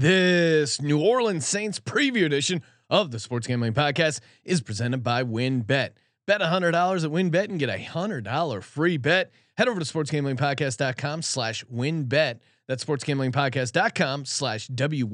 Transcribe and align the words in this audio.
This 0.00 0.80
New 0.80 0.98
Orleans 0.98 1.46
Saints 1.46 1.78
preview 1.78 2.24
edition 2.24 2.62
of 2.88 3.10
the 3.10 3.18
Sports 3.18 3.46
Gambling 3.46 3.74
Podcast 3.74 4.20
is 4.44 4.62
presented 4.62 5.02
by 5.02 5.22
WynnBET. 5.22 5.90
Bet 6.26 6.40
$100 6.40 6.72
at 7.04 7.10
WynnBET 7.10 7.50
and 7.50 7.58
get 7.58 7.68
a 7.68 7.76
$100 7.76 8.62
free 8.62 8.96
bet. 8.96 9.30
Head 9.58 9.68
over 9.68 9.78
to 9.78 9.84
sportsgamblingpodcast.com 9.84 11.20
slash 11.20 11.66
wynnbet. 11.66 12.38
That's 12.66 12.82
sportsgamblingpodcast.com 12.82 14.24
slash 14.24 14.68
W-Y-N-N-B-E-T 14.68 15.04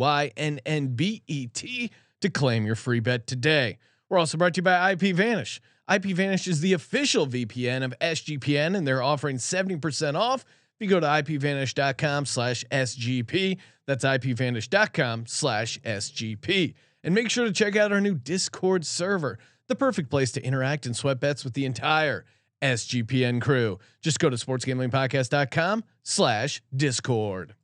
to 2.21 2.31
claim 2.31 2.65
your 2.65 2.77
free 2.77 3.01
bet 3.01 3.27
today. 3.27 3.79
We're 4.09 4.19
also 4.19 4.39
brought 4.39 4.55
to 4.55 4.59
you 4.59 4.63
by 4.63 4.93
IP 4.93 5.17
Vanish. 5.17 5.61
IP 5.93 6.05
Vanish 6.05 6.47
is 6.47 6.61
the 6.61 6.75
official 6.75 7.27
VPN 7.27 7.85
of 7.85 7.93
SGPN 8.01 8.77
and 8.77 8.87
they're 8.87 9.03
offering 9.03 9.39
70% 9.39 10.15
off 10.15 10.45
if 10.79 10.85
you 10.85 10.89
go 10.89 11.01
to 11.01 11.07
ipvanish.com 11.07 12.27
slash 12.27 12.65
SGP. 12.71 13.59
That's 13.87 14.05
ipvanish.com 14.05 15.27
slash 15.27 15.81
SGP. 15.81 16.75
And 17.03 17.15
make 17.15 17.31
sure 17.31 17.45
to 17.45 17.53
check 17.53 17.77
out 17.77 17.93
our 17.93 18.01
new 18.01 18.15
Discord 18.15 18.85
server, 18.85 19.39
the 19.69 19.77
perfect 19.77 20.11
place 20.11 20.33
to 20.33 20.43
interact 20.45 20.87
and 20.87 20.97
sweat 20.97 21.21
bets 21.21 21.45
with 21.45 21.55
the 21.55 21.65
entire 21.65 22.25
SGPN 22.63 23.41
crew. 23.41 23.79
Just 24.03 24.19
go 24.19 24.29
to 24.29 24.37
sportsgamblingpodcast.com 24.37 25.85
slash 26.03 26.63
Discord. 26.75 27.55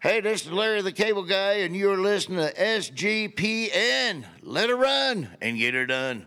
Hey, 0.00 0.20
this 0.20 0.46
is 0.46 0.52
Larry 0.52 0.82
the 0.82 0.90
Cable 0.90 1.22
Guy, 1.22 1.58
and 1.58 1.76
you're 1.76 1.98
listening 1.98 2.38
to 2.38 2.52
SGPN. 2.54 4.24
Let 4.42 4.68
her 4.68 4.76
run 4.76 5.28
and 5.40 5.58
get 5.58 5.74
her 5.74 5.86
done. 5.86 6.26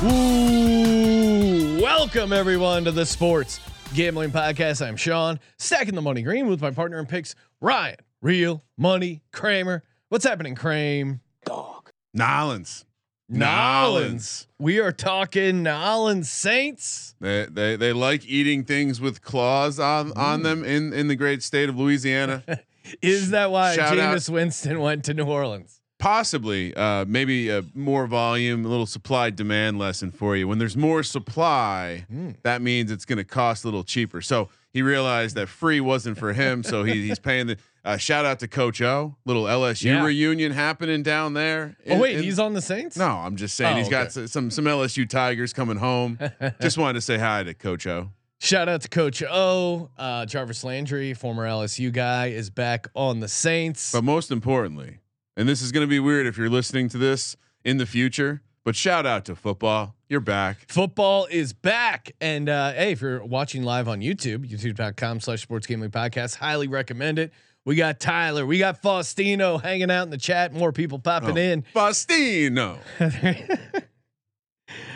Ooh, 0.05 1.81
welcome 1.81 2.31
everyone 2.31 2.85
to 2.85 2.93
the 2.93 3.05
Sports 3.05 3.59
Gambling 3.93 4.31
Podcast. 4.31 4.85
I'm 4.85 4.95
Sean, 4.95 5.41
stacking 5.59 5.95
the 5.95 6.01
money 6.01 6.21
green 6.21 6.47
with 6.47 6.61
my 6.61 6.71
partner 6.71 6.97
in 6.97 7.05
picks, 7.05 7.35
Ryan. 7.59 7.97
Real 8.21 8.63
money 8.77 9.21
Kramer. 9.33 9.83
What's 10.07 10.23
happening, 10.23 10.55
Kramer? 10.55 11.19
Dog. 11.45 11.91
Nolans. 12.13 12.85
Nolans. 13.27 14.47
We 14.59 14.79
are 14.79 14.93
talking 14.93 15.61
Nolans 15.61 16.31
Saints. 16.31 17.15
They, 17.19 17.47
they 17.51 17.75
they 17.75 17.91
like 17.91 18.25
eating 18.25 18.63
things 18.63 19.01
with 19.01 19.21
claws 19.21 19.77
on 19.77 20.13
on 20.13 20.43
them 20.43 20.63
in 20.63 20.93
in 20.93 21.09
the 21.09 21.17
great 21.17 21.43
state 21.43 21.67
of 21.67 21.77
Louisiana. 21.77 22.45
Is 23.01 23.29
that 23.31 23.51
why 23.51 23.75
Shout 23.75 23.97
out- 23.97 24.15
Jameis 24.15 24.29
Winston 24.29 24.79
went 24.79 25.05
to 25.05 25.13
New 25.13 25.25
Orleans? 25.25 25.79
Possibly, 25.99 26.75
uh, 26.75 27.05
maybe 27.07 27.49
uh, 27.49 27.61
more 27.73 28.07
volume, 28.07 28.65
a 28.65 28.67
little 28.67 28.85
supply 28.85 29.29
demand 29.29 29.79
lesson 29.79 30.11
for 30.11 30.35
you. 30.35 30.49
When 30.49 30.57
there's 30.57 30.75
more 30.75 31.01
supply, 31.01 32.05
that 32.43 32.61
means 32.61 32.91
it's 32.91 33.05
going 33.05 33.19
to 33.19 33.23
cost 33.23 33.63
a 33.63 33.67
little 33.67 33.85
cheaper. 33.85 34.19
So 34.19 34.49
he 34.73 34.81
realized 34.81 35.35
that 35.37 35.47
free 35.47 35.79
wasn't 35.79 36.17
for 36.17 36.33
him, 36.33 36.61
so 36.61 36.83
he, 36.83 37.07
he's 37.07 37.19
paying 37.19 37.47
the. 37.47 37.57
Uh, 37.85 37.95
shout 37.95 38.25
out 38.25 38.39
to 38.39 38.49
Coach 38.49 38.81
O, 38.81 39.15
little 39.25 39.43
LSU 39.45 39.85
Yeah. 39.85 40.03
reunion 40.05 40.51
happening 40.51 41.03
down 41.03 41.33
there. 41.35 41.77
Oh 41.89 41.99
wait, 41.99 42.17
in- 42.17 42.23
he's 42.23 42.39
on 42.39 42.53
the 42.53 42.61
Saints. 42.61 42.97
No, 42.97 43.07
I'm 43.07 43.37
just 43.37 43.55
saying 43.55 43.75
Oh, 43.75 43.77
he's 43.79 43.89
got 43.89 44.11
some 44.11 44.51
some 44.51 44.65
LSU 44.65 45.07
Tigers 45.07 45.53
coming 45.53 45.77
home. 45.77 46.19
just 46.61 46.77
wanted 46.77 46.93
to 46.95 47.01
say 47.01 47.17
hi 47.17 47.43
to 47.43 47.53
Coach 47.53 47.87
O. 47.87 48.09
Shout 48.43 48.67
out 48.67 48.81
to 48.81 48.89
Coach 48.89 49.23
O. 49.23 49.89
Uh, 49.97 50.25
Jarvis 50.25 50.65
Landry, 50.65 51.13
former 51.13 51.47
LSU 51.47 51.93
guy, 51.93 52.27
is 52.27 52.49
back 52.49 52.87
on 52.93 53.21
the 53.21 53.29
Saints. 53.29 53.93
But 53.93 54.03
most 54.03 54.31
importantly, 54.31 54.97
and 55.37 55.47
this 55.47 55.61
is 55.61 55.71
going 55.71 55.87
to 55.87 55.89
be 55.89 56.01
weird 56.01 56.27
if 56.27 56.37
you're 56.37 56.49
listening 56.49 56.89
to 56.89 56.97
this 56.97 57.37
in 57.63 57.77
the 57.77 57.85
future, 57.85 58.41
but 58.65 58.75
shout 58.75 59.05
out 59.05 59.23
to 59.25 59.35
football. 59.37 59.95
You're 60.09 60.19
back. 60.19 60.65
Football 60.67 61.25
is 61.31 61.53
back. 61.53 62.11
And 62.19 62.49
uh, 62.49 62.73
hey, 62.73 62.91
if 62.91 62.99
you're 62.99 63.23
watching 63.23 63.63
live 63.63 63.87
on 63.87 64.01
YouTube, 64.01 64.45
youtube.com 64.45 65.21
slash 65.21 65.41
sports 65.41 65.65
gambling 65.65 65.91
podcast, 65.91 66.35
highly 66.35 66.67
recommend 66.67 67.19
it. 67.19 67.31
We 67.63 67.75
got 67.77 68.01
Tyler, 68.01 68.45
we 68.45 68.59
got 68.59 68.81
Faustino 68.83 69.61
hanging 69.61 69.89
out 69.89 70.03
in 70.03 70.09
the 70.09 70.17
chat, 70.17 70.51
more 70.53 70.73
people 70.73 70.99
popping 70.99 71.37
Oh, 71.37 71.41
in. 71.41 71.63
Faustino. 71.73 72.77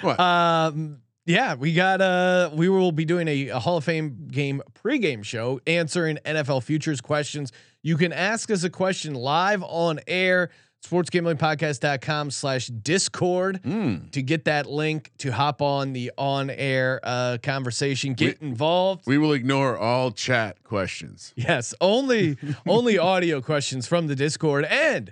what? 0.01 0.19
Um, 0.19 0.99
yeah, 1.27 1.53
we 1.53 1.73
got 1.73 2.01
uh 2.01 2.49
we 2.53 2.67
will 2.69 2.91
be 2.91 3.05
doing 3.05 3.27
a, 3.27 3.49
a 3.49 3.59
Hall 3.59 3.77
of 3.77 3.83
Fame 3.83 4.27
game 4.31 4.63
pregame 4.83 5.23
show 5.23 5.59
answering 5.67 6.17
NFL 6.25 6.63
futures 6.63 7.01
questions. 7.01 7.51
You 7.83 7.95
can 7.97 8.11
ask 8.11 8.49
us 8.49 8.63
a 8.63 8.69
question 8.69 9.13
live 9.13 9.61
on 9.63 9.99
air, 10.07 10.49
sportsgamblingpodcast.com 10.83 12.31
slash 12.31 12.67
discord 12.67 13.61
Mm. 13.63 14.11
to 14.11 14.21
get 14.21 14.45
that 14.45 14.67
link 14.67 15.11
to 15.19 15.31
hop 15.31 15.61
on 15.61 15.93
the 15.93 16.11
on 16.17 16.49
air 16.49 16.99
uh 17.03 17.37
conversation, 17.41 18.13
get 18.13 18.41
involved. 18.41 19.03
we 19.05 19.17
will 19.17 19.33
ignore 19.33 19.77
all 19.77 20.11
chat 20.11 20.63
questions. 20.63 21.33
Yes, 21.35 21.73
only 21.81 22.37
only 22.67 22.97
audio 22.97 23.41
questions 23.41 23.87
from 23.87 24.07
the 24.07 24.15
Discord 24.15 24.65
and 24.65 25.11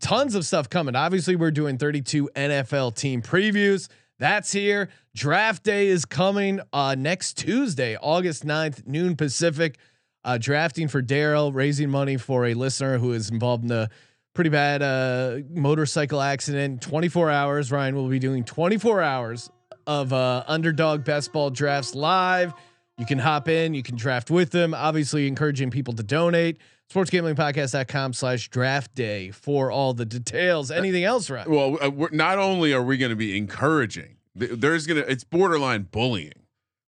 tons 0.00 0.34
of 0.34 0.44
stuff 0.44 0.68
coming. 0.68 0.94
Obviously, 0.94 1.36
we're 1.36 1.50
doing 1.50 1.78
32 1.78 2.30
NFL 2.36 2.94
team 2.96 3.22
previews. 3.22 3.88
That's 4.18 4.52
here. 4.52 4.88
Draft 5.14 5.62
day 5.62 5.88
is 5.88 6.04
coming 6.04 6.60
uh, 6.72 6.94
next 6.98 7.36
Tuesday, 7.36 7.96
August 7.96 8.46
9th, 8.46 8.86
noon 8.86 9.16
Pacific. 9.16 9.78
Uh, 10.24 10.38
drafting 10.38 10.88
for 10.88 11.02
Daryl, 11.02 11.54
raising 11.54 11.88
money 11.88 12.16
for 12.16 12.46
a 12.46 12.54
listener 12.54 12.98
who 12.98 13.12
is 13.12 13.30
involved 13.30 13.64
in 13.64 13.70
a 13.70 13.88
pretty 14.34 14.50
bad 14.50 14.82
uh, 14.82 15.38
motorcycle 15.50 16.20
accident. 16.20 16.82
24 16.82 17.30
hours. 17.30 17.70
Ryan 17.70 17.94
will 17.94 18.08
be 18.08 18.18
doing 18.18 18.42
24 18.42 19.02
hours 19.02 19.50
of 19.86 20.12
uh, 20.12 20.42
underdog 20.48 21.04
best 21.04 21.32
ball 21.32 21.50
drafts 21.50 21.94
live. 21.94 22.52
You 22.98 23.06
can 23.06 23.18
hop 23.18 23.48
in, 23.48 23.74
you 23.74 23.82
can 23.82 23.96
draft 23.96 24.30
with 24.30 24.50
them. 24.50 24.74
Obviously, 24.74 25.28
encouraging 25.28 25.70
people 25.70 25.94
to 25.94 26.02
donate. 26.02 26.58
Sportsgamblingpodcast.com 26.92 28.12
slash 28.12 28.48
draft 28.48 28.94
day 28.94 29.30
for 29.30 29.70
all 29.70 29.92
the 29.94 30.04
details. 30.04 30.70
Anything 30.70 31.04
else, 31.04 31.28
Ryan? 31.28 31.50
Well, 31.50 31.78
uh, 31.84 31.90
we're, 31.90 32.10
not 32.10 32.38
only 32.38 32.72
are 32.72 32.82
we 32.82 32.96
going 32.96 33.10
to 33.10 33.16
be 33.16 33.36
encouraging, 33.36 34.16
th- 34.38 34.52
there's 34.54 34.86
going 34.86 35.02
to 35.02 35.10
it's 35.10 35.24
borderline 35.24 35.88
bullying 35.90 36.32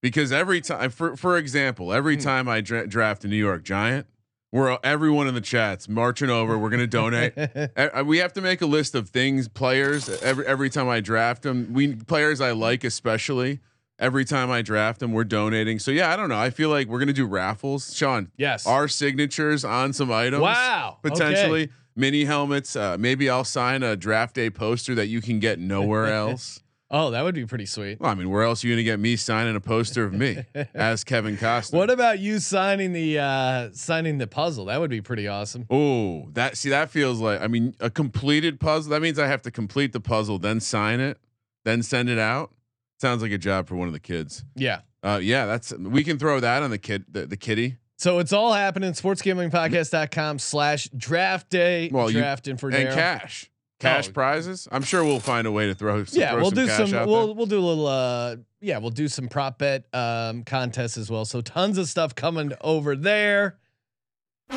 because 0.01 0.31
every 0.33 0.61
time, 0.61 0.91
for 0.91 1.17
for 1.17 1.37
example, 1.37 1.93
every 1.93 2.15
Hmm. 2.17 2.23
time 2.23 2.49
I 2.49 2.61
dra- 2.61 2.87
draft 2.87 3.25
a 3.25 3.29
New 3.29 3.37
York 3.37 3.65
Giant, 3.65 4.07
we're 4.53 4.79
everyone 4.83 5.27
in 5.29 5.35
the 5.35 5.41
chats 5.43 5.89
marching 5.89 6.31
over. 6.31 6.57
We're 6.57 6.71
going 6.71 6.81
to 6.81 6.87
donate. 6.87 7.35
Uh, 7.77 8.03
we 8.05 8.19
have 8.19 8.33
to 8.33 8.41
make 8.41 8.63
a 8.63 8.67
list 8.67 8.95
of 8.95 9.11
things, 9.11 9.47
players. 9.49 10.09
Every 10.23 10.47
every 10.47 10.71
time 10.71 10.89
I 10.89 11.01
draft 11.01 11.43
them, 11.43 11.73
we 11.73 11.95
players 11.97 12.41
I 12.41 12.53
like 12.53 12.85
especially. 12.85 13.61
Every 13.99 14.25
time 14.25 14.49
I 14.51 14.63
draft 14.63 15.01
them, 15.01 15.13
we're 15.13 15.25
donating. 15.25 15.79
So 15.81 15.91
yeah, 15.91 16.13
I 16.13 16.17
don't 16.17 16.29
know. 16.29 16.39
I 16.39 16.51
feel 16.51 16.69
like 16.71 16.87
we're 16.87 17.01
gonna 17.01 17.13
do 17.13 17.27
raffles, 17.27 17.95
Sean. 17.97 18.31
Yes. 18.37 18.67
our 18.67 18.87
signatures 18.87 19.65
on 19.65 19.93
some 19.93 20.13
items. 20.13 20.43
Wow, 20.43 20.99
okay. 21.05 21.11
potentially 21.11 21.71
mini 21.97 22.25
helmets. 22.25 22.77
Uh, 22.77 22.97
maybe 22.99 23.29
I'll 23.29 23.43
sign 23.45 23.83
a 23.83 23.97
draft 23.97 24.37
day 24.37 24.51
poster 24.51 24.95
that 24.95 25.07
you 25.09 25.21
can 25.21 25.41
get 25.41 25.59
nowhere 25.59 26.07
else. 26.13 26.61
Oh, 26.91 27.11
that 27.11 27.23
would 27.23 27.35
be 27.35 27.45
pretty 27.45 27.67
sweet. 27.67 28.01
well, 28.01 28.11
I 28.11 28.15
mean, 28.15 28.31
where 28.31 28.45
else 28.45 28.65
are 28.65 28.69
you 28.69 28.73
gonna 28.73 28.83
get 28.85 28.99
me 29.01 29.17
signing 29.17 29.55
a 29.57 29.61
poster 29.61 30.05
of 30.05 30.15
me 30.15 30.45
as 30.75 31.05
Kevin 31.05 31.37
Costner? 31.37 31.75
What 31.75 31.91
about 31.91 32.19
you 32.19 32.39
signing 32.39 32.93
the 32.95 33.19
uh 33.19 33.69
signing 33.73 34.19
the 34.19 34.27
puzzle? 34.29 34.67
That 34.67 34.81
would 34.81 34.89
be 34.91 35.03
pretty 35.03 35.27
awesome. 35.29 35.67
Oh, 35.69 36.29
that 36.35 36.57
see 36.57 36.71
that 36.71 36.89
feels 36.89 37.21
like 37.21 37.43
I 37.43 37.47
mean 37.49 37.75
a 37.81 37.91
completed 37.91 38.59
puzzle. 38.61 38.91
That 38.93 39.03
means 39.03 39.19
I 39.19 39.27
have 39.27 39.43
to 39.43 39.51
complete 39.51 39.93
the 39.93 40.01
puzzle, 40.01 40.39
then 40.39 40.61
sign 40.61 41.01
it, 41.01 41.19
then 41.65 41.83
send 41.83 42.09
it 42.09 42.19
out. 42.19 42.53
Sounds 42.99 43.23
like 43.23 43.33
a 43.33 43.39
job 43.39 43.67
for 43.69 43.77
one 43.77 43.87
of 43.87 43.93
the 43.95 44.01
kids. 44.01 44.45
Yeah. 44.57 44.81
Uh, 45.03 45.21
yeah, 45.23 45.47
that's 45.47 45.73
we 45.73 46.03
can 46.05 46.19
throw 46.19 46.41
that 46.41 46.63
on 46.63 46.71
the 46.71 46.79
kid, 46.79 47.05
the, 47.11 47.27
the 47.27 47.37
kitty. 47.37 47.77
So 47.97 48.19
it's 48.19 48.33
all 48.33 48.53
happening. 48.53 48.93
Sportsgamblingpodcast.com 48.93 50.39
slash 50.41 50.89
draft 50.97 51.51
day. 51.51 51.89
Well, 51.93 52.11
you- 52.11 52.19
drafting 52.21 52.57
for 52.57 52.69
and 52.71 52.93
cash, 52.95 53.51
cash 53.81 54.09
Oh. 54.09 54.13
prizes. 54.13 54.69
I'm 54.73 54.83
sure 54.83 55.05
we'll 55.05 55.21
find 55.21 55.47
a 55.47 55.53
way 55.53 55.67
to 55.69 55.75
throw. 55.75 56.05
Some, 56.05 56.21
Yeah, 56.21 56.33
throw 56.33 56.41
we'll 56.43 56.51
some 56.51 56.67
do 56.67 56.69
some. 56.69 57.07
We'll 57.09 57.27
there. 57.27 57.35
we'll 57.35 57.47
do 57.47 57.59
a 57.59 57.67
little. 57.67 57.87
uh 57.87 58.37
Yeah, 58.61 58.79
we'll 58.79 58.91
do 58.91 59.09
some 59.09 59.29
prop 59.29 59.59
bet 59.59 59.85
um 59.95 60.43
contests 60.45 60.97
as 60.99 61.11
well. 61.11 61.25
So 61.25 61.41
tons 61.41 61.79
of 61.79 61.89
stuff 61.89 62.15
coming 62.15 62.53
over 62.61 62.95
there 62.97 63.59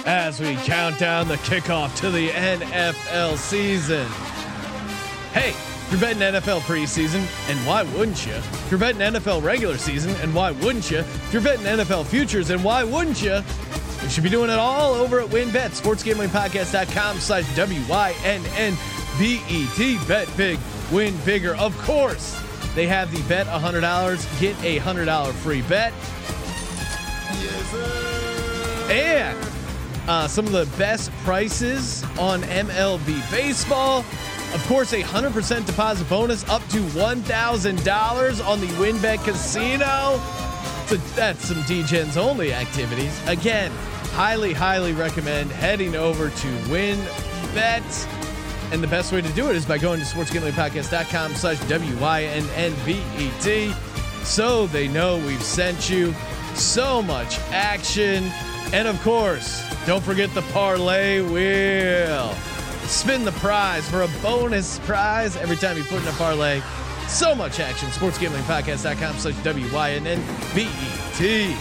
as 0.05 0.39
we 0.39 0.55
count 0.55 0.97
down 0.99 1.27
the 1.27 1.35
kickoff 1.37 1.95
to 1.97 2.09
the 2.09 2.29
NFL 2.29 3.37
season. 3.37 4.07
Hey, 5.33 5.53
you're 5.91 5.99
betting 5.99 6.21
NFL 6.21 6.61
preseason, 6.61 7.27
and 7.49 7.59
why 7.67 7.83
wouldn't 7.83 8.25
you? 8.25 8.35
You're 8.69 8.79
betting 8.79 9.01
NFL 9.01 9.43
regular 9.43 9.77
season, 9.77 10.15
and 10.21 10.33
why 10.33 10.51
wouldn't 10.51 10.89
you? 10.89 11.03
You're 11.31 11.41
betting 11.41 11.65
NFL 11.65 12.05
futures, 12.05 12.49
and 12.49 12.63
why 12.63 12.85
wouldn't 12.85 13.21
you? 13.21 13.41
You 14.01 14.09
should 14.09 14.23
be 14.23 14.29
doing 14.29 14.49
it 14.49 14.57
all 14.57 14.93
over 14.93 15.19
at 15.19 15.27
WynnBET, 15.27 15.79
sportsgamblingpodcast.com 15.79 17.19
slash 17.19 17.55
W-Y-N-N-B-E-T. 17.57 18.07
Bet 20.07 20.37
big, 20.37 20.57
win 20.93 21.13
bigger. 21.25 21.55
Of 21.55 21.77
course, 21.79 22.41
they 22.73 22.87
have 22.87 23.11
the 23.11 23.21
bet 23.27 23.45
$100, 23.47 24.39
get 24.39 24.57
a 24.63 24.79
$100 24.79 25.33
free 25.33 25.61
bet. 25.63 25.91
And 28.89 29.37
uh, 30.07 30.27
some 30.27 30.45
of 30.45 30.53
the 30.53 30.65
best 30.77 31.11
prices 31.23 32.03
on 32.17 32.41
MLB 32.43 33.29
baseball. 33.29 34.05
Of 34.53 34.65
course, 34.67 34.93
a 34.93 35.01
100% 35.01 35.65
deposit 35.65 36.07
bonus 36.09 36.47
up 36.49 36.61
to 36.69 36.77
$1,000 36.77 38.45
on 38.45 38.59
the 38.59 38.67
WynnBET 38.67 39.23
Casino. 39.23 40.19
So 40.87 40.97
that's 41.15 41.45
some 41.45 41.63
DGens 41.63 42.17
only 42.17 42.53
activities. 42.53 43.17
Again, 43.27 43.71
highly, 44.11 44.51
highly 44.51 44.91
recommend 44.91 45.51
heading 45.51 45.95
over 45.95 46.29
to 46.29 46.47
WynnBET. 46.67 48.07
And 48.73 48.83
the 48.83 48.87
best 48.87 49.13
way 49.13 49.21
to 49.21 49.33
do 49.33 49.49
it 49.49 49.55
is 49.55 49.65
by 49.65 49.77
going 49.77 50.01
to 50.01 50.05
sportsgamblingpodcast.com 50.05 51.35
slash 51.35 51.59
W-Y-N-N-B-E-T. 51.69 53.73
So 54.23 54.67
they 54.67 54.89
know 54.89 55.17
we've 55.25 55.41
sent 55.41 55.89
you 55.89 56.13
so 56.55 57.01
much 57.01 57.39
action. 57.51 58.29
And 58.73 58.87
of 58.87 59.01
course, 59.01 59.63
don't 59.85 60.03
forget 60.03 60.33
the 60.33 60.41
parlay 60.53 61.21
wheel. 61.21 62.33
Spin 62.91 63.23
the 63.23 63.31
prize 63.31 63.89
for 63.89 64.01
a 64.01 64.09
bonus 64.21 64.77
prize 64.79 65.37
every 65.37 65.55
time 65.55 65.77
you 65.77 65.85
put 65.85 66.01
in 66.01 66.07
a 66.09 66.11
parlay. 66.11 66.61
So 67.07 67.33
much 67.33 67.61
action. 67.61 67.87
SportsGamblingPodcast.com 67.89 69.17
slash 69.17 69.41
W-Y-N-N-B-E-T. 69.43 71.55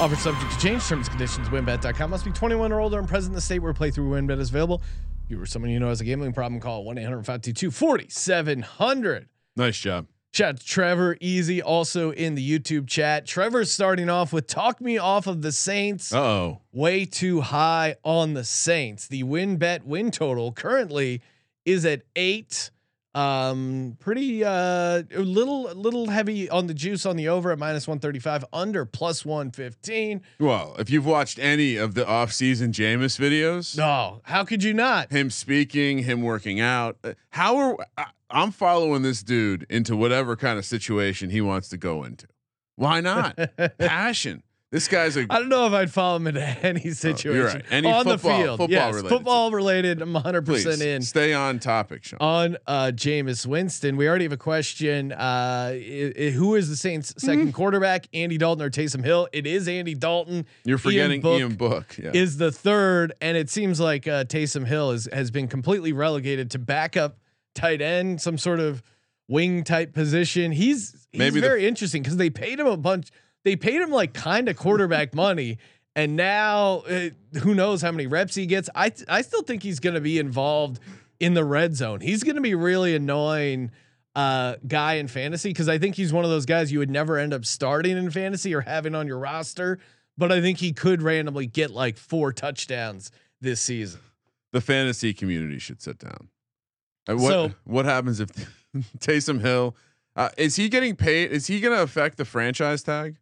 Offer 0.00 0.16
subject 0.16 0.52
to 0.52 0.58
change. 0.58 0.88
Terms 0.88 1.06
and 1.06 1.10
conditions. 1.10 1.48
WynnBET.com. 1.48 2.10
Must 2.10 2.24
be 2.24 2.32
21 2.32 2.72
or 2.72 2.80
older 2.80 2.98
and 2.98 3.06
present 3.06 3.32
in 3.32 3.34
the 3.34 3.40
state 3.40 3.60
where 3.60 3.72
playthrough 3.74 4.08
WynnBET 4.08 4.40
is 4.40 4.48
available. 4.48 4.82
If 5.26 5.30
you 5.30 5.40
or 5.40 5.46
someone 5.46 5.70
you 5.70 5.78
know 5.78 5.88
has 5.88 6.00
a 6.00 6.04
gambling 6.04 6.32
problem, 6.32 6.60
call 6.60 6.84
1-800-522-4700. 6.86 9.26
Nice 9.56 9.78
job. 9.78 10.08
Shout 10.34 10.48
out 10.48 10.56
to 10.58 10.66
Trevor 10.66 11.16
Easy 11.20 11.62
also 11.62 12.10
in 12.10 12.34
the 12.34 12.58
YouTube 12.58 12.88
chat. 12.88 13.24
Trevor's 13.24 13.70
starting 13.70 14.10
off 14.10 14.32
with 14.32 14.48
talk 14.48 14.80
me 14.80 14.98
off 14.98 15.28
of 15.28 15.42
the 15.42 15.52
Saints. 15.52 16.12
Uh 16.12 16.20
oh. 16.20 16.60
Way 16.72 17.04
too 17.04 17.40
high 17.40 17.94
on 18.02 18.34
the 18.34 18.42
Saints. 18.42 19.06
The 19.06 19.22
win 19.22 19.58
bet 19.58 19.86
win 19.86 20.10
total 20.10 20.50
currently 20.50 21.22
is 21.64 21.86
at 21.86 22.02
eight. 22.16 22.72
Um, 23.14 23.96
pretty 24.00 24.42
uh, 24.42 25.04
a 25.14 25.20
little 25.20 25.72
little 25.72 26.08
heavy 26.08 26.50
on 26.50 26.66
the 26.66 26.74
juice 26.74 27.06
on 27.06 27.14
the 27.14 27.28
over 27.28 27.52
at 27.52 27.60
minus 27.60 27.86
one 27.86 28.00
thirty 28.00 28.18
five, 28.18 28.44
under 28.52 28.84
plus 28.84 29.24
one 29.24 29.52
fifteen. 29.52 30.20
Well, 30.40 30.74
if 30.80 30.90
you've 30.90 31.06
watched 31.06 31.38
any 31.38 31.76
of 31.76 31.94
the 31.94 32.04
off-season 32.04 32.72
Jameis 32.72 33.16
videos, 33.20 33.78
No, 33.78 34.20
how 34.24 34.42
could 34.42 34.64
you 34.64 34.74
not? 34.74 35.12
him 35.12 35.30
speaking, 35.30 35.98
him 35.98 36.22
working 36.22 36.58
out, 36.58 36.96
uh, 37.04 37.12
how 37.30 37.56
are 37.58 37.76
I, 37.96 38.06
I'm 38.30 38.50
following 38.50 39.02
this 39.02 39.22
dude 39.22 39.66
into 39.70 39.96
whatever 39.96 40.36
kind 40.36 40.58
of 40.58 40.64
situation 40.64 41.30
he 41.30 41.40
wants 41.40 41.68
to 41.68 41.76
go 41.76 42.04
into. 42.04 42.26
Why 42.76 43.00
not? 43.00 43.38
Passion. 43.78 44.42
This 44.72 44.88
guy's 44.88 45.16
a 45.16 45.20
I 45.30 45.38
don't 45.38 45.50
know 45.50 45.68
if 45.68 45.72
I'd 45.72 45.92
follow 45.92 46.16
him 46.16 46.26
into 46.26 46.42
any 46.66 46.90
situation 46.90 47.60
right. 47.60 47.64
Any 47.70 47.88
on 47.88 48.04
the 48.06 48.18
football- 48.18 48.38
field. 48.42 48.58
football 48.58 48.70
yes, 48.70 48.94
related. 48.94 49.08
football 49.16 49.50
related. 49.52 50.02
I'm 50.02 50.12
100 50.14 50.44
please 50.44 50.64
percent 50.64 50.82
in. 50.82 51.02
stay 51.02 51.32
on 51.32 51.60
topic, 51.60 52.02
Sean. 52.02 52.16
on 52.20 52.56
uh 52.66 52.90
Jameis 52.92 53.46
Winston. 53.46 53.96
We 53.96 54.08
already 54.08 54.24
have 54.24 54.32
a 54.32 54.36
question. 54.36 55.12
Uh 55.12 55.70
i- 55.74 56.12
i- 56.18 56.30
who 56.30 56.56
is 56.56 56.68
the 56.68 56.74
Saints 56.74 57.14
second 57.18 57.52
quarterback? 57.54 58.08
Andy 58.12 58.36
Dalton 58.36 58.64
or 58.66 58.70
Taysom 58.70 59.04
Hill? 59.04 59.28
It 59.32 59.46
is 59.46 59.68
Andy 59.68 59.94
Dalton. 59.94 60.44
You're 60.64 60.78
forgetting 60.78 61.20
Book 61.20 61.38
Ian 61.38 61.54
Book. 61.54 61.96
Yeah. 61.96 62.10
Is 62.12 62.38
the 62.38 62.50
third, 62.50 63.12
and 63.20 63.36
it 63.36 63.50
seems 63.50 63.78
like 63.78 64.08
uh 64.08 64.24
Taysom 64.24 64.66
Hill 64.66 64.90
is, 64.90 65.08
has 65.12 65.30
been 65.30 65.46
completely 65.46 65.92
relegated 65.92 66.50
to 66.50 66.58
backup 66.58 67.18
tight 67.54 67.80
end, 67.80 68.20
some 68.20 68.38
sort 68.38 68.60
of 68.60 68.82
wing 69.28 69.64
type 69.64 69.92
position. 69.92 70.52
He's 70.52 71.06
he's 71.12 71.18
Maybe 71.18 71.40
the- 71.40 71.46
very 71.46 71.66
interesting 71.66 72.02
because 72.02 72.16
they 72.16 72.30
paid 72.30 72.60
him 72.60 72.66
a 72.66 72.76
bunch. 72.76 73.10
They 73.44 73.56
paid 73.56 73.80
him 73.80 73.90
like 73.90 74.14
kind 74.14 74.48
of 74.48 74.56
quarterback 74.56 75.14
money. 75.26 75.58
And 75.96 76.16
now, 76.16 76.78
uh, 76.88 77.10
who 77.40 77.54
knows 77.54 77.80
how 77.80 77.92
many 77.92 78.06
reps 78.08 78.34
he 78.34 78.46
gets? 78.46 78.68
I 78.74 78.90
I 79.08 79.22
still 79.22 79.42
think 79.42 79.62
he's 79.62 79.78
going 79.80 79.94
to 79.94 80.00
be 80.00 80.18
involved 80.18 80.80
in 81.20 81.34
the 81.34 81.44
red 81.44 81.76
zone. 81.76 82.00
He's 82.00 82.24
going 82.24 82.34
to 82.34 82.42
be 82.42 82.54
really 82.56 82.96
annoying 82.96 83.70
uh, 84.16 84.56
guy 84.66 84.94
in 84.94 85.06
fantasy 85.08 85.50
because 85.50 85.68
I 85.68 85.78
think 85.78 85.94
he's 85.94 86.12
one 86.12 86.24
of 86.24 86.30
those 86.30 86.46
guys 86.46 86.72
you 86.72 86.80
would 86.80 86.90
never 86.90 87.16
end 87.18 87.32
up 87.32 87.44
starting 87.44 87.96
in 87.96 88.10
fantasy 88.10 88.52
or 88.54 88.60
having 88.62 88.94
on 88.96 89.06
your 89.06 89.18
roster. 89.18 89.78
But 90.18 90.32
I 90.32 90.40
think 90.40 90.58
he 90.58 90.72
could 90.72 91.00
randomly 91.02 91.46
get 91.46 91.70
like 91.70 91.96
four 91.96 92.32
touchdowns 92.32 93.10
this 93.40 93.60
season. 93.60 94.00
the 94.52 94.60
fantasy 94.60 95.12
community 95.14 95.58
should 95.58 95.80
sit 95.82 95.98
down. 95.98 96.28
What 97.06 97.18
So- 97.20 97.52
what 97.64 97.84
happens 97.84 98.20
if 98.20 98.28
Taysom 98.98 99.40
Hill 99.40 99.76
uh, 100.16 100.28
is 100.36 100.56
he 100.56 100.68
getting 100.68 100.94
paid? 100.96 101.30
Is 101.32 101.46
he 101.46 101.60
going 101.60 101.76
to 101.76 101.82
affect 101.82 102.16
the 102.18 102.24
franchise 102.24 102.82
tag 102.82 103.16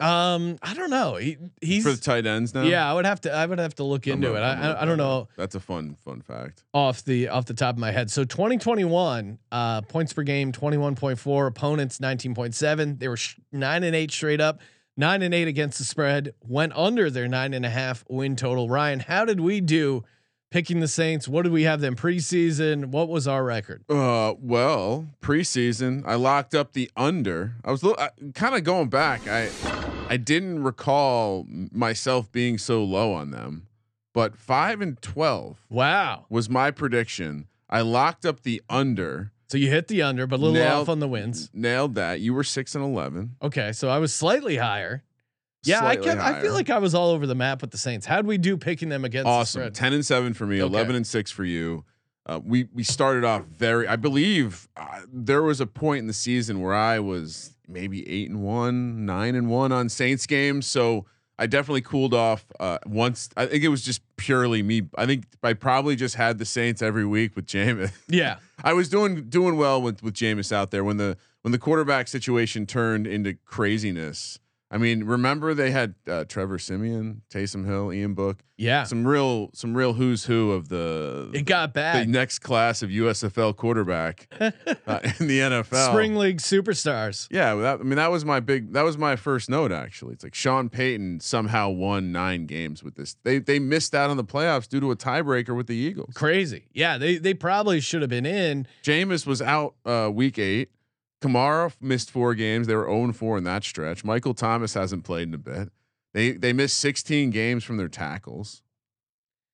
Um, 0.00 0.58
I 0.62 0.74
don't 0.74 0.90
know. 0.90 1.16
He 1.16 1.36
he's 1.60 1.82
for 1.84 1.90
the 1.90 1.96
tight 1.96 2.24
ends 2.24 2.54
now? 2.54 2.62
yeah. 2.62 2.88
I 2.88 2.94
would 2.94 3.04
have 3.04 3.20
to 3.22 3.32
I 3.32 3.44
would 3.46 3.58
have 3.58 3.74
to 3.76 3.84
look 3.84 4.06
into 4.06 4.28
gonna- 4.28 4.38
it. 4.38 4.42
I'm 4.42 4.76
I 4.76 4.82
I, 4.82 4.84
don't 4.84 4.96
know. 4.98 5.28
That's 5.36 5.54
a 5.56 5.60
fun 5.60 5.96
fun 6.04 6.20
fact. 6.20 6.62
off 6.72 7.04
the 7.04 7.28
off 7.28 7.46
the 7.46 7.54
top 7.54 7.74
of 7.74 7.80
my 7.80 7.90
head. 7.90 8.10
So 8.10 8.22
2021 8.24 9.38
uh, 9.50 9.80
points 9.82 10.12
per 10.12 10.22
game 10.22 10.52
21.4, 10.52 11.46
opponents 11.48 11.98
19.7. 11.98 12.98
They 13.00 13.08
were 13.08 13.16
sh- 13.16 13.36
nine 13.50 13.82
and 13.82 13.96
eight 13.96 14.12
straight 14.12 14.40
up, 14.40 14.60
nine 14.96 15.22
and 15.22 15.34
eight 15.34 15.48
against 15.48 15.78
the 15.78 15.84
spread. 15.84 16.32
Went 16.46 16.72
under 16.76 17.10
their 17.10 17.26
nine 17.26 17.52
and 17.52 17.66
a 17.66 17.70
half 17.70 18.04
win 18.08 18.36
total. 18.36 18.68
Ryan, 18.68 19.00
how 19.00 19.24
did 19.24 19.40
we 19.40 19.60
do 19.60 20.04
picking 20.50 20.80
the 20.80 20.88
Saints? 20.88 21.28
What 21.28 21.42
did 21.42 21.52
we 21.52 21.62
have 21.64 21.80
them 21.80 21.96
preseason? 21.96 22.86
What 22.86 23.08
was 23.08 23.26
our 23.28 23.44
record? 23.44 23.84
Uh, 23.88 24.34
well, 24.40 25.06
preseason, 25.22 26.02
I 26.06 26.14
locked 26.14 26.54
up 26.54 26.72
the 26.72 26.90
under. 26.96 27.54
I 27.64 27.70
was 27.72 27.82
kind 28.34 28.54
of 28.54 28.64
going 28.64 28.88
back. 28.88 29.26
I 29.28 29.50
I 30.08 30.16
didn't 30.16 30.62
recall 30.62 31.46
myself 31.48 32.32
being 32.32 32.58
so 32.58 32.82
low 32.82 33.12
on 33.12 33.30
them, 33.30 33.66
but 34.14 34.36
five 34.36 34.80
and 34.80 35.00
twelve 35.02 35.58
Wow. 35.68 36.26
was 36.30 36.48
my 36.48 36.70
prediction. 36.70 37.46
I 37.68 37.82
locked 37.82 38.24
up 38.24 38.42
the 38.42 38.62
under. 38.70 39.32
So 39.50 39.56
you 39.58 39.70
hit 39.70 39.88
the 39.88 40.02
under, 40.02 40.26
but 40.26 40.36
a 40.36 40.42
little 40.42 40.54
Nailed- 40.54 40.82
off 40.82 40.88
on 40.90 41.00
the 41.00 41.08
wins. 41.08 41.48
Nailed 41.54 41.94
that. 41.94 42.20
You 42.20 42.34
were 42.34 42.44
six 42.44 42.74
and 42.74 42.84
eleven. 42.84 43.36
Okay, 43.42 43.72
so 43.72 43.88
I 43.88 43.98
was 43.98 44.12
slightly 44.14 44.56
higher. 44.56 45.02
Yeah, 45.64 45.84
I 45.84 45.96
kept, 45.96 46.20
I 46.20 46.40
feel 46.40 46.52
like 46.54 46.70
I 46.70 46.78
was 46.78 46.94
all 46.94 47.10
over 47.10 47.26
the 47.26 47.34
map 47.34 47.60
with 47.60 47.70
the 47.70 47.78
Saints. 47.78 48.06
How'd 48.06 48.26
we 48.26 48.38
do 48.38 48.56
picking 48.56 48.88
them 48.88 49.04
against 49.04 49.26
the 49.26 49.30
awesome. 49.30 49.60
spread? 49.60 49.74
Ten 49.74 49.92
and 49.92 50.06
seven 50.06 50.34
for 50.34 50.46
me. 50.46 50.62
Okay. 50.62 50.66
Eleven 50.66 50.94
and 50.94 51.06
six 51.06 51.30
for 51.30 51.44
you. 51.44 51.84
Uh, 52.26 52.40
we 52.44 52.68
we 52.74 52.82
started 52.82 53.24
off 53.24 53.44
very. 53.44 53.88
I 53.88 53.96
believe 53.96 54.68
uh, 54.76 55.00
there 55.12 55.42
was 55.42 55.60
a 55.60 55.66
point 55.66 56.00
in 56.00 56.06
the 56.06 56.12
season 56.12 56.60
where 56.60 56.74
I 56.74 56.98
was 57.00 57.54
maybe 57.66 58.08
eight 58.08 58.28
and 58.28 58.42
one, 58.42 59.04
nine 59.06 59.34
and 59.34 59.48
one 59.48 59.72
on 59.72 59.88
Saints 59.88 60.26
games. 60.26 60.66
So 60.66 61.06
I 61.38 61.46
definitely 61.46 61.82
cooled 61.82 62.14
off 62.14 62.44
uh, 62.58 62.78
once. 62.86 63.30
I 63.36 63.46
think 63.46 63.62
it 63.64 63.68
was 63.68 63.82
just 63.82 64.02
purely 64.16 64.62
me. 64.62 64.82
I 64.96 65.06
think 65.06 65.24
I 65.42 65.52
probably 65.52 65.96
just 65.96 66.16
had 66.16 66.38
the 66.38 66.44
Saints 66.44 66.82
every 66.82 67.06
week 67.06 67.36
with 67.36 67.46
Jameis. 67.46 67.92
Yeah. 68.08 68.36
I 68.64 68.72
was 68.72 68.88
doing 68.88 69.28
doing 69.28 69.56
well 69.56 69.80
with 69.80 70.02
with 70.02 70.14
Jameis 70.14 70.52
out 70.52 70.70
there 70.70 70.82
when 70.82 70.96
the 70.96 71.16
when 71.42 71.52
the 71.52 71.58
quarterback 71.58 72.08
situation 72.08 72.66
turned 72.66 73.06
into 73.06 73.34
craziness. 73.44 74.40
I 74.70 74.76
mean, 74.76 75.04
remember 75.04 75.54
they 75.54 75.70
had 75.70 75.94
uh, 76.06 76.24
Trevor 76.24 76.58
Siemian, 76.58 77.22
Taysom 77.32 77.64
Hill, 77.64 77.90
Ian 77.90 78.12
Book, 78.12 78.42
Yeah. 78.58 78.84
some 78.84 79.06
real 79.06 79.48
some 79.54 79.74
real 79.74 79.94
who's 79.94 80.26
who 80.26 80.52
of 80.52 80.68
the 80.68 81.30
It 81.32 81.46
got 81.46 81.72
bad. 81.72 82.06
the 82.06 82.10
next 82.12 82.40
class 82.40 82.82
of 82.82 82.90
USFL 82.90 83.56
quarterback 83.56 84.26
uh, 84.40 84.50
in 85.20 85.26
the 85.26 85.38
NFL. 85.40 85.88
Spring 85.90 86.16
League 86.16 86.38
superstars. 86.42 87.28
Yeah, 87.30 87.54
that, 87.54 87.80
I 87.80 87.82
mean 87.82 87.96
that 87.96 88.10
was 88.10 88.26
my 88.26 88.40
big 88.40 88.74
that 88.74 88.82
was 88.82 88.98
my 88.98 89.16
first 89.16 89.48
note 89.48 89.72
actually. 89.72 90.12
It's 90.12 90.22
like 90.24 90.34
Sean 90.34 90.68
Payton 90.68 91.20
somehow 91.20 91.70
won 91.70 92.12
9 92.12 92.44
games 92.44 92.82
with 92.84 92.94
this. 92.94 93.16
They 93.24 93.38
they 93.38 93.58
missed 93.58 93.94
out 93.94 94.10
on 94.10 94.18
the 94.18 94.24
playoffs 94.24 94.68
due 94.68 94.80
to 94.80 94.90
a 94.90 94.96
tiebreaker 94.96 95.56
with 95.56 95.66
the 95.66 95.76
Eagles. 95.76 96.12
Crazy. 96.14 96.66
Yeah, 96.74 96.98
they 96.98 97.16
they 97.16 97.32
probably 97.32 97.80
should 97.80 98.02
have 98.02 98.10
been 98.10 98.26
in. 98.26 98.66
Jameis 98.82 99.26
was 99.26 99.40
out 99.40 99.76
uh, 99.86 100.10
week 100.12 100.38
8. 100.38 100.68
Kamara 101.20 101.72
missed 101.80 102.10
4 102.10 102.34
games. 102.34 102.66
They 102.66 102.74
were 102.74 102.86
0 102.86 103.12
4 103.12 103.38
in 103.38 103.44
that 103.44 103.64
stretch. 103.64 104.04
Michael 104.04 104.34
Thomas 104.34 104.74
hasn't 104.74 105.04
played 105.04 105.28
in 105.28 105.34
a 105.34 105.38
bit. 105.38 105.70
They 106.14 106.32
they 106.32 106.52
missed 106.52 106.78
16 106.78 107.30
games 107.30 107.64
from 107.64 107.76
their 107.76 107.88
tackles. 107.88 108.62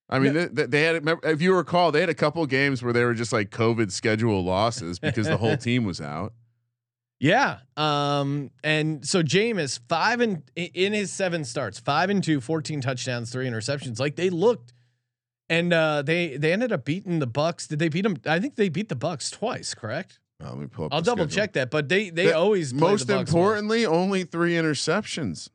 I 0.09 0.19
mean, 0.19 0.35
they, 0.53 0.67
they 0.67 0.83
had 0.83 1.09
if 1.25 1.41
you 1.41 1.57
recall, 1.57 1.91
they 1.91 2.01
had 2.01 2.11
a 2.11 2.15
couple 2.15 2.45
games 2.47 2.83
where 2.83 2.93
they 2.93 3.05
were 3.05 3.15
just 3.15 3.33
like 3.33 3.51
COVID 3.51 3.91
schedule 3.91 4.45
losses 4.45 4.99
because 4.99 5.27
the 5.27 5.39
whole 5.39 5.57
team 5.59 5.85
was 5.85 6.01
out. 6.01 6.35
Yeah. 7.19 7.61
Um 7.77 8.51
and 8.63 9.07
so 9.07 9.23
Jameis 9.23 9.81
5 9.89 10.21
and 10.21 10.43
in 10.57 10.93
his 10.93 11.11
7 11.11 11.45
starts, 11.45 11.79
5 11.81 12.11
and 12.11 12.23
2, 12.23 12.41
14 12.41 12.81
touchdowns, 12.83 13.31
3 13.33 13.47
interceptions. 13.47 13.99
Like 13.99 14.17
they 14.17 14.29
looked 14.31 14.75
and 15.49 15.73
uh 15.73 16.03
they 16.03 16.37
they 16.37 16.53
ended 16.53 16.71
up 16.71 16.85
beating 16.85 17.21
the 17.21 17.27
Bucks. 17.27 17.67
Did 17.67 17.79
they 17.79 17.89
beat 17.89 18.03
them? 18.03 18.17
I 18.27 18.41
think 18.41 18.57
they 18.57 18.69
beat 18.69 18.91
the 18.91 18.97
Bucks 18.97 19.31
twice, 19.31 19.73
correct? 19.73 20.21
Uh, 20.45 20.51
let 20.51 20.59
me 20.59 20.67
pull 20.67 20.87
up 20.87 20.95
I'll 20.95 21.01
double 21.01 21.25
schedule. 21.25 21.35
check 21.43 21.53
that, 21.55 21.71
but 21.71 21.89
they 21.89 22.11
they 22.11 22.27
The- 22.27 22.37
always 22.37 22.75
Most 22.75 23.07
the 23.07 23.19
importantly, 23.19 23.87
only 23.87 24.25
three 24.25 24.53
interceptions. 24.55 25.49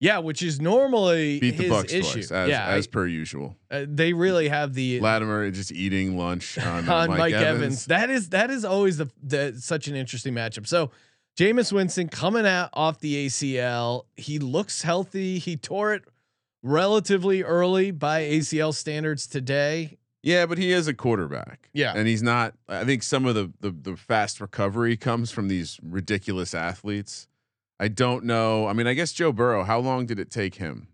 Yeah, 0.00 0.18
which 0.18 0.42
is 0.42 0.60
normally 0.60 1.40
Beat 1.40 1.56
the 1.56 1.64
his 1.64 1.70
Bucks 1.72 1.92
issue. 1.92 2.12
twice, 2.12 2.30
as, 2.30 2.48
yeah, 2.48 2.66
as 2.68 2.86
I- 2.86 2.90
per 2.90 3.06
usual. 3.06 3.56
uh, 3.70 3.84
they 3.88 4.12
really 4.12 4.48
have 4.48 4.74
the 4.74 5.00
Lattimore 5.00 5.50
just 5.50 5.72
eating 5.72 6.16
lunch 6.16 6.56
on, 6.64 6.88
on 6.88 7.08
Mike, 7.08 7.18
Mike, 7.18 7.34
Evans. 7.34 7.46
Evans. 7.62 7.84
That 7.86 8.10
is 8.10 8.28
that 8.28 8.50
is 8.50 8.64
always 8.64 8.98
the, 8.98 9.10
the 9.22 9.56
such 9.58 9.88
an 9.88 9.96
interesting 9.96 10.34
matchup. 10.34 10.68
So 10.68 10.92
Jameis 11.36 11.72
Winston 11.72 12.08
coming 12.08 12.46
out 12.46 12.70
off 12.74 13.00
the 13.00 13.26
ACL, 13.26 14.04
he 14.16 14.38
looks 14.38 14.82
healthy. 14.82 15.38
He 15.40 15.56
tore 15.56 15.94
it 15.94 16.04
relatively 16.62 17.42
early 17.42 17.90
by 17.90 18.22
ACL 18.22 18.74
standards 18.74 19.26
today. 19.26 19.97
Yeah, 20.22 20.46
but 20.46 20.58
he 20.58 20.72
is 20.72 20.88
a 20.88 20.94
quarterback. 20.94 21.70
Yeah. 21.72 21.92
and 21.94 22.08
he's 22.08 22.22
not. 22.22 22.54
I 22.68 22.84
think 22.84 23.02
some 23.02 23.26
of 23.26 23.34
the, 23.34 23.52
the 23.60 23.70
the 23.70 23.96
fast 23.96 24.40
recovery 24.40 24.96
comes 24.96 25.30
from 25.30 25.48
these 25.48 25.78
ridiculous 25.82 26.54
athletes. 26.54 27.28
I 27.80 27.88
don't 27.88 28.24
know. 28.24 28.66
I 28.66 28.72
mean, 28.72 28.86
I 28.86 28.94
guess 28.94 29.12
Joe 29.12 29.32
Burrow. 29.32 29.62
How 29.64 29.78
long 29.78 30.06
did 30.06 30.18
it 30.18 30.30
take 30.30 30.56
him? 30.56 30.88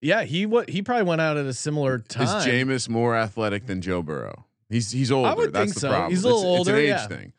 Yeah, 0.00 0.24
he 0.24 0.46
what 0.46 0.70
he 0.70 0.82
probably 0.82 1.04
went 1.04 1.20
out 1.20 1.36
at 1.36 1.46
a 1.46 1.52
similar 1.52 1.98
time. 1.98 2.24
Is 2.24 2.46
Jameis 2.46 2.88
more 2.88 3.14
athletic 3.14 3.66
than 3.66 3.80
Joe 3.80 4.02
Burrow? 4.02 4.46
He's 4.68 4.90
he's 4.90 5.12
older. 5.12 5.28
I 5.28 5.34
would 5.34 5.52
That's 5.52 5.72
think 5.72 5.74
the 5.74 5.80
so. 5.80 5.88
problem. 5.90 6.10
He's 6.10 6.24
a 6.24 6.28
little 6.28 6.40
it's, 6.40 6.60
It's 6.60 6.68
older, 6.68 6.74
an 6.74 6.84
age 6.84 6.88
yeah. 6.88 7.06
thing. 7.06 7.32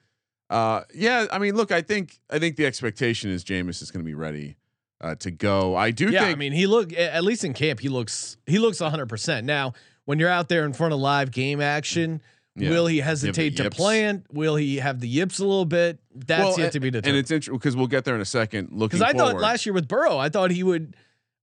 Uh, 0.50 0.82
yeah. 0.94 1.26
I 1.32 1.40
mean, 1.40 1.56
look. 1.56 1.72
I 1.72 1.82
think 1.82 2.20
I 2.30 2.38
think 2.40 2.56
the 2.56 2.66
expectation 2.66 3.32
is 3.32 3.44
Jameis 3.44 3.82
is 3.82 3.90
going 3.90 4.06
to 4.06 4.08
be 4.08 4.14
ready 4.14 4.56
uh, 5.02 5.16
to 5.16 5.32
go. 5.32 5.76
I 5.76 5.92
do 5.92 6.10
yeah, 6.10 6.22
think. 6.22 6.38
I 6.38 6.40
mean, 6.40 6.54
he 6.54 6.68
look 6.68 6.94
at 6.94 7.24
least 7.24 7.44
in 7.44 7.54
camp, 7.54 7.80
he 7.80 7.90
looks 7.90 8.38
he 8.46 8.60
looks 8.60 8.80
100. 8.80 9.10
percent 9.10 9.46
Now, 9.46 9.74
when 10.06 10.20
you're 10.20 10.30
out 10.30 10.50
there 10.50 10.66
in 10.66 10.74
front 10.74 10.94
of 10.94 11.00
live 11.00 11.32
game 11.32 11.62
action, 11.62 12.22
Yeah. 12.56 12.70
will 12.70 12.88
he 12.88 12.98
You 12.98 13.02
have 13.04 13.20
the 13.20 13.28
hesitate 13.28 13.58
to 13.58 13.70
plant? 13.70 14.26
Will 14.32 14.56
he 14.56 14.78
have 14.78 15.00
the 15.00 15.08
yips 15.08 15.40
a 15.40 15.46
little 15.46 15.66
bit? 15.66 16.00
That's 16.16 16.42
well, 16.44 16.60
yet 16.60 16.72
to 16.74 16.80
be 16.80 16.92
determined. 16.92 17.08
and 17.18 17.18
it's 17.18 17.32
interesting 17.32 17.56
because 17.58 17.76
we'll 17.76 17.88
get 17.88 18.06
there 18.06 18.16
in 18.16 18.22
a 18.22 18.26
second. 18.26 18.70
Looking 18.72 19.00
Because 19.00 19.02
I 19.02 19.14
forward. 19.18 19.34
thought 19.34 19.42
last 19.42 19.66
year 19.66 19.74
with 19.74 19.88
Burrow, 19.88 20.18
I 20.18 20.30
thought 20.30 20.52
he 20.52 20.64
would. 20.64 20.96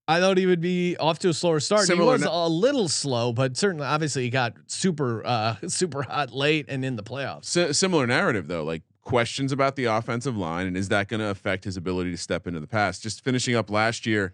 I 0.09 0.19
thought 0.19 0.39
he 0.39 0.47
would 0.47 0.61
be 0.61 0.97
off 0.97 1.21
to 1.21 1.29
a 1.29 1.35
slower 1.35 1.61
start. 1.61 1.87
Similar 1.87 2.17
he 2.17 2.25
was 2.25 2.29
a 2.29 2.49
little 2.49 2.89
slow, 2.89 3.33
but 3.33 3.57
certainly, 3.57 3.87
obviously, 3.87 4.25
he 4.25 4.31
got 4.31 4.55
super, 4.67 5.25
uh, 5.25 5.55
super 5.69 6.03
hot 6.03 6.33
late 6.33 6.67
and 6.69 6.85
in 6.85 6.97
the 6.97 7.03
playoffs. 7.05 7.45
Si- 7.45 7.73
similar 7.75 8.09
narrative 8.09 8.49
though, 8.49 8.65
like 8.65 8.83
questions 9.03 9.53
about 9.53 9.77
the 9.77 9.85
offensive 9.85 10.37
line 10.37 10.67
and 10.67 10.77
is 10.77 10.89
that 10.89 11.07
going 11.07 11.21
to 11.21 11.27
affect 11.29 11.63
his 11.65 11.77
ability 11.77 12.11
to 12.11 12.17
step 12.17 12.49
into 12.49 12.59
the 12.59 12.67
pass? 12.67 12.99
Just 12.99 13.23
finishing 13.23 13.55
up 13.55 13.71
last 13.71 14.05
year, 14.05 14.33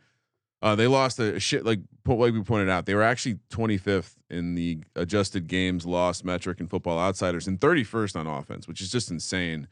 uh, 0.63 0.75
they 0.75 0.87
lost 0.87 1.19
a 1.19 1.39
shit 1.39 1.65
like 1.65 1.81
like 2.07 2.33
we 2.33 2.43
pointed 2.43 2.69
out. 2.69 2.87
They 2.87 2.95
were 2.95 3.03
actually 3.03 3.39
25th 3.51 4.15
in 4.31 4.55
the 4.55 4.79
adjusted 4.95 5.49
games 5.49 5.85
lost 5.85 6.25
metric 6.25 6.61
in 6.61 6.69
Football 6.69 6.99
Outsiders 6.99 7.47
and 7.47 7.61
31st 7.61 8.17
on 8.17 8.27
offense, 8.27 8.69
which 8.69 8.81
is 8.81 8.91
just 8.91 9.11
insane. 9.11 9.69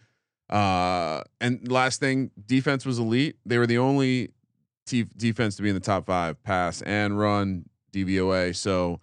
Uh, 0.50 1.22
and 1.40 1.70
last 1.70 2.00
thing, 2.00 2.30
defense 2.46 2.84
was 2.84 2.98
elite. 2.98 3.36
They 3.46 3.58
were 3.58 3.66
the 3.66 3.78
only 3.78 4.30
t- 4.86 5.06
defense 5.16 5.56
to 5.56 5.62
be 5.62 5.68
in 5.70 5.74
the 5.74 5.80
top 5.80 6.06
five 6.06 6.42
pass 6.42 6.82
and 6.82 7.18
run 7.18 7.64
DVOA. 7.92 8.54
So, 8.54 9.00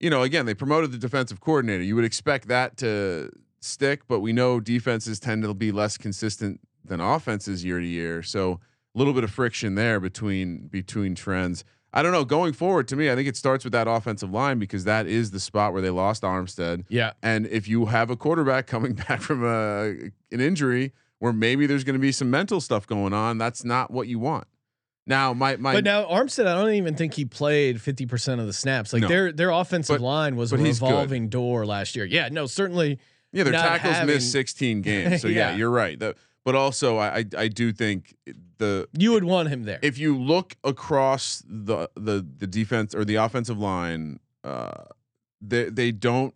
you 0.00 0.10
know, 0.10 0.22
again, 0.22 0.46
they 0.46 0.54
promoted 0.54 0.92
the 0.92 0.98
defensive 0.98 1.40
coordinator. 1.40 1.82
You 1.82 1.96
would 1.96 2.04
expect 2.04 2.48
that 2.48 2.76
to 2.78 3.30
stick, 3.60 4.02
but 4.08 4.20
we 4.20 4.32
know 4.32 4.60
defenses 4.60 5.18
tend 5.18 5.42
to 5.42 5.54
be 5.54 5.72
less 5.72 5.96
consistent 5.96 6.60
than 6.84 7.00
offenses 7.00 7.64
year 7.64 7.80
to 7.80 7.86
year. 7.86 8.22
So 8.22 8.60
little 8.94 9.12
bit 9.12 9.24
of 9.24 9.30
friction 9.30 9.74
there 9.74 10.00
between 10.00 10.68
between 10.68 11.14
trends. 11.14 11.64
I 11.92 12.02
don't 12.02 12.10
know. 12.12 12.24
Going 12.24 12.52
forward, 12.52 12.88
to 12.88 12.96
me, 12.96 13.08
I 13.10 13.14
think 13.14 13.28
it 13.28 13.36
starts 13.36 13.62
with 13.64 13.72
that 13.72 13.86
offensive 13.86 14.30
line 14.32 14.58
because 14.58 14.82
that 14.84 15.06
is 15.06 15.30
the 15.30 15.38
spot 15.38 15.72
where 15.72 15.80
they 15.80 15.90
lost 15.90 16.22
Armstead. 16.24 16.84
Yeah, 16.88 17.12
And 17.22 17.46
if 17.46 17.68
you 17.68 17.86
have 17.86 18.10
a 18.10 18.16
quarterback 18.16 18.66
coming 18.74 18.94
back 18.94 19.20
from 19.20 19.44
a 19.44 19.90
an 20.32 20.40
injury 20.40 20.92
where 21.20 21.32
maybe 21.32 21.66
there's 21.66 21.84
going 21.84 21.94
to 21.94 22.00
be 22.00 22.10
some 22.12 22.30
mental 22.30 22.60
stuff 22.60 22.86
going 22.86 23.12
on, 23.12 23.38
that's 23.38 23.64
not 23.64 23.90
what 23.92 24.08
you 24.08 24.18
want. 24.18 24.46
Now, 25.06 25.34
my 25.34 25.56
my 25.56 25.74
but 25.74 25.84
now 25.84 26.04
Armstead, 26.06 26.46
I 26.46 26.54
don't 26.54 26.72
even 26.72 26.96
think 26.96 27.14
he 27.14 27.24
played 27.26 27.80
fifty 27.80 28.06
percent 28.06 28.40
of 28.40 28.46
the 28.48 28.52
snaps. 28.54 28.92
Like 28.92 29.02
No. 29.02 29.08
their 29.08 29.30
their 29.32 29.50
offensive 29.50 29.98
But- 29.98 30.04
line 30.04 30.34
was 30.36 30.52
a 30.52 30.56
he's 30.56 30.80
good. 30.80 30.86
revolving 30.86 31.28
door 31.28 31.64
last 31.66 31.94
year. 31.94 32.06
Yeah, 32.06 32.28
no, 32.32 32.46
certainly. 32.46 32.98
Yeah, 33.32 33.44
their 33.44 33.52
tackles 33.52 33.94
having- 33.94 34.14
missed 34.14 34.30
16 34.32 34.80
games. 34.82 35.20
So 35.20 35.28
yeah, 35.28 35.50
Yeah. 35.50 35.56
you're 35.56 35.70
right. 35.70 35.98
The, 35.98 36.14
but 36.44 36.54
also, 36.54 36.98
I, 36.98 37.24
I 37.36 37.48
do 37.48 37.72
think 37.72 38.14
the 38.58 38.88
You 38.96 39.12
would 39.12 39.24
want 39.24 39.48
him 39.48 39.64
there. 39.64 39.78
if 39.82 39.98
you 39.98 40.16
look 40.16 40.56
across 40.62 41.42
the 41.46 41.90
the 41.94 42.26
the 42.38 42.46
defense 42.46 42.94
or 42.94 43.04
the 43.04 43.16
offensive 43.16 43.58
line, 43.58 44.20
uh, 44.44 44.84
they 45.40 45.70
they 45.70 45.90
don't. 45.90 46.34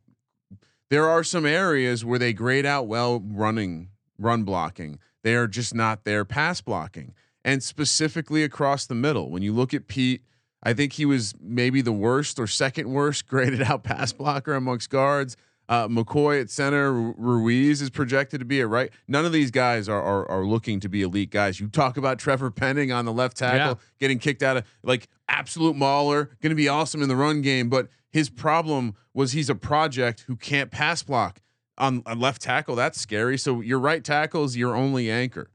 There 0.90 1.08
are 1.08 1.22
some 1.22 1.44
areas 1.44 2.04
where 2.04 2.18
they 2.18 2.32
grade 2.32 2.64
out 2.64 2.86
well 2.86 3.20
running, 3.20 3.90
run 4.18 4.44
blocking. 4.44 4.98
They 5.22 5.34
are 5.34 5.46
just 5.46 5.74
not 5.74 6.04
there 6.04 6.24
pass 6.24 6.62
blocking, 6.62 7.14
and 7.44 7.62
specifically 7.62 8.42
across 8.42 8.86
the 8.86 8.94
middle. 8.94 9.30
When 9.30 9.42
you 9.42 9.52
look 9.52 9.74
at 9.74 9.88
Peat, 9.88 10.22
I 10.62 10.72
think 10.72 10.94
he 10.94 11.04
was 11.04 11.34
maybe 11.38 11.82
the 11.82 11.92
worst 11.92 12.38
or 12.38 12.46
second 12.46 12.90
worst 12.90 13.26
graded 13.28 13.60
out 13.62 13.84
pass 13.84 14.12
blocker 14.12 14.54
amongst 14.54 14.88
guards. 14.88 15.36
Uh, 15.68 15.86
McCoy 15.86 16.40
at 16.40 16.48
center, 16.48 16.90
Ruiz 16.92 17.82
is 17.82 17.90
projected 17.90 18.40
to 18.40 18.46
be 18.46 18.60
a 18.60 18.66
right. 18.66 18.90
None 19.06 19.26
of 19.26 19.32
these 19.32 19.50
guys 19.50 19.86
are, 19.88 20.02
are 20.02 20.26
are 20.30 20.44
looking 20.46 20.80
to 20.80 20.88
be 20.88 21.02
elite 21.02 21.30
guys. 21.30 21.60
You 21.60 21.68
talk 21.68 21.96
about 21.98 22.18
Trevor 22.18 22.50
Penning 22.50 22.90
on 22.90 23.04
the 23.04 23.12
left 23.12 23.36
tackle 23.36 23.58
Yeah. 23.58 23.74
getting 24.00 24.18
kicked 24.18 24.42
out 24.42 24.56
of 24.56 24.64
like 24.82 25.08
absolute 25.28 25.76
mauler, 25.76 26.30
going 26.40 26.50
to 26.50 26.56
be 26.56 26.68
awesome 26.68 27.02
in 27.02 27.08
the 27.10 27.16
run 27.16 27.42
game, 27.42 27.68
but 27.68 27.88
his 28.10 28.30
problem 28.30 28.94
was 29.12 29.32
he's 29.32 29.50
a 29.50 29.54
project 29.54 30.24
who 30.26 30.36
can't 30.36 30.70
pass 30.70 31.02
block 31.02 31.40
on, 31.76 32.02
on 32.06 32.18
left 32.18 32.40
tackle. 32.40 32.74
That's 32.74 32.98
scary. 32.98 33.36
So 33.36 33.60
your 33.60 33.78
right 33.78 34.02
tackle 34.02 34.44
is 34.44 34.56
your 34.56 34.74
only 34.74 35.10
anchor, 35.10 35.50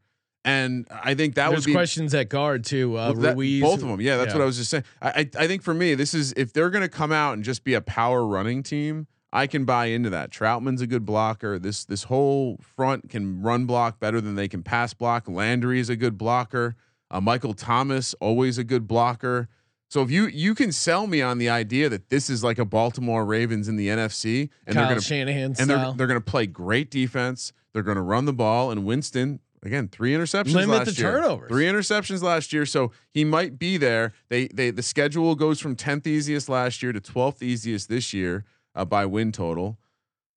and 0.46 0.86
I 0.92 1.16
think 1.16 1.34
that 1.36 1.50
There's 1.50 1.62
would 1.62 1.72
be 1.72 1.74
questions 1.74 2.14
at 2.14 2.30
guard 2.30 2.66
too. 2.66 2.96
Uh, 2.98 3.14
that- 3.14 3.36
Ruiz, 3.36 3.62
both 3.64 3.82
of 3.82 3.88
them. 3.88 4.00
Yeah, 4.00 4.18
that's 4.18 4.34
what 4.36 4.44
I 4.44 4.46
was 4.46 4.58
just 4.58 4.70
saying. 4.70 4.84
I, 5.02 5.10
I 5.10 5.30
I 5.40 5.48
think 5.48 5.64
for 5.64 5.74
me, 5.74 5.96
this 5.96 6.14
is 6.14 6.34
if 6.38 6.54
they're 6.54 6.70
going 6.70 6.84
to 6.84 6.88
come 6.90 7.12
out 7.12 7.34
and 7.34 7.44
just 7.44 7.64
be 7.64 7.74
a 7.74 7.82
power 7.82 8.24
running 8.28 8.62
team, 8.62 9.08
I 9.36 9.48
can 9.48 9.66
buy 9.66 9.88
into 9.88 10.12
that. 10.12 10.30
Trautman's 10.30 10.80
a 10.80 10.88
good 10.88 11.06
blocker. 11.06 11.58
This 11.58 11.84
this 11.86 12.04
whole 12.04 12.60
front 12.62 13.10
can 13.10 13.42
run 13.42 13.66
block 13.66 14.00
better 14.00 14.22
than 14.22 14.36
they 14.36 14.48
can 14.48 14.62
pass 14.62 14.94
block. 14.94 15.28
Landry 15.28 15.80
is 15.80 15.90
a 15.90 15.96
good 15.96 16.20
blocker. 16.20 16.76
Uh, 17.10 17.20
Michael 17.20 17.56
Thomas 17.56 18.14
always 18.22 18.60
a 18.60 18.64
good 18.64 18.88
blocker. 18.88 19.50
So 19.90 20.04
if 20.04 20.12
you 20.12 20.28
you 20.28 20.54
can 20.54 20.72
sell 20.72 21.08
me 21.08 21.24
on 21.24 21.40
the 21.40 21.50
idea 21.50 21.90
that 21.90 22.10
this 22.10 22.30
is 22.30 22.44
like 22.44 22.60
a 22.60 22.66
Baltimore 22.66 23.26
Ravens 23.26 23.68
in 23.68 23.76
the 23.76 23.88
NFC 23.88 24.50
and 24.68 24.76
Kyle 24.76 24.84
they're 24.84 24.92
going 24.92 25.00
to 25.00 25.06
Shanahan 25.06 25.56
and 25.58 25.68
they're 25.68 25.94
they're 25.94 26.08
going 26.08 26.20
to 26.20 26.22
play 26.22 26.46
great 26.46 26.92
defense. 26.92 27.54
They're 27.74 27.82
going 27.82 27.98
to 27.98 28.04
run 28.04 28.26
the 28.26 28.34
ball, 28.34 28.70
and 28.70 28.86
Winston 28.86 29.40
again 29.64 29.88
three 29.88 30.14
interceptions 30.14 30.54
Limit 30.54 30.78
last 30.78 30.96
the 30.96 31.02
year. 31.02 31.12
turnovers. 31.12 31.50
Three 31.50 31.66
interceptions 31.66 32.22
last 32.22 32.54
year, 32.54 32.68
so 32.68 32.92
he 33.10 33.26
might 33.26 33.58
be 33.58 33.78
there. 33.78 34.14
They 34.30 34.48
they 34.48 34.70
the 34.70 34.84
schedule 34.84 35.34
goes 35.34 35.60
from 35.60 35.76
tenth 35.76 36.06
easiest 36.06 36.50
last 36.50 36.84
year 36.84 36.94
to 36.94 37.00
twelfth 37.00 37.42
easiest 37.42 37.90
this 37.90 38.14
year 38.14 38.46
uh, 38.76 38.86
by 38.86 39.06
win 39.06 39.32
total. 39.32 39.78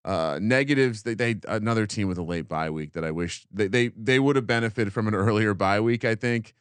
Uh, 0.04 0.38
negatives. 0.40 1.02
They, 1.02 1.14
they 1.14 1.34
another 1.48 1.84
team 1.86 2.06
with 2.06 2.16
a 2.18 2.22
late 2.22 2.46
bye 2.48 2.70
week 2.70 2.92
that 2.92 3.04
I 3.04 3.10
wish 3.10 3.44
they 3.50 3.66
they 3.66 3.88
they 3.88 4.18
would 4.20 4.36
have 4.36 4.46
benefited 4.46 4.92
from 4.92 5.08
an 5.08 5.14
earlier 5.14 5.52
bye 5.54 5.80
week. 5.80 6.04
I 6.04 6.14
think. 6.14 6.54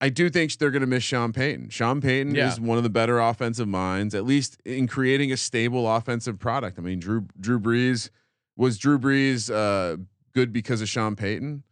I 0.00 0.08
do 0.08 0.28
think 0.30 0.52
they're 0.58 0.72
going 0.72 0.80
to 0.80 0.86
miss 0.88 1.04
Sean 1.04 1.32
Payton. 1.32 1.68
Sean 1.70 2.00
Payton 2.00 2.34
Yeah. 2.34 2.50
is 2.50 2.60
one 2.60 2.76
of 2.76 2.82
the 2.82 2.90
better 2.90 3.20
offensive 3.20 3.68
minds, 3.68 4.16
at 4.16 4.24
least 4.24 4.56
in 4.64 4.88
creating 4.88 5.30
a 5.30 5.36
stable 5.36 5.88
offensive 5.88 6.40
product. 6.40 6.76
I 6.76 6.82
mean, 6.82 6.98
Drew 6.98 7.26
Drew 7.38 7.60
Brees 7.60 8.10
was 8.56 8.78
Drew 8.78 8.98
Brees 8.98 9.48
uh, 9.52 9.98
good 10.32 10.52
because 10.52 10.80
of 10.80 10.88
Sean 10.88 11.14
Payton? 11.16 11.62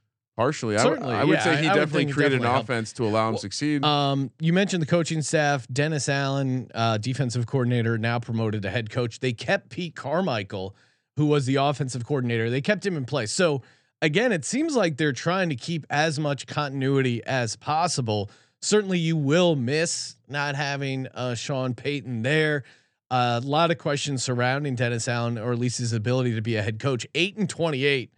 Partially, 0.41 0.75
I 0.79 0.85
would- 0.85 0.91
Certainly, 0.95 1.15
I 1.15 1.25
would 1.25 1.33
yeah, 1.35 1.45
say 1.45 1.61
he 1.61 1.69
I- 1.69 1.73
I 1.73 1.75
definitely 1.75 2.05
it 2.05 2.13
created 2.15 2.39
definitely 2.39 2.47
an 2.47 2.53
helped. 2.55 2.65
offense 2.71 2.93
to 2.95 3.05
allow 3.05 3.27
him 3.29 3.35
Well, 3.35 3.41
succeed. 3.43 3.85
Um, 3.85 4.31
you 4.41 4.55
mentioned 4.55 4.81
the 4.83 4.87
coaching 4.87 5.21
staff. 5.21 5.67
Dennis 5.71 6.09
Allen, 6.09 6.71
uh, 6.75 6.97
defensive 6.97 7.45
coordinator, 7.47 7.99
now 7.99 8.19
promoted 8.19 8.63
to 8.63 8.71
head 8.71 8.89
coach. 8.89 9.21
They 9.21 9.35
kept 9.35 9.69
Pete 9.69 9.95
Carmichael, 9.95 10.75
who 11.17 11.27
was 11.27 11.45
the 11.45 11.57
offensive 11.57 12.07
coordinator. 12.07 12.49
They 12.49 12.63
kept 12.63 12.87
him 12.87 12.97
in 12.97 13.05
place. 13.05 13.33
So 13.33 13.61
again, 14.01 14.33
it 14.33 14.47
seems 14.47 14.75
like 14.75 14.97
they're 14.97 15.13
trying 15.13 15.51
to 15.51 15.57
keep 15.57 15.85
as 15.91 16.19
much 16.19 16.47
continuity 16.47 17.23
as 17.27 17.57
possible. 17.57 18.31
Certainly, 18.63 18.99
you 19.01 19.19
will 19.19 19.57
miss 19.57 20.17
not 20.27 20.55
having 20.55 21.07
uh, 21.09 21.35
Sean 21.35 21.75
Payton 21.75 22.23
there. 22.23 22.65
a 23.11 23.43
lot 23.45 23.71
of 23.71 23.77
questions 23.77 24.23
surrounding 24.23 24.75
Dennis 24.75 25.07
Allen, 25.07 25.37
or 25.37 25.53
at 25.53 25.59
least 25.59 25.77
his 25.77 25.93
ability 25.93 26.35
to 26.35 26.41
be 26.41 26.57
a 26.57 26.63
head 26.63 26.79
coach. 26.79 27.07
Eight 27.15 27.37
and 27.37 27.47
twenty-eight 27.49 28.11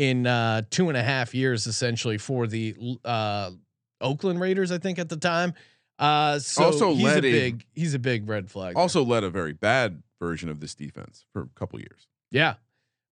in 0.00 0.26
uh, 0.26 0.62
two 0.70 0.88
and 0.88 0.96
a 0.96 1.02
half 1.02 1.34
years, 1.34 1.66
essentially 1.66 2.16
for 2.16 2.46
the 2.46 2.74
uh, 3.04 3.50
Oakland 4.00 4.40
Raiders, 4.40 4.72
I 4.72 4.78
think 4.78 4.98
at 4.98 5.10
the 5.10 5.16
time. 5.18 5.52
Uh, 5.98 6.38
so 6.38 6.64
Also 6.64 6.94
he's 6.94 7.02
a 7.02 7.04
led 7.04 7.18
a- 7.26 7.30
big 7.32 7.66
he's 7.74 7.92
a 7.92 7.98
big 7.98 8.26
red 8.26 8.50
flag. 8.50 8.74
there. 8.74 8.80
also 8.80 9.04
led 9.04 9.24
a 9.24 9.28
very 9.30 9.52
bad 9.52 10.02
version 10.18 10.48
of 10.48 10.60
this 10.60 10.74
defense 10.74 11.26
for 11.34 11.42
a 11.42 11.48
couple 11.54 11.78
years. 11.78 12.08
yeah. 12.30 12.54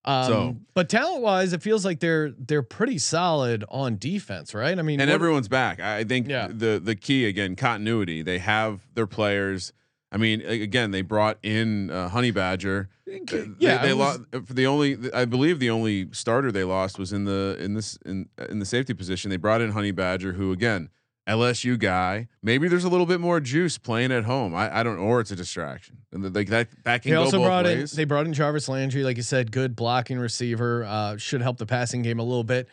Um, 0.07 0.25
So- 0.27 0.57
but 0.73 0.89
talent 0.89 1.21
wise, 1.23 1.53
it 1.53 1.63
feels 1.63 1.85
like 1.85 2.01
they're 2.01 2.31
they're 2.31 2.63
pretty 2.63 2.97
solid 2.97 3.65
on 3.69 3.99
defense, 3.99 4.55
right? 4.55 4.79
I 4.79 4.81
mean, 4.83 4.99
and 5.01 5.11
what- 5.11 5.15
everyone's 5.15 5.49
back. 5.49 5.81
I 5.81 5.99
I 5.99 6.05
think 6.05 6.27
Yeah. 6.29 6.49
the 6.51 6.81
the 6.83 6.95
key 6.97 7.27
again 7.27 7.55
continuity. 7.57 8.23
They 8.23 8.39
have 8.39 8.81
their 8.95 9.07
players. 9.07 9.75
I 10.11 10.17
mean, 10.17 10.41
again, 10.43 10.91
they 10.91 11.03
brought 11.03 11.39
in 11.43 11.91
uh, 11.91 12.09
Honey 12.09 12.31
Badger. 12.31 12.89
Uh, 13.07 13.37
yeah, 13.59 13.79
they, 13.79 13.89
they 13.89 13.93
lost 13.93 14.21
for 14.47 14.55
the 14.55 14.67
only. 14.67 14.97
I 15.13 15.25
believe 15.25 15.59
the 15.59 15.71
only 15.71 16.09
starter 16.13 16.51
they 16.51 16.65
lost 16.65 16.99
was 16.99 17.13
in 17.13 17.25
the 17.25 17.57
in 17.61 17.75
this 17.75 17.99
in 18.07 18.29
in 18.49 18.59
the 18.59 18.67
safety 18.67 18.95
position. 18.95 19.31
They 19.31 19.37
brought 19.37 19.61
in 19.61 19.73
Honey 19.73 19.91
Badger, 19.91 20.33
who 20.33 20.53
again 20.53 20.89
LSU 21.29 21.79
guy. 21.79 22.27
Maybe 22.43 22.69
there's 22.69 22.85
a 22.85 22.89
little 22.89 23.07
bit 23.07 23.21
more 23.21 23.39
juice 23.39 23.77
playing 23.77 24.13
at 24.13 24.25
home. 24.25 24.55
I, 24.55 24.81
I 24.81 24.83
don't, 24.83 24.99
or 24.99 25.21
it's 25.21 25.31
a 25.31 25.37
distraction. 25.37 25.99
And 26.11 26.35
like 26.35 26.49
that, 26.49 26.69
that 26.85 27.03
can 27.03 27.11
They 27.11 27.17
also 27.17 27.43
brought 27.43 27.67
ways. 27.67 27.93
in 27.93 27.97
they 27.97 28.05
brought 28.05 28.27
in 28.27 28.33
Jarvis 28.33 28.69
Landry, 28.69 29.05
like 29.05 29.19
you 29.19 29.23
said, 29.23 29.53
good 29.53 29.77
blocking 29.77 30.19
receiver. 30.19 30.85
Uh, 30.85 31.17
should 31.19 31.43
help 31.43 31.59
the 31.59 31.67
passing 31.67 32.03
game 32.03 32.19
a 32.19 32.25
little 32.25 32.45
bit. 32.45 32.69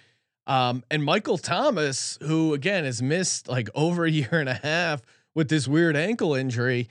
Um, 0.47 0.83
and 0.89 1.03
Michael 1.03 1.37
Thomas, 1.37 2.17
who 2.21 2.53
again 2.53 2.85
has 2.85 3.01
missed 3.01 3.49
like 3.49 3.69
over 3.75 4.05
a 4.05 4.11
year 4.11 4.29
and 4.31 4.47
a 4.47 4.53
half 4.53 5.01
with 5.33 5.49
this 5.49 5.67
weird 5.67 5.97
ankle 5.97 6.33
injury. 6.33 6.87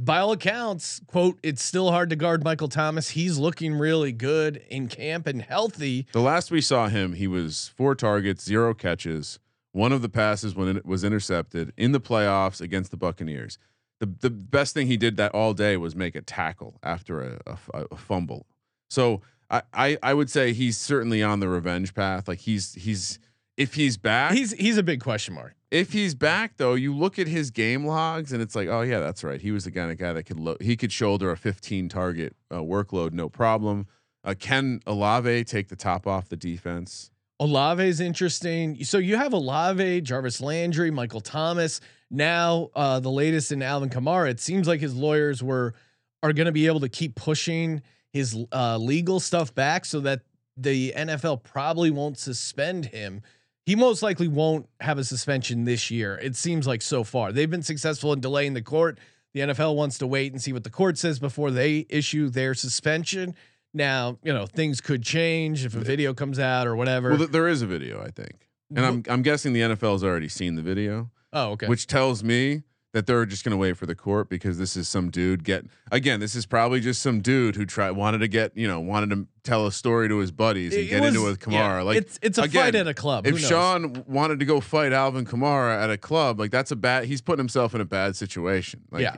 By 0.00 0.18
all 0.18 0.30
accounts, 0.30 1.00
quote, 1.08 1.40
it's 1.42 1.62
still 1.62 1.90
hard 1.90 2.10
to 2.10 2.16
guard 2.16 2.44
Michael 2.44 2.68
Thomas. 2.68 3.10
He's 3.10 3.36
looking 3.36 3.74
really 3.74 4.12
good 4.12 4.62
in 4.70 4.86
camp 4.86 5.26
and 5.26 5.42
healthy. 5.42 6.06
the 6.12 6.20
last 6.20 6.52
we 6.52 6.60
saw 6.60 6.86
him, 6.86 7.14
he 7.14 7.26
was 7.26 7.72
four 7.76 7.96
targets, 7.96 8.44
zero 8.44 8.74
catches. 8.74 9.40
One 9.72 9.92
of 9.92 10.00
the 10.00 10.08
passes 10.08 10.54
when 10.54 10.76
it 10.76 10.86
was 10.86 11.02
intercepted 11.02 11.72
in 11.76 11.90
the 11.90 12.00
playoffs 12.00 12.60
against 12.60 12.92
the 12.92 12.96
Buccaneers. 12.96 13.58
The 13.98 14.06
the 14.06 14.30
best 14.30 14.72
thing 14.72 14.86
he 14.86 14.96
did 14.96 15.16
that 15.16 15.34
all 15.34 15.52
day 15.52 15.76
was 15.76 15.96
make 15.96 16.14
a 16.14 16.22
tackle 16.22 16.78
after 16.84 17.20
a 17.20 17.58
a 17.74 17.96
fumble. 17.96 18.46
So 18.88 19.20
I, 19.50 19.62
I 19.72 19.98
I 20.02 20.14
would 20.14 20.30
say 20.30 20.52
he's 20.52 20.78
certainly 20.78 21.22
on 21.22 21.40
the 21.40 21.48
revenge 21.48 21.94
path. 21.94 22.28
Like 22.28 22.38
he's 22.38 22.74
he's 22.74 23.18
if 23.58 23.74
he's 23.74 23.98
back, 23.98 24.32
He's 24.32 24.52
he's 24.52 24.78
a 24.78 24.82
big 24.82 25.00
question 25.02 25.34
mark. 25.34 25.54
if 25.70 25.92
he's 25.92 26.14
back 26.14 26.56
though, 26.56 26.72
you 26.74 26.94
look 26.94 27.18
at 27.18 27.26
his 27.28 27.50
game 27.50 27.84
logs 27.84 28.32
and 28.32 28.40
it's 28.40 28.54
like, 28.54 28.68
oh 28.68 28.80
yeah, 28.80 29.00
that's 29.00 29.22
right. 29.22 29.40
He 29.40 29.50
was 29.50 29.64
the 29.64 29.70
kind 29.70 29.90
of 29.90 29.98
guy 29.98 30.14
that 30.14 30.22
could 30.22 30.40
lo- 30.40 30.56
he 30.60 30.76
could 30.76 30.92
shoulder 30.92 31.30
a 31.30 31.36
15 31.36 31.88
target 31.90 32.34
uh, 32.50 32.60
workload, 32.60 33.12
no 33.12 33.28
problem. 33.28 33.86
Uh, 34.24 34.34
can 34.38 34.80
Olave 34.86 35.44
take 35.44 35.68
the 35.68 35.76
top 35.76 36.06
off 36.06 36.28
the 36.28 36.36
defense? 36.36 37.10
Olave 37.40 37.84
is 37.86 38.00
interesting. 38.00 38.82
So 38.84 38.98
you 38.98 39.16
have 39.16 39.32
Olave, 39.32 40.00
Jarvis 40.00 40.40
Landry, 40.40 40.90
Michael 40.90 41.20
Thomas. 41.20 41.80
Now 42.10 42.70
uh, 42.74 42.98
the 43.00 43.10
latest 43.10 43.52
in 43.52 43.62
Alvin 43.62 43.90
Kamara. 43.90 44.30
It 44.30 44.40
seems 44.40 44.66
like 44.66 44.80
his 44.80 44.94
lawyers 44.94 45.42
were 45.42 45.74
are 46.22 46.32
going 46.32 46.46
to 46.46 46.52
be 46.52 46.66
able 46.66 46.80
to 46.80 46.88
keep 46.88 47.14
pushing 47.14 47.82
his 48.12 48.36
uh, 48.52 48.76
legal 48.78 49.20
stuff 49.20 49.54
back 49.54 49.84
so 49.84 50.00
that 50.00 50.22
the 50.56 50.92
NFL 50.96 51.44
probably 51.44 51.90
won't 51.90 52.18
suspend 52.18 52.86
him. 52.86 53.22
He 53.68 53.76
most 53.76 54.02
likely 54.02 54.28
won't 54.28 54.66
have 54.80 54.96
a 54.96 55.04
suspension 55.04 55.66
this 55.66 55.90
year. 55.90 56.18
It 56.22 56.36
seems 56.36 56.66
like 56.66 56.80
so 56.80 57.04
far 57.04 57.32
they've 57.32 57.50
been 57.50 57.62
successful 57.62 58.14
in 58.14 58.20
delaying 58.20 58.54
the 58.54 58.62
court. 58.62 58.98
The 59.34 59.40
NFL 59.40 59.76
wants 59.76 59.98
to 59.98 60.06
wait 60.06 60.32
and 60.32 60.40
see 60.40 60.54
what 60.54 60.64
the 60.64 60.70
court 60.70 60.96
says 60.96 61.18
before 61.18 61.50
they 61.50 61.84
issue 61.90 62.30
their 62.30 62.54
suspension. 62.54 63.34
Now, 63.74 64.16
you 64.22 64.32
know, 64.32 64.46
things 64.46 64.80
could 64.80 65.02
change 65.02 65.66
if 65.66 65.74
a 65.74 65.80
video 65.80 66.14
comes 66.14 66.38
out 66.38 66.66
or 66.66 66.76
whatever. 66.76 67.10
Well, 67.10 67.18
th- 67.18 67.30
there 67.30 67.46
is 67.46 67.60
a 67.60 67.66
video, 67.66 68.02
I 68.02 68.10
think, 68.10 68.48
and 68.74 68.86
I'm 68.86 69.02
I'm 69.06 69.20
guessing 69.20 69.52
the 69.52 69.60
NFL's 69.60 70.02
already 70.02 70.30
seen 70.30 70.54
the 70.54 70.62
video, 70.62 71.10
oh, 71.34 71.50
okay. 71.50 71.66
which 71.66 71.86
tells 71.86 72.24
me 72.24 72.62
that 72.94 73.06
they're 73.06 73.26
just 73.26 73.44
going 73.44 73.50
to 73.50 73.56
wait 73.58 73.76
for 73.76 73.84
the 73.86 73.94
court 73.94 74.28
because 74.30 74.56
this 74.58 74.76
is 74.76 74.88
some 74.88 75.10
dude 75.10 75.44
get 75.44 75.64
again. 75.92 76.20
This 76.20 76.34
is 76.34 76.46
probably 76.46 76.80
just 76.80 77.02
some 77.02 77.20
dude 77.20 77.54
who 77.56 77.66
tried 77.66 77.90
wanted 77.92 78.18
to 78.18 78.28
get 78.28 78.56
you 78.56 78.66
know 78.66 78.80
wanted 78.80 79.10
to 79.10 79.26
tell 79.42 79.66
a 79.66 79.72
story 79.72 80.08
to 80.08 80.18
his 80.18 80.30
buddies 80.30 80.72
and 80.74 80.84
It 80.84 80.86
get 80.88 81.04
into 81.04 81.20
it 81.20 81.22
was- 81.24 81.32
with 81.32 81.40
Kamara. 81.40 81.52
yeah, 81.52 81.82
like 81.82 81.96
it's 81.98 82.18
it's 82.22 82.38
a 82.38 82.42
again, 82.42 82.64
fight 82.64 82.74
at 82.74 82.86
a 82.88 82.94
club. 82.94 83.26
If? 83.26 83.38
Sean 83.40 84.04
wanted 84.06 84.38
to 84.38 84.44
go 84.46 84.60
fight 84.60 84.92
Alvin 84.92 85.26
Kamara 85.26 85.82
at 85.82 85.90
a 85.90 85.98
club, 85.98 86.38
like 86.40 86.50
that's 86.50 86.70
a 86.70 86.76
bad. 86.76 87.04
He's 87.04 87.20
putting 87.20 87.40
himself 87.40 87.74
in 87.74 87.80
a 87.80 87.84
bad 87.84 88.16
situation. 88.16 88.82
Like, 88.90 89.02
Yeah. 89.02 89.16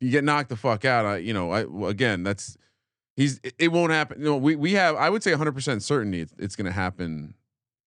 you 0.00 0.10
get 0.10 0.24
knocked 0.24 0.48
the 0.48 0.56
fuck 0.56 0.84
out. 0.86 1.04
I, 1.04 1.16
you 1.18 1.34
know, 1.34 1.50
I 1.50 1.66
again, 1.88 2.22
that's 2.22 2.56
he's. 3.16 3.38
It, 3.44 3.54
it 3.58 3.68
won't 3.68 3.92
happen. 3.92 4.18
You 4.20 4.24
know, 4.26 4.36
we 4.38 4.56
we 4.56 4.72
have. 4.72 4.96
I 4.96 5.10
would 5.10 5.22
say 5.22 5.32
100 5.32 5.52
percent 5.52 5.82
certainty 5.82 6.20
it's, 6.20 6.32
it's 6.38 6.56
going 6.56 6.66
to 6.66 6.72
happen 6.72 7.34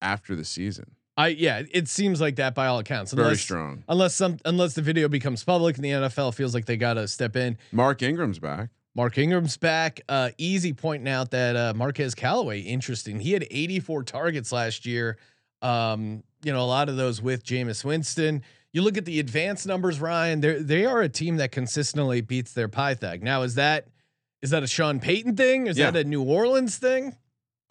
after 0.01 0.35
the 0.35 0.45
season. 0.45 0.91
I 1.15 1.27
yeah, 1.29 1.61
it 1.71 1.87
seems 1.87 2.19
like 2.19 2.37
that 2.37 2.55
by 2.55 2.67
all 2.67 2.79
accounts. 2.79 3.13
Very 3.13 3.27
Unless, 3.27 3.41
strong. 3.41 3.83
Unless 3.87 4.15
some 4.15 4.37
unless 4.45 4.73
the 4.73 4.81
video 4.81 5.07
becomes 5.07 5.43
public 5.43 5.75
and 5.75 5.85
the 5.85 5.89
NFL 5.91 6.33
feels 6.33 6.53
like 6.53 6.65
they 6.65 6.77
got 6.77 6.95
to 6.95 7.07
step 7.07 7.35
in. 7.35 7.57
Mark 7.71 8.01
Ingram's 8.01 8.39
back. 8.39 8.69
Mark 8.95 9.17
Ingram's 9.17 9.57
back. 9.57 10.01
Uh, 10.07 10.29
easy 10.37 10.73
pointing 10.73 11.07
out 11.07 11.31
that 11.31 11.55
uh, 11.55 11.73
Marquez 11.75 12.13
Callaway, 12.15 12.61
interesting. 12.61 13.19
He 13.19 13.31
had 13.31 13.45
84 13.49 14.03
targets 14.03 14.51
last 14.51 14.85
year. 14.85 15.17
Um, 15.61 16.23
you 16.43 16.51
know, 16.51 16.61
a 16.61 16.65
lot 16.65 16.89
of 16.89 16.97
those 16.97 17.21
with 17.21 17.43
Jameis 17.43 17.83
Winston. 17.85 18.43
You 18.71 18.81
look 18.81 18.97
at 18.97 19.05
the 19.05 19.19
advanced 19.19 19.67
numbers, 19.67 19.99
Ryan. 19.99 20.41
They 20.41 20.61
they 20.61 20.85
are 20.85 21.01
a 21.01 21.09
team 21.09 21.37
that 21.37 21.51
consistently 21.51 22.21
beats 22.21 22.53
their 22.53 22.67
Pythag. 22.67 23.21
Now, 23.21 23.43
is 23.43 23.55
that 23.55 23.87
is 24.41 24.49
that 24.49 24.63
a 24.63 24.67
Sean 24.67 24.99
Payton 24.99 25.35
thing? 25.37 25.67
Is 25.67 25.77
Yeah. 25.77 25.91
that 25.91 26.05
a 26.05 26.09
New 26.09 26.23
Orleans 26.23 26.77
thing? 26.77 27.15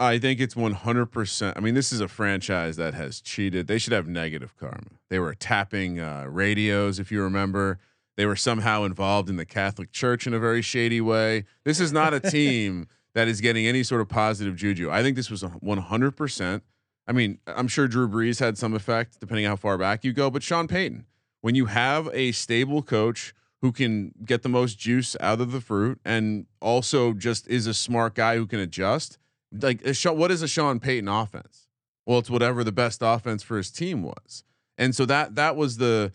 I 0.03 0.19
think 0.19 0.41
it's 0.41 0.55
100%. 0.55 1.53
I 1.57 1.61
mean, 1.61 1.75
this 1.75 1.93
is 1.93 2.01
a 2.01 2.09
franchise 2.09 2.77
that 2.77 2.95
has 2.95 3.21
cheated. 3.21 3.67
They 3.67 3.79
should 3.79 3.93
have 3.93 4.09
negative 4.09 4.57
karma. 4.57 4.99
They 5.11 5.19
were 5.19 5.35
tapping 5.35 6.01
uh, 6.01 6.27
radios, 6.29 6.99
if 6.99 7.13
you 7.13 7.23
remember. 7.23 7.79
They 8.17 8.27
were 8.27 8.37
somehow 8.37 8.85
involved 8.85 9.31
in 9.31 9.37
the 9.37 9.47
Catholic 9.47 9.93
Church 9.93 10.27
in 10.27 10.35
a 10.35 10.39
very 10.39 10.61
shady 10.61 11.01
way. 11.01 11.45
This 11.65 11.81
is 11.81 11.93
not 11.93 12.13
a 12.13 12.21
team 12.31 12.89
that 13.15 13.29
is 13.29 13.41
getting 13.41 13.67
any 13.67 13.83
sort 13.83 14.01
of 14.01 14.09
positive 14.09 14.57
juju. 14.57 14.91
I 14.91 15.03
think 15.03 15.17
this 15.17 15.31
was 15.31 15.43
100%. 15.43 16.63
I 17.07 17.13
mean, 17.13 17.39
I'm 17.47 17.69
sure 17.69 17.89
Drew 17.89 18.09
Brees 18.09 18.41
had 18.41 18.59
some 18.59 18.75
effect, 18.75 19.21
depending 19.21 19.47
how 19.47 19.57
far 19.57 19.79
back 19.79 20.05
you 20.05 20.13
go, 20.13 20.31
but 20.31 20.43
Sean 20.43 20.69
Payton, 20.69 21.07
when 21.41 21.55
you 21.55 21.67
have 21.67 22.09
a 22.13 22.33
stable 22.33 22.83
coach 22.83 23.35
who 23.61 23.73
can 23.73 24.13
get 24.25 24.43
the 24.43 24.49
most 24.49 24.79
juice 24.79 25.17
out 25.21 25.41
of 25.41 25.53
the 25.53 25.61
fruit 25.61 26.01
and 26.05 26.47
also 26.61 27.13
just 27.13 27.47
is 27.49 27.67
a 27.67 27.75
smart 27.75 28.15
guy 28.15 28.37
who 28.37 28.47
can 28.47 28.61
adjust, 28.61 29.19
like 29.61 29.87
uh, 29.87 29.93
Sha- 29.93 30.13
what 30.13 30.31
is 30.31 30.43
a 30.43 30.49
Sean 30.49 30.81
Payton 30.81 31.09
offense? 31.09 31.67
Well, 32.07 32.19
it's 32.19 32.31
whatever 32.31 32.65
the 32.65 32.73
best 32.73 33.01
offense 33.03 33.43
for 33.43 33.57
his 33.57 33.71
team 33.71 34.03
was. 34.03 34.45
And 34.79 34.95
so 34.95 35.05
that 35.07 35.35
that 35.37 35.57
was 35.57 35.77
the 35.77 36.13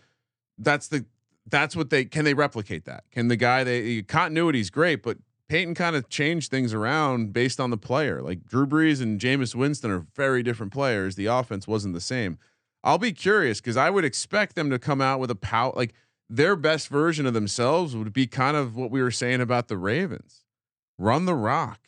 that's 0.58 0.88
the 0.88 1.06
that's 1.48 1.74
what 1.74 1.90
they 1.90 2.04
can 2.04 2.24
they 2.24 2.34
replicate 2.34 2.84
that? 2.84 3.04
Can 3.10 3.28
the 3.28 3.36
guy 3.36 3.64
they 3.64 4.02
continuity 4.02 4.60
is 4.60 4.70
great, 4.70 5.02
but 5.02 5.18
Payton 5.48 5.74
kind 5.74 5.96
of 5.96 6.08
changed 6.10 6.50
things 6.50 6.74
around 6.74 7.32
based 7.32 7.58
on 7.58 7.70
the 7.70 7.78
player. 7.78 8.20
Like 8.20 8.44
Drew 8.44 8.66
Brees 8.66 9.00
and 9.00 9.18
Jameis 9.18 9.54
Winston 9.54 9.90
are 9.90 10.06
very 10.14 10.42
different 10.42 10.72
players. 10.72 11.14
The 11.14 11.26
offense 11.26 11.66
wasn't 11.66 11.94
the 11.94 12.00
same. 12.00 12.38
I'll 12.84 12.98
be 12.98 13.12
curious 13.12 13.60
because 13.60 13.76
I 13.76 13.90
would 13.90 14.04
expect 14.04 14.54
them 14.54 14.70
to 14.70 14.78
come 14.78 15.00
out 15.00 15.20
with 15.20 15.30
a 15.30 15.34
power 15.34 15.72
like 15.74 15.94
their 16.28 16.56
best 16.56 16.88
version 16.88 17.24
of 17.26 17.32
themselves 17.32 17.96
would 17.96 18.12
be 18.12 18.26
kind 18.26 18.56
of 18.56 18.76
what 18.76 18.90
we 18.90 19.00
were 19.00 19.10
saying 19.10 19.40
about 19.40 19.68
the 19.68 19.78
Ravens. 19.78 20.44
Run 20.98 21.24
the 21.24 21.34
rock. 21.34 21.80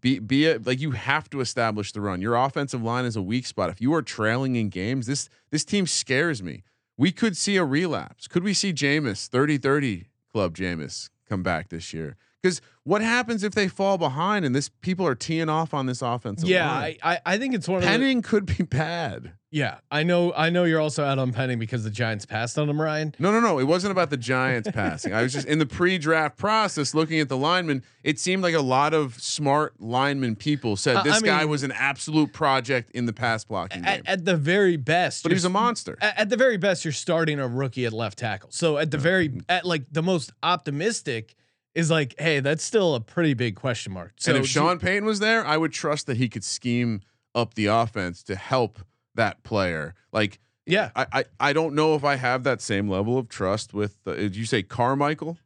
Be 0.00 0.18
be 0.18 0.46
a, 0.46 0.58
like 0.58 0.80
you 0.80 0.92
have 0.92 1.30
to 1.30 1.40
establish 1.40 1.92
the 1.92 2.00
run. 2.00 2.20
Your 2.20 2.34
offensive 2.34 2.82
line 2.82 3.04
is 3.04 3.14
a 3.14 3.22
weak 3.22 3.46
spot. 3.46 3.70
If 3.70 3.80
you 3.80 3.94
are 3.94 4.02
trailing 4.02 4.56
in 4.56 4.68
games, 4.68 5.06
this 5.06 5.28
this 5.50 5.64
team 5.64 5.86
scares 5.86 6.42
me. 6.42 6.64
We 6.96 7.12
could 7.12 7.36
see 7.36 7.56
a 7.56 7.64
relapse. 7.64 8.26
Could 8.26 8.42
we 8.42 8.54
see 8.54 8.72
Jameis 8.72 9.28
30-30 9.28 10.06
club 10.32 10.56
Jameis 10.56 11.10
come 11.28 11.42
back 11.42 11.68
this 11.68 11.92
year? 11.92 12.16
Because 12.46 12.60
what 12.84 13.02
happens 13.02 13.42
if 13.42 13.54
they 13.54 13.66
fall 13.66 13.98
behind 13.98 14.44
and 14.44 14.54
this 14.54 14.68
people 14.68 15.04
are 15.04 15.16
teeing 15.16 15.48
off 15.48 15.74
on 15.74 15.86
this 15.86 16.00
offensive 16.00 16.48
Yeah, 16.48 16.70
line? 16.70 16.96
I, 17.02 17.14
I 17.14 17.20
I 17.26 17.38
think 17.38 17.54
it's 17.54 17.66
one 17.66 17.78
of 17.78 17.82
the, 17.82 17.88
Penning 17.88 18.22
could 18.22 18.46
be 18.46 18.62
bad. 18.62 19.32
Yeah, 19.50 19.78
I 19.90 20.04
know. 20.04 20.32
I 20.34 20.50
know 20.50 20.62
you're 20.64 20.80
also 20.80 21.02
out 21.02 21.18
on 21.18 21.32
Penning 21.32 21.58
because 21.58 21.82
the 21.82 21.90
Giants 21.90 22.24
passed 22.26 22.56
on 22.58 22.68
him, 22.68 22.80
Ryan. 22.80 23.14
No, 23.18 23.32
no, 23.32 23.40
no. 23.40 23.58
It 23.58 23.64
wasn't 23.64 23.90
about 23.90 24.10
the 24.10 24.16
Giants 24.16 24.70
passing. 24.72 25.12
I 25.14 25.22
was 25.22 25.32
just 25.32 25.48
in 25.48 25.58
the 25.58 25.66
pre-draft 25.66 26.36
process 26.36 26.94
looking 26.94 27.18
at 27.20 27.28
the 27.28 27.36
linemen. 27.36 27.82
It 28.04 28.20
seemed 28.20 28.42
like 28.44 28.54
a 28.54 28.60
lot 28.60 28.92
of 28.94 29.20
smart 29.20 29.80
lineman 29.80 30.36
people 30.36 30.76
said 30.76 30.96
Uh, 30.96 31.00
I 31.00 31.02
this 31.02 31.22
guy 31.22 31.40
mean- 31.40 31.48
was 31.48 31.62
an 31.64 31.72
absolute 31.72 32.32
project 32.32 32.90
in 32.92 33.06
the 33.06 33.12
pass 33.12 33.42
blocking 33.44 33.82
game. 33.82 34.02
At, 34.04 34.06
at 34.06 34.24
the 34.24 34.36
very 34.36 34.76
best, 34.76 35.22
but 35.24 35.32
he's 35.32 35.44
a 35.44 35.48
monster. 35.50 35.96
At, 36.00 36.18
at 36.20 36.28
the 36.28 36.36
very 36.36 36.58
best, 36.58 36.84
you're 36.84 36.92
starting 36.92 37.40
a 37.40 37.48
rookie 37.48 37.86
at 37.86 37.92
left 37.92 38.18
tackle. 38.18 38.50
So 38.52 38.76
at 38.78 38.90
the 38.92 38.98
very, 38.98 39.40
at 39.48 39.64
like 39.64 39.86
the 39.90 40.02
most 40.02 40.32
optimistic 40.42 41.34
is 41.76 41.90
like, 41.90 42.14
hey, 42.18 42.40
that's 42.40 42.64
still 42.64 42.94
a 42.94 43.00
pretty 43.00 43.34
big 43.34 43.54
question 43.54 43.92
mark. 43.92 44.14
So 44.16 44.34
and 44.34 44.42
if 44.42 44.50
Sean 44.50 44.78
Payton 44.78 45.04
was 45.04 45.20
there, 45.20 45.46
I 45.46 45.58
would 45.58 45.72
trust 45.72 46.06
that 46.06 46.16
he 46.16 46.26
could 46.30 46.42
scheme 46.42 47.02
up 47.34 47.52
the 47.52 47.66
offense 47.66 48.22
to 48.24 48.34
help 48.34 48.78
that 49.14 49.42
player. 49.42 49.94
Like, 50.10 50.40
yeah, 50.64 50.90
I, 50.96 51.06
I, 51.12 51.24
I 51.38 51.52
don't 51.52 51.74
know 51.74 51.94
if 51.94 52.02
I 52.02 52.16
have 52.16 52.44
that 52.44 52.62
same 52.62 52.88
level 52.88 53.18
of 53.18 53.28
trust 53.28 53.74
with. 53.74 53.98
Uh, 54.06 54.14
did 54.14 54.34
you 54.34 54.46
say 54.46 54.62
Carmichael? 54.62 55.36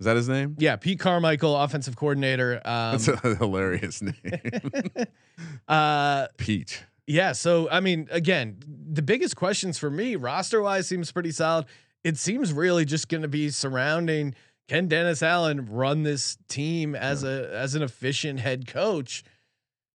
Is 0.00 0.06
that 0.06 0.16
his 0.16 0.26
name? 0.30 0.56
yeah, 0.58 0.76
Pete 0.76 0.98
Carmichael, 0.98 1.54
offensive 1.54 1.94
coordinator. 1.96 2.62
Um, 2.64 2.96
That's 2.96 3.08
a 3.08 3.34
hilarious 3.36 4.00
name, 4.00 4.14
uh, 5.68 6.28
Pete. 6.38 6.82
Yeah. 7.06 7.32
So, 7.32 7.68
I 7.70 7.80
mean, 7.80 8.08
again, 8.10 8.56
the 8.66 9.02
biggest 9.02 9.36
questions 9.36 9.76
for 9.76 9.90
me, 9.90 10.16
roster 10.16 10.62
wise, 10.62 10.86
seems 10.86 11.12
pretty 11.12 11.32
solid. 11.32 11.66
It 12.04 12.16
seems 12.16 12.54
really 12.54 12.86
just 12.86 13.10
going 13.10 13.20
to 13.20 13.28
be 13.28 13.50
surrounding 13.50 14.34
can 14.70 14.86
Dennis 14.86 15.20
Allen 15.20 15.66
run 15.68 16.04
this 16.04 16.38
team 16.46 16.94
as 16.94 17.24
a 17.24 17.50
as 17.52 17.74
an 17.74 17.82
efficient 17.82 18.38
head 18.38 18.68
coach. 18.68 19.24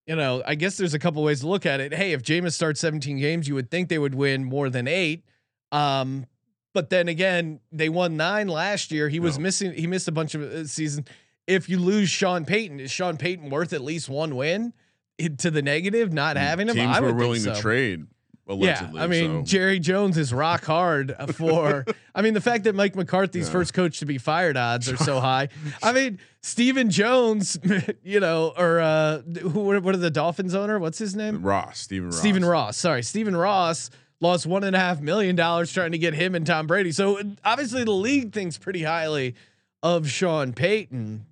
You 0.05 0.17
know, 0.17 0.43
I 0.45 0.55
guess 0.55 0.75
there's 0.75 0.93
a 0.93 0.99
couple 0.99 1.23
ways 1.23 1.39
to 1.39 1.47
look 1.47 1.65
at 1.65 1.79
it. 1.79 1.93
Hey, 1.93 2.11
if 2.11 2.21
Jameis 2.21 2.51
starts 2.51 2.81
17 2.81 3.17
games, 3.17 3.47
you 3.47 3.55
would 3.55 3.71
think 3.71 3.87
they 3.87 3.97
would 3.97 4.13
win 4.13 4.43
more 4.43 4.69
than 4.69 4.85
eight. 4.85 5.23
Um, 5.71 6.25
but 6.73 6.89
then 6.89 7.07
again, 7.07 7.61
they 7.71 7.87
won 7.87 8.17
nine 8.17 8.49
last 8.49 8.91
year. 8.91 9.07
He 9.07 9.21
was 9.21 9.39
missing. 9.39 9.71
He 9.71 9.87
missed 9.87 10.09
a 10.09 10.11
bunch 10.11 10.35
of 10.35 10.41
uh, 10.41 10.65
season. 10.65 11.05
If 11.47 11.69
you 11.69 11.79
lose 11.79 12.09
Sean 12.09 12.43
Payton, 12.43 12.81
is 12.81 12.91
Sean 12.91 13.15
Payton 13.15 13.49
worth 13.49 13.71
at 13.71 13.81
least 13.81 14.09
one 14.09 14.35
win? 14.35 14.73
it- 15.17 15.39
to 15.39 15.51
the 15.51 15.61
negative, 15.61 16.11
not 16.11 16.35
having 16.35 16.67
him. 16.67 16.75
Teams 16.75 16.97
I 16.97 16.99
were 16.99 17.13
willing 17.13 17.41
think 17.41 17.55
to 17.55 17.61
trade 17.61 18.07
allegedly. 18.47 18.97
yeah, 18.99 19.03
I 19.03 19.07
mean 19.07 19.45
so. 19.45 19.51
Jerry 19.51 19.79
Jones 19.79 20.17
is 20.17 20.33
rock 20.33 20.65
hard 20.65 21.15
for. 21.35 21.85
I 22.15 22.21
mean 22.21 22.33
the 22.33 22.41
fact 22.41 22.63
that 22.65 22.75
Mike 22.75 22.95
McCarthy's 22.95 23.47
Yeah. 23.47 23.51
first 23.53 23.73
coach 23.73 23.99
to 23.99 24.05
be 24.05 24.17
fired 24.17 24.57
odds 24.57 24.89
are 24.91 24.97
so 24.97 25.19
high. 25.21 25.49
I 25.83 25.91
mean 25.93 26.19
Stephen 26.41 26.89
Jones, 26.89 27.57
you 28.03 28.19
know, 28.19 28.53
or 28.57 28.79
uh, 28.79 29.21
who? 29.21 29.59
What 29.61 29.83
what 29.83 29.95
are 29.95 29.99
the 29.99 30.11
Dolphins 30.11 30.53
owner? 30.55 30.77
What's 30.79 30.97
his 30.99 31.15
name? 31.15 31.41
Ross, 31.41 31.79
Stephen 31.79 32.07
Ross. 32.09 32.19
Stephen 32.19 32.45
Ross. 32.45 32.77
Sorry, 32.77 33.01
Stephen 33.03 33.35
Ross 33.35 33.89
lost 34.21 34.45
one 34.45 34.63
and 34.63 34.75
a 34.75 34.79
half 34.79 35.01
million 35.01 35.35
dollars 35.35 35.71
trying 35.73 35.91
to 35.91 35.97
get 35.97 36.13
him 36.13 36.35
and 36.35 36.45
Tom 36.47 36.67
Brady. 36.67 36.91
So 36.91 37.19
obviously 37.43 37.83
the 37.83 37.91
league 37.91 38.31
thinks 38.31 38.57
pretty 38.57 38.83
highly 38.83 39.35
of 39.83 40.09
Sean 40.09 40.53
Payton. 40.53 41.25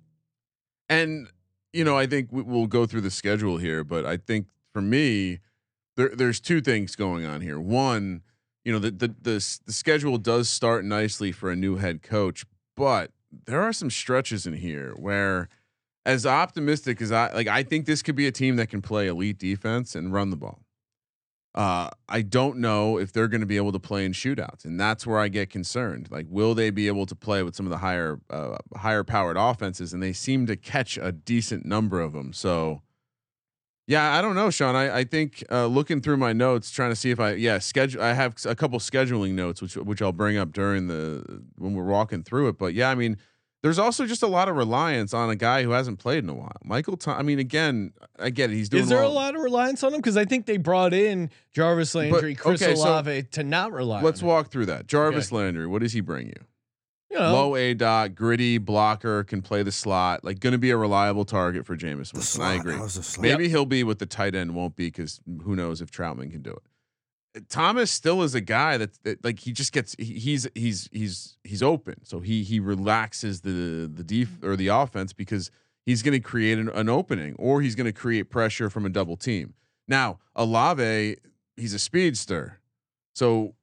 And 0.88 1.28
you 1.72 1.82
know, 1.84 1.96
I 1.96 2.06
think 2.06 2.28
we, 2.30 2.42
we'll 2.42 2.66
go 2.66 2.86
through 2.86 3.00
the 3.00 3.10
schedule 3.10 3.56
here, 3.56 3.82
but 3.84 4.04
I 4.04 4.16
think 4.16 4.46
for 4.72 4.80
me, 4.82 5.40
there, 5.96 6.10
there's 6.14 6.40
two 6.40 6.60
things 6.60 6.96
going 6.96 7.24
on 7.24 7.40
here. 7.40 7.60
One, 7.60 8.22
you 8.64 8.72
know, 8.72 8.78
the, 8.78 8.90
the 8.90 9.08
the 9.08 9.58
the 9.66 9.72
schedule 9.72 10.18
does 10.18 10.48
start 10.48 10.84
nicely 10.84 11.32
for 11.32 11.50
a 11.50 11.56
new 11.56 11.76
head 11.76 12.02
coach, 12.02 12.44
but 12.76 13.10
there 13.46 13.62
are 13.62 13.72
some 13.72 13.90
stretches 13.90 14.46
in 14.46 14.54
here 14.54 14.92
where, 14.96 15.48
as 16.06 16.24
optimistic 16.26 17.02
as 17.02 17.12
I 17.12 17.32
like, 17.32 17.46
I 17.46 17.62
think 17.62 17.86
this 17.86 18.02
could 18.02 18.16
be 18.16 18.26
a 18.26 18.32
team 18.32 18.56
that 18.56 18.68
can 18.68 18.82
play 18.82 19.06
elite 19.06 19.38
defense 19.38 19.94
and 19.94 20.12
run 20.12 20.30
the 20.30 20.36
ball. 20.36 20.60
Uh, 21.54 21.88
I 22.08 22.22
don't 22.22 22.58
know 22.58 22.98
if 22.98 23.12
they're 23.12 23.28
going 23.28 23.40
to 23.40 23.46
be 23.46 23.56
able 23.56 23.70
to 23.70 23.78
play 23.78 24.04
in 24.04 24.12
shootouts, 24.12 24.64
and 24.64 24.78
that's 24.78 25.06
where 25.06 25.20
I 25.20 25.28
get 25.28 25.50
concerned. 25.50 26.08
Like, 26.10 26.26
will 26.28 26.52
they 26.52 26.70
be 26.70 26.88
able 26.88 27.06
to 27.06 27.14
play 27.14 27.44
with 27.44 27.54
some 27.54 27.64
of 27.64 27.70
the 27.70 27.78
higher, 27.78 28.18
uh, 28.28 28.56
higher 28.74 29.04
powered 29.04 29.36
offenses? 29.36 29.92
And 29.92 30.02
they 30.02 30.12
seem 30.12 30.46
to 30.46 30.56
catch 30.56 30.98
a 30.98 31.12
decent 31.12 31.64
number 31.64 32.00
of 32.00 32.12
them. 32.12 32.32
So, 32.32 32.82
yeah, 33.86 34.16
I 34.16 34.22
don't 34.22 34.34
know, 34.34 34.50
Sean. 34.50 34.74
I, 34.74 34.98
I 34.98 35.04
think 35.04 35.44
uh, 35.50 35.66
looking 35.66 36.00
through 36.00 36.16
my 36.16 36.32
notes, 36.32 36.70
trying 36.70 36.90
to 36.90 36.96
see 36.96 37.10
if 37.10 37.20
I, 37.20 37.32
yeah, 37.32 37.58
schedule. 37.58 38.02
I 38.02 38.14
have 38.14 38.34
a 38.46 38.54
couple 38.54 38.78
scheduling 38.78 39.32
notes, 39.32 39.60
which 39.60 39.76
which 39.76 40.00
I'll 40.00 40.12
bring 40.12 40.36
up 40.38 40.52
during 40.52 40.86
the 40.86 41.42
when 41.56 41.74
we're 41.74 41.84
walking 41.84 42.22
through 42.22 42.48
it. 42.48 42.58
But 42.58 42.72
yeah, 42.72 42.88
I 42.88 42.94
mean, 42.94 43.18
there's 43.62 43.78
also 43.78 44.06
just 44.06 44.22
a 44.22 44.26
lot 44.26 44.48
of 44.48 44.56
reliance 44.56 45.12
on 45.12 45.28
a 45.28 45.36
guy 45.36 45.62
who 45.62 45.70
hasn't 45.70 45.98
played 45.98 46.24
in 46.24 46.30
a 46.30 46.34
while. 46.34 46.56
Michael, 46.64 46.96
Tom, 46.96 47.18
I 47.18 47.22
mean, 47.22 47.38
again, 47.38 47.92
I 48.18 48.30
get 48.30 48.50
it. 48.50 48.54
He's 48.54 48.70
doing. 48.70 48.84
Is 48.84 48.88
there 48.88 49.00
well. 49.00 49.10
a 49.10 49.12
lot 49.12 49.34
of 49.34 49.42
reliance 49.42 49.82
on 49.82 49.92
him? 49.92 50.00
Because 50.00 50.16
I 50.16 50.24
think 50.24 50.46
they 50.46 50.56
brought 50.56 50.94
in 50.94 51.30
Jarvis 51.52 51.94
Landry, 51.94 52.34
Chris 52.34 52.62
okay, 52.62 52.74
so 52.74 52.88
Olave 52.88 53.24
to 53.32 53.44
not 53.44 53.72
rely. 53.72 54.00
Let's 54.00 54.20
on 54.20 54.28
him. 54.28 54.34
walk 54.34 54.50
through 54.50 54.66
that. 54.66 54.86
Jarvis 54.86 55.30
Landry, 55.30 55.66
what 55.66 55.82
does 55.82 55.92
he 55.92 56.00
bring 56.00 56.28
you? 56.28 56.44
You 57.14 57.20
know, 57.20 57.32
Low 57.32 57.56
A 57.56 57.74
dot, 57.74 58.16
gritty 58.16 58.58
blocker, 58.58 59.22
can 59.22 59.40
play 59.40 59.62
the 59.62 59.70
slot, 59.70 60.24
like 60.24 60.40
going 60.40 60.52
to 60.52 60.58
be 60.58 60.70
a 60.70 60.76
reliable 60.76 61.24
target 61.24 61.64
for 61.64 61.76
Jameis 61.76 62.10
The 62.10 62.18
Winston. 62.18 62.42
I 62.42 62.54
agree. 62.54 62.74
How's 62.74 62.96
the 62.96 63.04
slot? 63.04 63.22
Maybe 63.22 63.48
he'll 63.48 63.66
be 63.66 63.84
what 63.84 64.00
the 64.00 64.06
tight 64.06 64.34
end 64.34 64.52
won't 64.52 64.74
be 64.74 64.86
because 64.86 65.20
who 65.44 65.54
knows 65.54 65.80
if 65.80 65.92
Trautman 65.92 66.32
can 66.32 66.42
do 66.42 66.50
it. 66.50 67.48
Thomas 67.48 67.92
still 67.92 68.22
is 68.22 68.34
a 68.34 68.40
guy 68.40 68.76
that, 68.78 69.02
that 69.04 69.24
like 69.24 69.38
he 69.38 69.52
just 69.52 69.72
gets 69.72 69.94
he- 69.96 70.18
he's 70.18 70.48
he's 70.56 70.88
he's 70.92 71.36
he's 71.44 71.62
open, 71.62 72.04
so 72.04 72.18
he 72.18 72.42
he 72.42 72.58
relaxes 72.58 73.42
the 73.42 73.90
the 73.92 74.02
def 74.02 74.28
mm-hmm. 74.28 74.46
or 74.46 74.56
the 74.56 74.68
offense 74.68 75.12
because 75.12 75.52
he's 75.86 76.02
going 76.02 76.14
to 76.14 76.20
create 76.20 76.58
an, 76.58 76.68
an 76.70 76.88
opening 76.88 77.36
or 77.38 77.62
he's 77.62 77.76
going 77.76 77.86
to 77.86 77.92
create 77.92 78.24
pressure 78.24 78.68
from 78.68 78.84
a 78.84 78.88
double 78.88 79.16
team. 79.16 79.54
Now 79.86 80.18
Olave, 80.34 81.16
he's 81.56 81.74
a 81.74 81.78
speedster, 81.78 82.58
so 83.14 83.54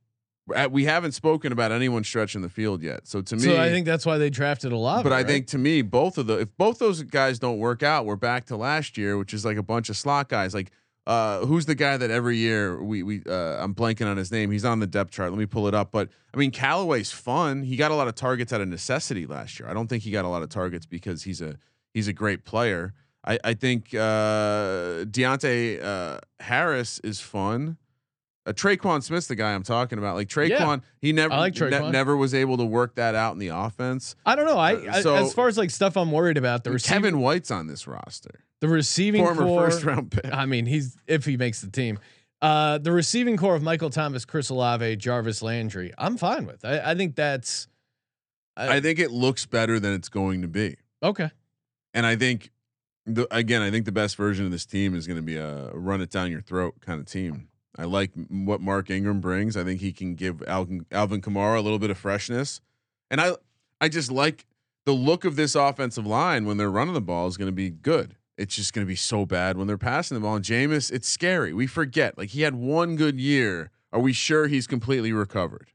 we 0.48 0.86
haven't 0.86 1.14
spoken 1.14 1.52
about 1.52 1.72
anyone 1.72 2.04
stretching 2.04 2.42
the 2.42 2.50
field 2.50 2.82
yet. 2.82 3.08
So 3.08 3.22
to 3.22 3.36
me, 3.36 3.42
so 3.42 3.62
I 3.62 3.70
think 3.70 3.86
that's 3.86 4.06
why 4.06 4.18
they 4.18 4.30
drafted 4.30 4.72
a 4.72 4.78
lot. 4.78 5.04
but 5.04 5.14
I 5.14 5.18
right? 5.18 5.28
think 5.28 5.48
to 5.48 5.58
me, 5.58 5.82
both 5.82 6.18
of 6.18 6.28
the 6.28 6.40
if 6.42 6.58
both 6.58 6.80
those 6.80 7.04
guys 7.04 7.40
don't 7.40 7.60
work 7.60 7.84
out, 7.84 8.06
we're 8.06 8.16
back 8.16 8.46
to 8.46 8.58
last 8.58 8.98
year, 8.98 9.18
which 9.18 9.34
is 9.34 9.46
like 9.46 9.58
a 9.58 9.64
bunch 9.64 9.90
of 9.90 9.98
slot 9.98 10.30
guys. 10.30 10.54
Like, 10.54 10.72
uh, 11.08 11.46
who's 11.46 11.66
the 11.66 11.76
guy 11.76 11.98
that 11.98 12.12
every 12.12 12.38
year 12.38 12.82
we 12.82 13.04
we 13.04 13.22
uh, 13.28 13.64
I'm 13.64 13.74
blanking 13.74 14.08
on 14.08 14.18
his 14.18 14.32
name. 14.32 14.52
He's 14.52 14.66
on 14.66 14.80
the 14.80 14.88
depth 14.88 15.12
chart. 15.12 15.32
Let 15.32 15.40
me 15.40 15.46
pull 15.46 15.68
it 15.68 15.74
up. 15.74 15.92
But 15.92 16.10
I 16.34 16.38
mean, 16.38 16.52
Callaway's 16.52 17.12
fun. 17.12 17.64
He 17.64 17.76
got 17.76 17.92
a 17.92 17.96
lot 17.96 18.08
of 18.08 18.16
targets 18.16 18.52
out 18.52 18.62
of 18.62 18.68
necessity 18.68 19.26
last 19.26 19.60
year. 19.60 19.70
I 19.70 19.74
don't 19.74 19.88
think 19.88 20.04
he 20.04 20.12
got 20.12 20.26
a 20.26 20.30
lot 20.30 20.44
of 20.44 20.50
targets 20.50 20.86
because 20.86 21.24
he's 21.24 21.42
a 21.42 21.56
he's 21.94 22.08
a 22.08 22.14
great 22.14 22.46
player. 22.46 22.94
I 23.26 23.40
I 23.44 23.54
think 23.54 23.94
uh, 23.94 25.06
Deonte 25.06 25.84
uh, 25.84 26.20
Harris 26.40 27.00
is 27.04 27.20
fun. 27.20 27.78
Uh, 28.46 28.54
Tre'Quan 28.54 29.04
Smith's 29.04 29.28
the 29.28 29.36
guy 29.36 29.54
I'm 29.54 29.62
talking 29.64 30.00
about. 30.00 30.16
Like 30.16 30.28
Tre'Quan, 30.28 30.82
he 31.00 31.14
never 31.14 31.34
I 31.34 31.38
like 31.40 31.60
ne- 31.60 31.92
never 31.92 32.18
was 32.18 32.34
able 32.34 32.58
to 32.58 32.66
work 32.66 32.96
that 32.96 33.14
out 33.14 33.34
in 33.34 33.40
the 33.40 33.50
offense. 33.50 34.16
I 34.26 34.36
don't 34.36 34.46
know. 34.46 34.58
I, 34.58 34.74
Uh, 34.76 34.92
I- 34.94 35.02
so- 35.02 35.16
as 35.16 35.34
far 35.34 35.48
as 35.48 35.58
like 35.58 35.70
stuff 35.70 35.96
I'm 35.96 36.12
worried 36.12 36.38
about 36.38 36.64
the 36.64 36.72
receiving, 36.72 37.04
Kevin 37.04 37.20
White's 37.20 37.52
on 37.52 37.68
this 37.68 37.86
roster. 37.88 38.44
the 38.62 38.68
receiving 38.68 39.24
Former 39.24 39.44
corps. 39.44 39.70
first 39.72 39.84
round 39.86 40.12
pick. 40.12 40.32
I 40.34 40.46
mean, 40.46 40.66
he's 40.66 40.98
if 41.08 41.26
he 41.26 41.38
makes 41.38 41.62
the 41.62 41.70
team. 41.70 42.00
Uh, 42.42 42.80
the 42.80 42.92
receiving 42.92 43.38
corps 43.38 43.56
of 43.56 43.62
Michael 43.62 43.92
Thomas, 43.92 44.26
Chris 44.26 44.50
Olave, 44.50 44.96
Jarvis 44.96 45.44
Landry, 45.44 45.94
I'm 46.00 46.18
fine 46.18 46.48
with. 46.48 46.66
I, 46.66 46.80
I 46.92 46.96
think 46.96 47.16
that's 47.16 47.68
I 48.58 48.80
think 48.80 48.98
it 49.00 49.12
looks 49.12 49.46
better 49.46 49.80
than 49.80 49.94
it's 49.94 50.10
going 50.10 50.42
to 50.42 50.48
be. 50.48 50.78
okay. 51.04 51.30
And 51.94 52.06
I 52.06 52.16
think 52.16 52.52
the, 53.06 53.28
again, 53.36 53.62
I 53.62 53.70
think 53.70 53.86
the 53.86 53.92
best 53.92 54.16
version 54.16 54.46
of 54.46 54.52
this 54.52 54.66
team 54.66 54.96
is 54.96 55.06
going 55.08 55.18
to 55.18 55.24
be 55.24 55.38
a 55.38 55.72
run 55.74 56.02
it 56.02 56.10
down 56.10 56.32
your 56.32 56.42
throat 56.42 56.76
kind 56.82 57.00
of 57.00 57.06
team. 57.06 57.48
I 57.78 57.86
like 57.86 58.12
what 58.30 58.62
Mark 58.62 58.90
Ingram 58.90 59.22
brings. 59.22 59.56
I 59.56 59.64
think 59.64 59.80
he 59.82 59.94
can 59.94 60.16
give 60.16 60.44
Alvin, 60.48 60.86
Alvin 60.92 61.22
Kamara 61.22 61.58
a 61.58 61.62
little 61.62 61.80
bit 61.80 61.90
of 61.90 61.98
freshness. 61.98 62.62
And 63.10 63.22
I 63.22 63.34
I 63.80 63.90
just 63.90 64.12
like 64.12 64.46
the 64.86 64.92
look 64.92 65.26
of 65.26 65.36
this 65.36 65.56
offensive 65.56 66.06
line 66.06 66.46
when 66.46 66.58
they're 66.58 66.72
running 66.72 66.94
the 66.94 67.02
ball 67.02 67.28
is 67.28 67.38
going 67.38 67.48
to 67.48 67.56
be 67.56 67.70
good. 67.70 68.16
It's 68.38 68.56
just 68.56 68.74
going 68.74 68.86
to 68.86 68.90
be 68.90 68.96
so 68.96 69.26
bad 69.26 69.58
when 69.58 69.68
they're 69.68 69.78
passing 69.78 70.16
the 70.16 70.22
ball. 70.22 70.36
And 70.36 70.46
Jameis, 70.46 70.92
it's 70.92 71.08
scary. 71.08 71.54
We 71.54 71.68
forget. 71.68 72.18
Like 72.18 72.30
he 72.30 72.42
had 72.42 72.56
one 72.56 72.96
good 72.96 73.20
year. 73.20 73.72
Are 73.94 74.00
we 74.00 74.14
sure 74.14 74.48
he's 74.48 74.68
completely 74.68 75.12
recovered? 75.14 75.72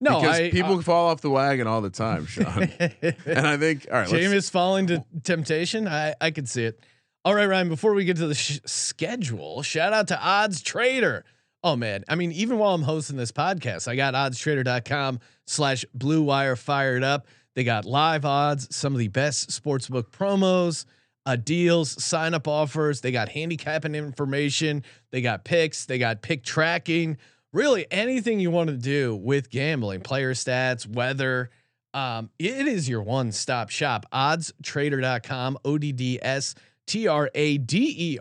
No, 0.00 0.20
because 0.20 0.40
I, 0.40 0.50
people 0.50 0.78
uh, 0.78 0.82
fall 0.82 1.08
off 1.08 1.20
the 1.22 1.30
wagon 1.30 1.66
all 1.66 1.80
the 1.80 1.90
time, 1.90 2.26
Sean. 2.26 2.70
and 2.80 3.46
I 3.46 3.56
think 3.56 3.86
all 3.90 3.98
right, 3.98 4.08
Jameis 4.08 4.50
falling 4.50 4.88
to 4.88 5.04
temptation. 5.22 5.88
I 5.88 6.14
I 6.20 6.30
could 6.30 6.48
see 6.48 6.64
it. 6.64 6.80
All 7.26 7.34
right, 7.34 7.48
Ryan. 7.48 7.68
Before 7.68 7.92
we 7.92 8.04
get 8.04 8.18
to 8.18 8.28
the 8.28 8.36
sh- 8.36 8.60
schedule, 8.66 9.60
shout 9.64 9.92
out 9.92 10.06
to 10.08 10.20
Odds 10.20 10.62
Trader. 10.62 11.24
Oh 11.64 11.74
man, 11.74 12.04
I 12.08 12.14
mean, 12.14 12.30
even 12.30 12.56
while 12.56 12.72
I'm 12.72 12.82
hosting 12.82 13.16
this 13.16 13.32
podcast, 13.32 13.88
I 13.88 13.96
got 13.96 14.14
oddstrader.com 14.14 15.18
slash 15.44 15.84
blue 15.92 16.22
wire 16.22 16.54
fired 16.54 17.02
up. 17.02 17.26
They 17.56 17.64
got 17.64 17.84
live 17.84 18.24
odds, 18.24 18.72
some 18.72 18.92
of 18.92 19.00
the 19.00 19.08
best 19.08 19.50
sportsbook 19.50 20.12
promos, 20.12 20.84
uh, 21.26 21.34
deals, 21.34 22.00
sign 22.00 22.32
up 22.32 22.46
offers. 22.46 23.00
They 23.00 23.10
got 23.10 23.28
handicapping 23.28 23.96
information. 23.96 24.84
They 25.10 25.20
got 25.20 25.44
picks. 25.44 25.84
They 25.84 25.98
got 25.98 26.22
pick 26.22 26.44
tracking. 26.44 27.16
Really, 27.52 27.88
anything 27.90 28.38
you 28.38 28.52
want 28.52 28.70
to 28.70 28.76
do 28.76 29.16
with 29.16 29.50
gambling, 29.50 30.02
player 30.02 30.32
stats, 30.32 30.86
weather. 30.86 31.50
Um, 31.92 32.30
it 32.38 32.68
is 32.68 32.88
your 32.88 33.02
one 33.02 33.32
stop 33.32 33.70
shop. 33.70 34.06
Oddstrader.com, 34.12 35.58
O 35.64 35.76
D 35.76 35.90
D 35.90 36.20
S 36.22 36.54
T 36.86 37.08
R 37.08 37.30
A 37.34 37.58
D 37.58 37.94
E 38.14 38.18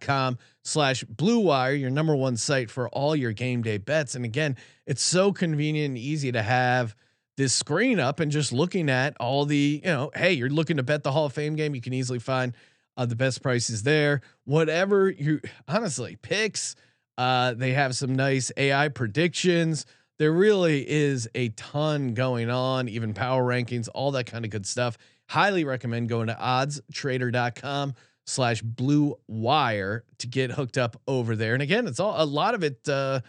com 0.00 0.38
slash 0.62 1.04
Blue 1.04 1.40
Wire, 1.40 1.74
your 1.74 1.90
number 1.90 2.14
one 2.14 2.36
site 2.36 2.70
for 2.70 2.88
all 2.88 3.14
your 3.14 3.32
game 3.32 3.62
day 3.62 3.78
bets. 3.78 4.14
And 4.14 4.24
again, 4.24 4.56
it's 4.86 5.02
so 5.02 5.32
convenient 5.32 5.90
and 5.90 5.98
easy 5.98 6.32
to 6.32 6.42
have 6.42 6.94
this 7.36 7.52
screen 7.52 7.98
up 7.98 8.20
and 8.20 8.30
just 8.30 8.52
looking 8.52 8.88
at 8.88 9.16
all 9.18 9.44
the, 9.44 9.80
you 9.82 9.90
know, 9.90 10.10
hey, 10.14 10.32
you're 10.32 10.50
looking 10.50 10.76
to 10.76 10.82
bet 10.82 11.02
the 11.02 11.12
Hall 11.12 11.26
of 11.26 11.32
Fame 11.32 11.56
game. 11.56 11.74
You 11.74 11.80
can 11.80 11.92
easily 11.92 12.18
find 12.18 12.54
uh, 12.96 13.06
the 13.06 13.16
best 13.16 13.42
prices 13.42 13.82
there. 13.82 14.20
Whatever 14.44 15.10
you 15.10 15.40
honestly 15.66 16.16
picks, 16.16 16.76
uh, 17.18 17.54
they 17.54 17.72
have 17.72 17.96
some 17.96 18.14
nice 18.14 18.52
AI 18.56 18.88
predictions. 18.88 19.86
There 20.18 20.32
really 20.32 20.88
is 20.88 21.28
a 21.34 21.48
ton 21.50 22.14
going 22.14 22.50
on, 22.50 22.88
even 22.88 23.14
power 23.14 23.42
rankings, 23.42 23.88
all 23.92 24.12
that 24.12 24.26
kind 24.26 24.44
of 24.44 24.50
good 24.50 24.66
stuff. 24.66 24.96
Highly 25.28 25.64
recommend 25.64 26.08
going 26.08 26.28
to 26.28 26.34
oddstrader.com 26.34 27.94
slash 28.26 28.62
blue 28.62 29.16
wire 29.26 30.04
to 30.18 30.26
get 30.26 30.50
hooked 30.52 30.78
up 30.78 31.00
over 31.06 31.36
there. 31.36 31.54
And 31.54 31.62
again, 31.62 31.86
it's 31.86 32.00
all 32.00 32.14
a 32.22 32.24
lot 32.24 32.54
of 32.54 32.62
it. 32.62 32.88
Uh, 32.88 33.20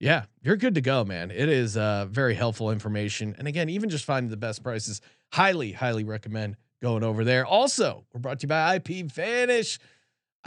yeah, 0.00 0.24
you're 0.42 0.56
good 0.56 0.76
to 0.76 0.80
go, 0.80 1.04
man. 1.04 1.30
It 1.30 1.48
is 1.48 1.76
uh, 1.76 2.06
very 2.10 2.34
helpful 2.34 2.70
information. 2.70 3.34
And 3.38 3.48
again, 3.48 3.68
even 3.68 3.88
just 3.88 4.04
finding 4.04 4.30
the 4.30 4.36
best 4.36 4.62
prices, 4.62 5.00
highly, 5.32 5.72
highly 5.72 6.04
recommend 6.04 6.56
going 6.80 7.02
over 7.02 7.24
there. 7.24 7.44
Also, 7.44 8.04
we're 8.12 8.20
brought 8.20 8.40
to 8.40 8.44
you 8.44 8.48
by 8.48 8.76
IP 8.76 9.10
Vanish. 9.10 9.78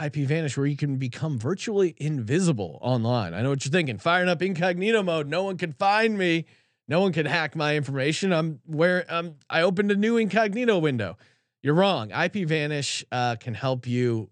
IP 0.02 0.16
Vanish, 0.16 0.56
where 0.56 0.66
you 0.66 0.76
can 0.76 0.96
become 0.96 1.38
virtually 1.38 1.94
invisible 1.98 2.78
online. 2.80 3.34
I 3.34 3.42
know 3.42 3.50
what 3.50 3.64
you're 3.64 3.70
thinking. 3.70 3.98
Firing 3.98 4.28
up 4.28 4.40
incognito 4.40 5.02
mode. 5.02 5.28
No 5.28 5.42
one 5.42 5.58
can 5.58 5.72
find 5.72 6.16
me. 6.16 6.46
No 6.92 7.00
one 7.00 7.14
can 7.14 7.24
hack 7.24 7.56
my 7.56 7.74
information. 7.74 8.34
I'm 8.34 8.60
where 8.66 9.06
um 9.08 9.36
I 9.48 9.62
opened 9.62 9.90
a 9.90 9.96
new 9.96 10.18
incognito 10.18 10.78
window. 10.78 11.16
You're 11.62 11.72
wrong. 11.72 12.10
IP 12.10 12.46
Vanish 12.46 13.02
uh, 13.10 13.36
can 13.36 13.54
help 13.54 13.86
you 13.86 14.28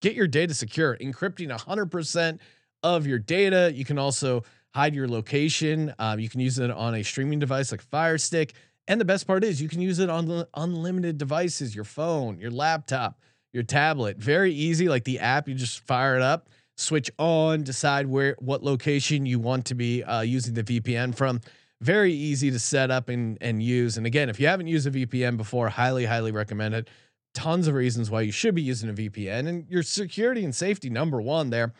get 0.00 0.14
your 0.14 0.28
data 0.28 0.54
secure, 0.54 0.96
encrypting 0.98 1.50
100% 1.50 2.38
of 2.84 3.04
your 3.08 3.18
data. 3.18 3.72
You 3.74 3.84
can 3.84 3.98
also 3.98 4.44
hide 4.76 4.94
your 4.94 5.08
location. 5.08 5.92
Um, 5.98 6.20
you 6.20 6.28
can 6.28 6.38
use 6.38 6.60
it 6.60 6.70
on 6.70 6.94
a 6.94 7.02
streaming 7.02 7.40
device 7.40 7.72
like 7.72 7.82
Fire 7.82 8.16
Stick. 8.16 8.52
And 8.86 9.00
the 9.00 9.04
best 9.04 9.26
part 9.26 9.42
is 9.42 9.60
you 9.60 9.68
can 9.68 9.80
use 9.80 9.98
it 9.98 10.08
on 10.08 10.44
unlimited 10.54 11.18
devices, 11.18 11.74
your 11.74 11.84
phone, 11.84 12.38
your 12.38 12.52
laptop, 12.52 13.18
your 13.52 13.64
tablet. 13.64 14.18
Very 14.18 14.52
easy. 14.52 14.88
Like 14.88 15.02
the 15.02 15.18
app, 15.18 15.48
you 15.48 15.54
just 15.54 15.80
fire 15.80 16.14
it 16.14 16.22
up. 16.22 16.48
switch 16.76 17.10
on, 17.18 17.64
decide 17.64 18.06
where 18.06 18.36
what 18.38 18.62
location 18.62 19.26
you 19.26 19.40
want 19.40 19.64
to 19.64 19.74
be 19.74 20.04
uh, 20.04 20.20
using 20.20 20.54
the 20.54 20.62
VPN 20.62 21.12
from. 21.16 21.40
Very 21.80 22.12
easy 22.12 22.50
to 22.50 22.58
set 22.58 22.90
up 22.90 23.08
and 23.08 23.38
and 23.40 23.62
use. 23.62 23.96
And 23.96 24.06
again, 24.06 24.28
if 24.28 24.40
you 24.40 24.46
haven't 24.46 24.66
used 24.66 24.86
a 24.86 24.90
VPN 24.90 25.36
before, 25.36 25.68
highly 25.68 26.06
highly 26.06 26.32
recommend 26.32 26.74
it. 26.74 26.88
Tons 27.34 27.68
of 27.68 27.74
reasons 27.74 28.10
why 28.10 28.22
you 28.22 28.32
should 28.32 28.54
be 28.54 28.62
using 28.62 28.90
a 28.90 28.92
VPN 28.92 29.46
and 29.46 29.68
your 29.68 29.82
security 29.82 30.44
and 30.44 30.54
safety 30.54 30.90
number 30.90 31.20
one 31.20 31.50
there. 31.50 31.72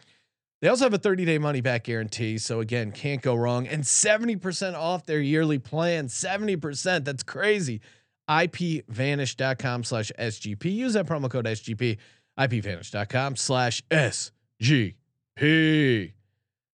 They 0.61 0.69
also 0.69 0.85
have 0.85 0.95
a 0.95 0.99
30 0.99 1.25
day 1.25 1.39
money 1.39 1.61
back 1.61 1.85
guarantee. 1.85 2.39
So 2.39 2.61
again, 2.61 2.91
can't 2.93 3.23
go 3.23 3.35
wrong. 3.35 3.67
And 3.67 3.85
70% 3.85 4.75
off 4.75 5.07
their 5.07 5.21
yearly 5.21 5.59
plan. 5.59 6.09
70%. 6.09 7.05
That's 7.05 7.23
crazy. 7.23 7.81
IPVanish.com 8.29 9.85
slash 9.85 10.13
SGP. 10.19 10.65
Use 10.73 10.95
that 10.95 11.07
promo 11.07 11.31
code 11.31 11.47
SGP. 11.47 11.99
IPVanish.com 12.39 13.37
slash 13.37 13.83
SGP. 13.91 14.93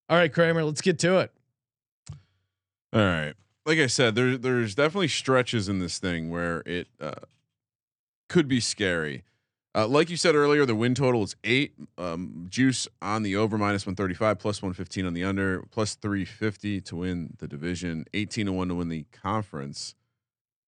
All 0.08 0.16
right, 0.16 0.32
Kramer, 0.32 0.64
let's 0.64 0.80
get 0.80 0.98
to 1.00 1.18
it. 1.18 1.33
All 2.94 3.00
right. 3.00 3.34
Like 3.66 3.78
I 3.78 3.88
said, 3.88 4.14
there 4.14 4.36
there's 4.36 4.74
definitely 4.74 5.08
stretches 5.08 5.68
in 5.68 5.80
this 5.80 5.98
thing 5.98 6.30
where 6.30 6.62
it 6.64 6.86
uh, 7.00 7.12
could 8.28 8.46
be 8.46 8.60
scary. 8.60 9.24
Uh, 9.74 9.88
like 9.88 10.08
you 10.08 10.16
said 10.16 10.36
earlier, 10.36 10.64
the 10.64 10.74
win 10.74 10.94
total 10.94 11.24
is 11.24 11.34
eight. 11.42 11.74
Um, 11.98 12.46
juice 12.48 12.86
on 13.02 13.24
the 13.24 13.34
over 13.34 13.58
minus 13.58 13.84
one 13.84 13.96
thirty 13.96 14.14
five, 14.14 14.38
plus 14.38 14.62
one 14.62 14.74
fifteen 14.74 15.06
on 15.06 15.14
the 15.14 15.24
under, 15.24 15.62
plus 15.72 15.96
three 15.96 16.24
fifty 16.24 16.80
to 16.82 16.96
win 16.96 17.34
the 17.38 17.48
division, 17.48 18.04
eighteen 18.14 18.46
to 18.46 18.52
one 18.52 18.68
to 18.68 18.76
win 18.76 18.90
the 18.90 19.06
conference. 19.10 19.96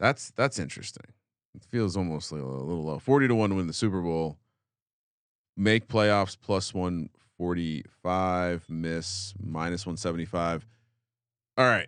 That's 0.00 0.30
that's 0.30 0.58
interesting. 0.58 1.06
It 1.54 1.62
feels 1.62 1.96
almost 1.96 2.32
like 2.32 2.42
a 2.42 2.44
little 2.44 2.84
low. 2.84 2.98
Forty 2.98 3.28
to 3.28 3.34
one 3.34 3.50
to 3.50 3.56
win 3.56 3.68
the 3.68 3.72
Super 3.72 4.00
Bowl. 4.00 4.38
Make 5.56 5.86
playoffs 5.86 6.36
plus 6.40 6.74
one 6.74 7.10
forty 7.38 7.84
five. 8.02 8.64
Miss 8.68 9.34
minus 9.40 9.86
one 9.86 9.96
seventy 9.96 10.24
five. 10.24 10.66
All 11.56 11.66
right. 11.66 11.86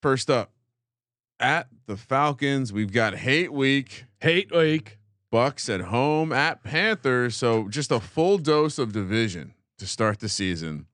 First 0.00 0.30
up, 0.30 0.52
at 1.40 1.68
the 1.86 1.96
Falcons, 1.96 2.72
we've 2.72 2.92
got 2.92 3.14
hate 3.16 3.52
week. 3.52 4.04
Hate 4.20 4.54
week. 4.54 4.98
Bucks 5.30 5.68
at 5.68 5.82
home 5.82 6.32
at 6.32 6.62
Panthers. 6.64 7.36
So 7.36 7.68
just 7.68 7.90
a 7.92 8.00
full 8.00 8.38
dose 8.38 8.78
of 8.78 8.92
division 8.92 9.54
to 9.78 9.86
start 9.86 10.20
the 10.20 10.28
season. 10.28 10.86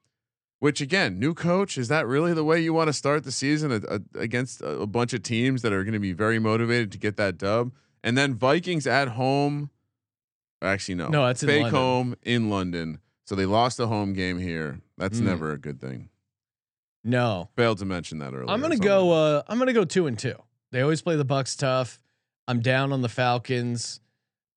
Which 0.58 0.80
again, 0.80 1.18
new 1.18 1.34
coach 1.34 1.76
is 1.76 1.88
that 1.88 2.06
really 2.06 2.32
the 2.32 2.44
way 2.44 2.58
you 2.60 2.72
want 2.72 2.88
to 2.88 2.92
start 2.94 3.24
the 3.24 3.32
season 3.32 3.70
a, 3.70 3.80
a, 3.96 4.00
against 4.18 4.62
a, 4.62 4.80
a 4.80 4.86
bunch 4.86 5.12
of 5.12 5.22
teams 5.22 5.60
that 5.62 5.72
are 5.72 5.84
going 5.84 5.92
to 5.92 5.98
be 6.00 6.12
very 6.12 6.38
motivated 6.38 6.90
to 6.92 6.98
get 6.98 7.16
that 7.18 7.36
dub? 7.36 7.72
And 8.02 8.16
then 8.16 8.34
Vikings 8.34 8.86
at 8.86 9.08
home. 9.08 9.70
Actually, 10.62 10.94
no, 10.96 11.08
No, 11.08 11.26
that's 11.26 11.42
fake 11.44 11.62
London. 11.64 11.80
home 11.80 12.16
in 12.22 12.48
London. 12.50 12.98
So 13.26 13.34
they 13.34 13.44
lost 13.46 13.76
the 13.76 13.88
home 13.88 14.14
game 14.14 14.38
here. 14.38 14.80
That's 14.96 15.20
Mm. 15.20 15.24
never 15.24 15.52
a 15.52 15.58
good 15.58 15.80
thing. 15.80 16.08
No. 17.04 17.50
Failed 17.56 17.78
to 17.78 17.84
mention 17.84 18.18
that 18.18 18.32
earlier. 18.32 18.48
I'm 18.48 18.60
gonna 18.60 18.76
go. 18.78 19.12
Uh, 19.12 19.42
I'm 19.46 19.58
gonna 19.58 19.72
go 19.72 19.84
two 19.84 20.06
and 20.06 20.18
two. 20.18 20.36
They 20.72 20.80
always 20.80 21.02
play 21.02 21.16
the 21.16 21.24
Bucks 21.24 21.54
tough. 21.54 22.00
I'm 22.48 22.60
down 22.60 22.92
on 22.92 23.02
the 23.02 23.08
Falcons. 23.08 24.00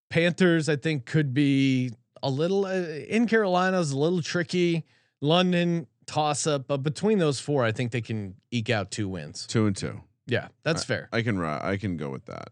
Panthers, 0.10 0.70
I 0.70 0.78
think, 0.78 1.06
could 1.06 1.34
be 1.34 1.92
a 2.24 2.30
little 2.30 2.66
uh, 2.66 2.74
in 2.74 3.28
Carolina's 3.28 3.92
a 3.92 3.98
little 3.98 4.22
tricky. 4.22 4.86
London 5.20 5.88
toss 6.06 6.48
up, 6.48 6.68
but 6.68 6.78
between 6.78 7.18
those 7.18 7.40
four, 7.40 7.66
I 7.66 7.72
think 7.72 7.92
they 7.92 8.02
can 8.02 8.36
eke 8.50 8.70
out 8.70 8.92
two 8.92 9.10
wins. 9.10 9.46
two 9.46 9.66
and 9.68 9.76
two. 9.76 10.02
Yeah, 10.26 10.48
that's 10.64 10.84
fair. 10.84 11.10
I 11.12 11.22
can 11.22 11.42
I 11.44 11.78
can 11.78 11.98
go 11.98 12.10
with 12.10 12.26
that. 12.26 12.50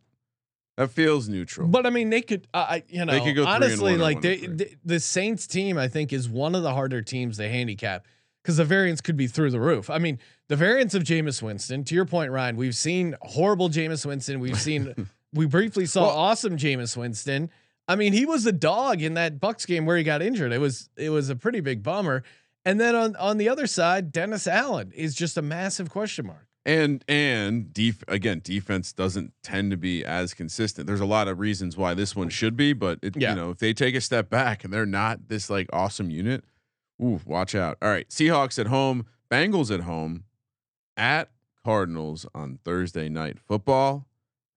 That 0.77 0.91
feels 0.91 1.29
neutral. 1.29 1.67
But 1.69 1.85
I 1.85 1.89
mean, 1.89 2.09
they 2.09 2.21
could. 2.21 2.47
Uh, 2.53 2.65
I 2.69 2.83
you 2.89 3.05
know, 3.05 3.13
They 3.13 3.21
could 3.21 3.35
go 3.35 3.45
honestly, 3.45 3.95
like 3.95 4.21
they, 4.21 4.45
the, 4.45 4.69
the 4.83 4.99
Saints 4.99 5.47
team, 5.47 5.77
I 5.77 5.87
think, 5.87 6.11
is 6.11 6.27
one 6.27 6.53
of 6.53 6.63
the 6.63 6.73
harder 6.73 7.01
teams 7.01 7.37
to 7.37 7.47
handicap 7.47 8.05
because 8.45 8.57
the 8.57 8.65
variance 8.65 9.01
could 9.01 9.17
be 9.17 9.25
through 9.25 9.49
the 9.49 9.59
roof. 9.59 9.89
I 9.89 9.97
mean, 9.97 10.19
the 10.49 10.55
variance 10.55 10.93
of 10.93 11.01
Jameis 11.01 11.41
Winston. 11.41 11.83
To 11.85 11.95
your 11.95 12.05
point, 12.05 12.29
Ryan, 12.31 12.57
we've 12.57 12.75
seen 12.75 13.15
horrible 13.23 13.69
Jameis 13.69 14.05
Winston. 14.05 14.39
We've 14.39 14.59
seen. 14.61 15.07
we 15.33 15.47
briefly 15.47 15.87
saw 15.87 16.03
Well- 16.03 16.11
awesome 16.15 16.55
Jameis 16.55 16.95
Winston. 16.95 17.49
I 17.87 17.95
mean, 17.95 18.13
he 18.13 18.25
was 18.27 18.45
a 18.45 18.51
dog 18.51 19.01
in 19.01 19.15
that 19.15 19.39
Bucks 19.39 19.65
game 19.65 19.85
where 19.87 19.97
he 19.97 20.03
got 20.03 20.21
injured. 20.21 20.51
It 20.53 20.59
was 20.59 20.89
it 20.95 21.09
was 21.09 21.29
a 21.29 21.35
pretty 21.35 21.59
big 21.59 21.81
bummer. 21.81 22.23
And 22.63 22.79
then 22.79 22.95
on 22.95 23.15
on 23.15 23.37
the 23.37 23.49
other 23.49 23.65
side, 23.67 24.11
Dennis 24.11 24.45
Allen 24.47 24.91
is 24.95 25.15
just 25.15 25.37
a 25.37 25.41
massive 25.41 25.89
question 25.89 26.27
mark. 26.27 26.47
and 26.65 27.03
and 27.07 27.71
def- 27.73 28.03
again 28.07 28.41
defense 28.43 28.91
doesn't 28.93 29.33
tend 29.43 29.69
to 29.71 29.77
be 29.77 30.03
as 30.05 30.33
consistent 30.33 30.87
there's 30.87 30.99
a 31.01 31.05
lot 31.05 31.27
of 31.27 31.37
reasons 31.39 31.77
why 31.77 31.93
this 31.93 32.15
one 32.15 32.27
should 32.29 32.57
be 32.57 32.73
but 32.73 32.97
it, 33.03 33.15
Yeah. 33.15 33.29
you 33.31 33.35
know 33.35 33.49
if 33.51 33.59
they 33.59 33.71
take 33.71 33.93
a 33.93 34.01
step 34.01 34.31
back 34.31 34.63
and 34.63 34.73
they're 34.73 34.85
not 34.87 35.27
this 35.27 35.47
like 35.47 35.67
awesome 35.71 36.09
unit 36.09 36.43
ooh 37.01 37.19
watch 37.25 37.53
out 37.55 37.77
all 37.81 37.89
right 37.89 38.09
seahawks 38.09 38.57
at 38.59 38.67
home 38.67 39.05
bengals 39.29 39.73
at 39.73 39.81
home 39.81 40.23
at 40.97 41.29
cardinals 41.63 42.25
on 42.33 42.59
thursday 42.63 43.09
night 43.09 43.37
football 43.39 44.07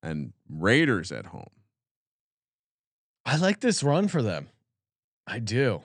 and 0.03 0.33
raiders 0.49 1.11
at 1.13 1.27
home 1.27 1.51
I 3.25 3.37
like 3.37 3.61
this 3.61 3.83
run 3.83 4.09
for 4.09 4.23
them. 4.23 4.49
I 5.27 5.39
do. 5.39 5.83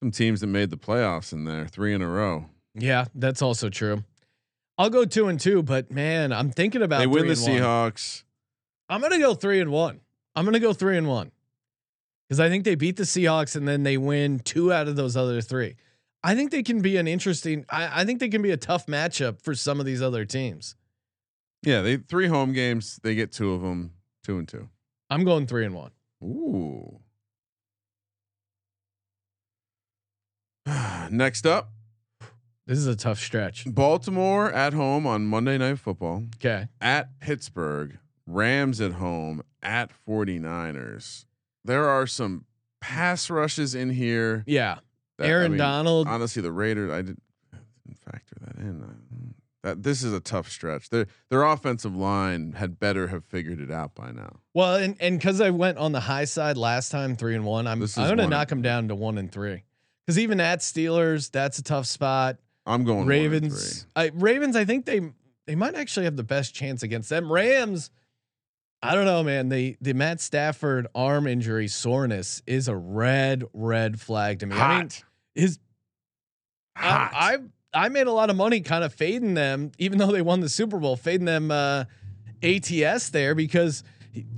some 0.00 0.12
teams 0.12 0.40
that 0.42 0.46
made 0.46 0.70
the 0.70 0.76
playoffs 0.76 1.32
in 1.32 1.44
there 1.44 1.66
three 1.66 1.92
in 1.92 2.02
a 2.02 2.08
row 2.08 2.46
Yeah, 2.74 3.06
that's 3.16 3.42
also 3.42 3.68
true. 3.68 4.04
I'll 4.76 4.90
go 4.90 5.04
two 5.04 5.26
and 5.26 5.40
two, 5.40 5.64
but 5.64 5.90
man, 5.90 6.32
I'm 6.32 6.52
thinking 6.52 6.82
about 6.82 7.00
they 7.00 7.08
win 7.08 7.26
the 7.26 7.32
and 7.32 7.40
one. 7.42 7.50
seahawks 7.50 8.22
I'm 8.88 9.00
gonna 9.00 9.18
go 9.18 9.34
three 9.34 9.60
and 9.60 9.72
one. 9.72 10.00
I'm 10.36 10.44
gonna 10.44 10.60
go 10.60 10.72
three 10.72 10.96
and 10.96 11.08
one 11.08 11.32
because 12.28 12.40
I 12.40 12.48
think 12.48 12.64
they 12.64 12.74
beat 12.74 12.96
the 12.96 13.04
Seahawks 13.04 13.56
and 13.56 13.66
then 13.66 13.82
they 13.84 13.96
win 13.96 14.38
two 14.40 14.72
out 14.72 14.86
of 14.88 14.96
those 14.96 15.16
other 15.16 15.40
three. 15.40 15.76
I 16.22 16.34
think 16.34 16.50
they 16.50 16.62
can 16.62 16.82
be 16.82 16.96
an 16.96 17.06
interesting. 17.08 17.64
I, 17.70 18.02
I 18.02 18.04
think 18.04 18.20
they 18.20 18.28
can 18.28 18.42
be 18.42 18.50
a 18.50 18.56
tough 18.56 18.86
matchup 18.86 19.40
for 19.42 19.54
some 19.54 19.78
of 19.80 19.86
these 19.86 20.02
other 20.02 20.24
teams. 20.24 20.74
yeah 21.62 21.80
they 21.82 21.96
three 21.96 22.26
home 22.28 22.52
games 22.52 22.98
they 23.02 23.14
get 23.14 23.32
two 23.32 23.52
of 23.52 23.62
them 23.62 23.92
two 24.24 24.38
and 24.38 24.46
two 24.48 24.68
I'm 25.10 25.24
going 25.24 25.46
three 25.46 25.64
and 25.64 25.74
one. 25.74 25.92
Ooh. 26.22 27.00
Next 31.10 31.46
up, 31.46 31.70
This 32.66 32.78
is 32.78 32.86
a 32.86 32.96
tough 32.96 33.18
stretch. 33.18 33.64
Baltimore 33.66 34.52
at 34.52 34.74
home 34.74 35.06
on 35.06 35.24
Monday 35.26 35.56
Night 35.56 35.78
Football, 35.78 36.24
Okay. 36.36 36.66
at 36.80 37.18
Pittsburgh, 37.20 37.98
Rams 38.26 38.80
at 38.80 38.92
home, 38.94 39.42
at 39.62 39.90
49ers. 40.06 41.24
There 41.64 41.88
are 41.88 42.06
some 42.06 42.44
pass 42.80 43.30
rushes 43.30 43.74
in 43.74 43.90
here. 43.90 44.44
Yeah. 44.46 44.78
that- 45.18 45.26
I 45.26 45.30
Aaron 45.30 45.52
mean, 45.52 45.58
Donald. 45.58 46.06
Honestly, 46.08 46.42
the 46.42 46.52
Raiders, 46.52 46.90
I 46.90 47.02
didn't, 47.02 47.22
didn't 47.86 47.98
factor 48.04 48.36
that 48.40 48.56
in. 48.56 48.82
Uh, 48.82 49.32
That 49.64 49.82
this 49.82 50.04
is 50.04 50.12
a 50.12 50.20
tough 50.20 50.48
stretch. 50.48 50.88
Their 50.88 51.06
their 51.30 51.42
offensive 51.42 51.94
line 51.96 52.52
had 52.52 52.78
better 52.78 53.08
have 53.08 53.24
figured 53.24 53.60
it 53.60 53.72
out 53.72 53.94
by 53.96 54.12
now. 54.12 54.38
Well, 54.54 54.76
and 54.76 54.96
and 55.00 55.18
because 55.18 55.40
I 55.40 55.50
went 55.50 55.78
on 55.78 55.90
the 55.90 56.00
high 56.00 56.26
side 56.26 56.56
last 56.56 56.90
time, 56.90 57.16
three 57.16 57.34
and 57.34 57.44
one, 57.44 57.66
I'm 57.66 57.82
I'm 57.82 57.88
gonna 58.16 58.28
knock 58.28 58.48
them 58.48 58.62
down 58.62 58.86
to 58.88 58.94
one 58.94 59.18
and 59.18 59.30
three. 59.30 59.64
Because 60.06 60.18
even 60.20 60.38
at 60.40 60.60
Steelers, 60.60 61.30
that's 61.32 61.58
a 61.58 61.62
tough 61.64 61.86
spot. 61.86 62.38
I'm 62.64 62.84
going 62.84 63.06
Ravens. 63.06 63.86
I, 63.96 64.12
Ravens, 64.14 64.54
I 64.54 64.64
think 64.64 64.86
they 64.86 65.00
they 65.46 65.56
might 65.56 65.74
actually 65.74 66.04
have 66.04 66.16
the 66.16 66.22
best 66.22 66.54
chance 66.54 66.82
against 66.84 67.08
them. 67.08 67.30
Rams, 67.30 67.90
I 68.82 68.94
don't 68.94 69.06
know, 69.06 69.22
man. 69.22 69.48
The 69.48 69.76
the 69.80 69.92
Matt 69.92 70.20
Stafford 70.20 70.86
arm 70.94 71.26
injury 71.26 71.68
soreness 71.68 72.42
is 72.46 72.68
a 72.68 72.76
red 72.76 73.44
red 73.52 74.00
flag 74.00 74.38
to 74.40 74.46
me. 74.46 74.54
I 74.54 74.68
mean, 74.68 74.80
Hot. 74.82 75.04
his 75.34 75.58
Hot. 76.76 77.10
I, 77.12 77.34
I 77.34 77.38
I 77.74 77.88
made 77.88 78.06
a 78.06 78.12
lot 78.12 78.30
of 78.30 78.36
money 78.36 78.60
kind 78.60 78.84
of 78.84 78.94
fading 78.94 79.34
them, 79.34 79.72
even 79.78 79.98
though 79.98 80.12
they 80.12 80.22
won 80.22 80.40
the 80.40 80.48
Super 80.48 80.78
Bowl, 80.78 80.96
fading 80.96 81.26
them 81.26 81.50
uh, 81.50 81.84
ATS 82.42 83.10
there 83.10 83.34
because 83.34 83.82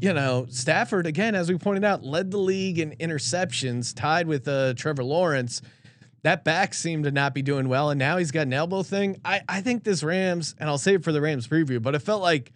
you 0.01 0.13
know 0.13 0.47
Stafford 0.49 1.07
again, 1.07 1.35
as 1.35 1.51
we 1.51 1.59
pointed 1.59 1.85
out, 1.85 2.03
led 2.03 2.31
the 2.31 2.39
league 2.39 2.79
in 2.79 2.93
interceptions, 2.93 3.95
tied 3.95 4.27
with 4.27 4.49
uh, 4.49 4.73
Trevor 4.75 5.05
Lawrence. 5.05 5.61
That 6.23 6.45
back 6.45 6.75
seemed 6.75 7.05
to 7.05 7.11
not 7.11 7.35
be 7.35 7.43
doing 7.43 7.69
well, 7.69 7.91
and 7.91 7.99
now 7.99 8.17
he's 8.17 8.31
got 8.31 8.43
an 8.43 8.53
elbow 8.55 8.83
thing. 8.83 9.21
I 9.23 9.43
I 9.49 9.61
think 9.61 9.85
this 9.85 10.03
Rams, 10.03 10.55
and 10.59 10.69
I'll 10.71 10.79
save 10.79 11.01
it 11.01 11.05
for 11.05 11.13
the 11.13 11.21
Rams 11.21 11.47
preview, 11.47 11.81
but 11.81 11.95
it 11.95 12.01
felt 12.01 12.23
like 12.23 12.53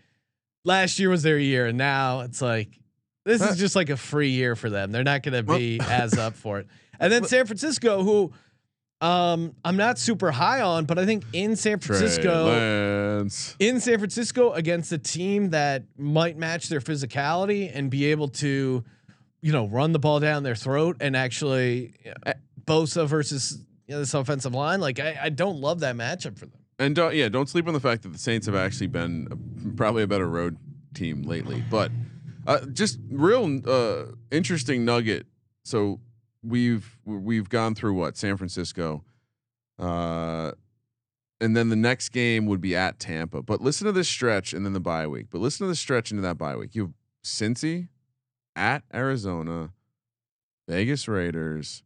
last 0.65 0.99
year 0.99 1.11
was 1.11 1.23
their 1.23 1.39
year, 1.39 1.67
and 1.67 1.79
now 1.79 2.21
it's 2.21 2.43
like 2.43 2.79
this 3.25 3.43
is 3.43 3.57
just 3.57 3.75
like 3.77 3.91
a 3.91 3.97
free 3.97 4.31
year 4.31 4.55
for 4.57 4.69
them. 4.69 4.93
They're 4.93 5.05
not 5.05 5.23
going 5.23 5.35
to 5.35 5.43
be 5.43 5.81
as 5.89 6.19
up 6.19 6.35
for 6.35 6.59
it. 6.59 6.67
And 7.01 7.13
then 7.13 7.25
San 7.25 7.47
Francisco, 7.47 8.03
who 8.03 8.33
um, 9.01 9.55
I'm 9.65 9.77
not 9.77 9.99
super 9.99 10.31
high 10.31 10.61
on, 10.61 10.85
but 10.85 10.99
I 10.99 11.07
think 11.07 11.25
in 11.33 11.57
San 11.57 11.79
Francisco, 11.79 12.47
in 13.59 13.81
San 13.81 13.99
Francisco 13.99 14.53
against 14.53 14.93
a 14.93 14.99
team 14.99 15.51
that 15.51 15.85
might 15.99 16.37
match 16.37 16.69
their 16.69 16.81
physicality 16.81 17.71
and 17.73 17.91
be 17.91 18.07
able 18.07 18.29
to, 18.29 18.85
you 19.41 19.53
know, 19.53 19.67
run 19.69 19.93
the 19.93 19.99
ball 19.99 20.21
down 20.21 20.43
their 20.43 20.55
throat 20.55 20.99
and 21.01 21.17
actually 21.17 21.95
uh, 22.25 22.35
Bosa 22.67 23.07
versus 23.07 23.59
you 23.87 23.95
know, 23.95 24.01
this 24.01 24.15
offensive 24.15 24.55
line. 24.55 24.81
Like 24.81 25.01
I, 25.01 25.19
I 25.25 25.29
don't 25.29 25.61
love 25.61 25.81
that 25.81 25.97
matchup 25.97 26.39
for 26.39 26.47
them. 26.47 26.61
And 26.79 26.97
don't, 26.97 27.15
yeah, 27.15 27.29
don't 27.29 27.49
sleep 27.49 27.69
on 27.69 27.75
the 27.75 27.81
fact 27.81 28.03
that 28.03 28.13
the 28.13 28.19
Saints 28.19 28.47
have 28.47 28.57
actually 28.57 28.89
been 28.89 29.29
a, 29.31 29.77
probably 29.77 30.03
a 30.03 30.07
better 30.07 30.29
road 30.29 30.57
team 30.93 31.23
lately. 31.23 31.63
But 31.71 31.93
uh, 32.47 32.67
just 32.67 32.99
real 33.11 33.61
uh, 33.69 34.13
interesting 34.31 34.85
nugget. 34.85 35.27
So 35.65 36.01
we've 36.43 36.99
we've 37.05 37.49
gone 37.49 37.75
through 37.75 37.95
what 37.95 38.17
San 38.17 38.37
Francisco, 38.37 39.05
uh, 39.79 40.53
and 41.41 41.57
then 41.57 41.69
the 41.69 41.77
next 41.77 42.11
game 42.11 42.47
would 42.47 42.61
be 42.61 42.77
at 42.77 42.99
Tampa. 42.99 43.43
But 43.43 43.61
listen 43.61 43.87
to 43.87 43.93
this 43.93 44.09
stretch, 44.09 44.53
and 44.53 44.65
then 44.65 44.73
the 44.73 44.81
bye 44.81 45.07
week. 45.07 45.29
But 45.31 45.41
listen 45.41 45.65
to 45.65 45.69
the 45.69 45.77
stretch 45.77 46.11
into 46.11 46.23
that 46.23 46.39
bye 46.39 46.57
week. 46.57 46.75
You 46.75 46.83
have 46.83 46.93
Cincy 47.25 47.89
at 48.57 48.83
Arizona, 48.93 49.71
Vegas 50.69 51.09
Raiders, 51.09 51.83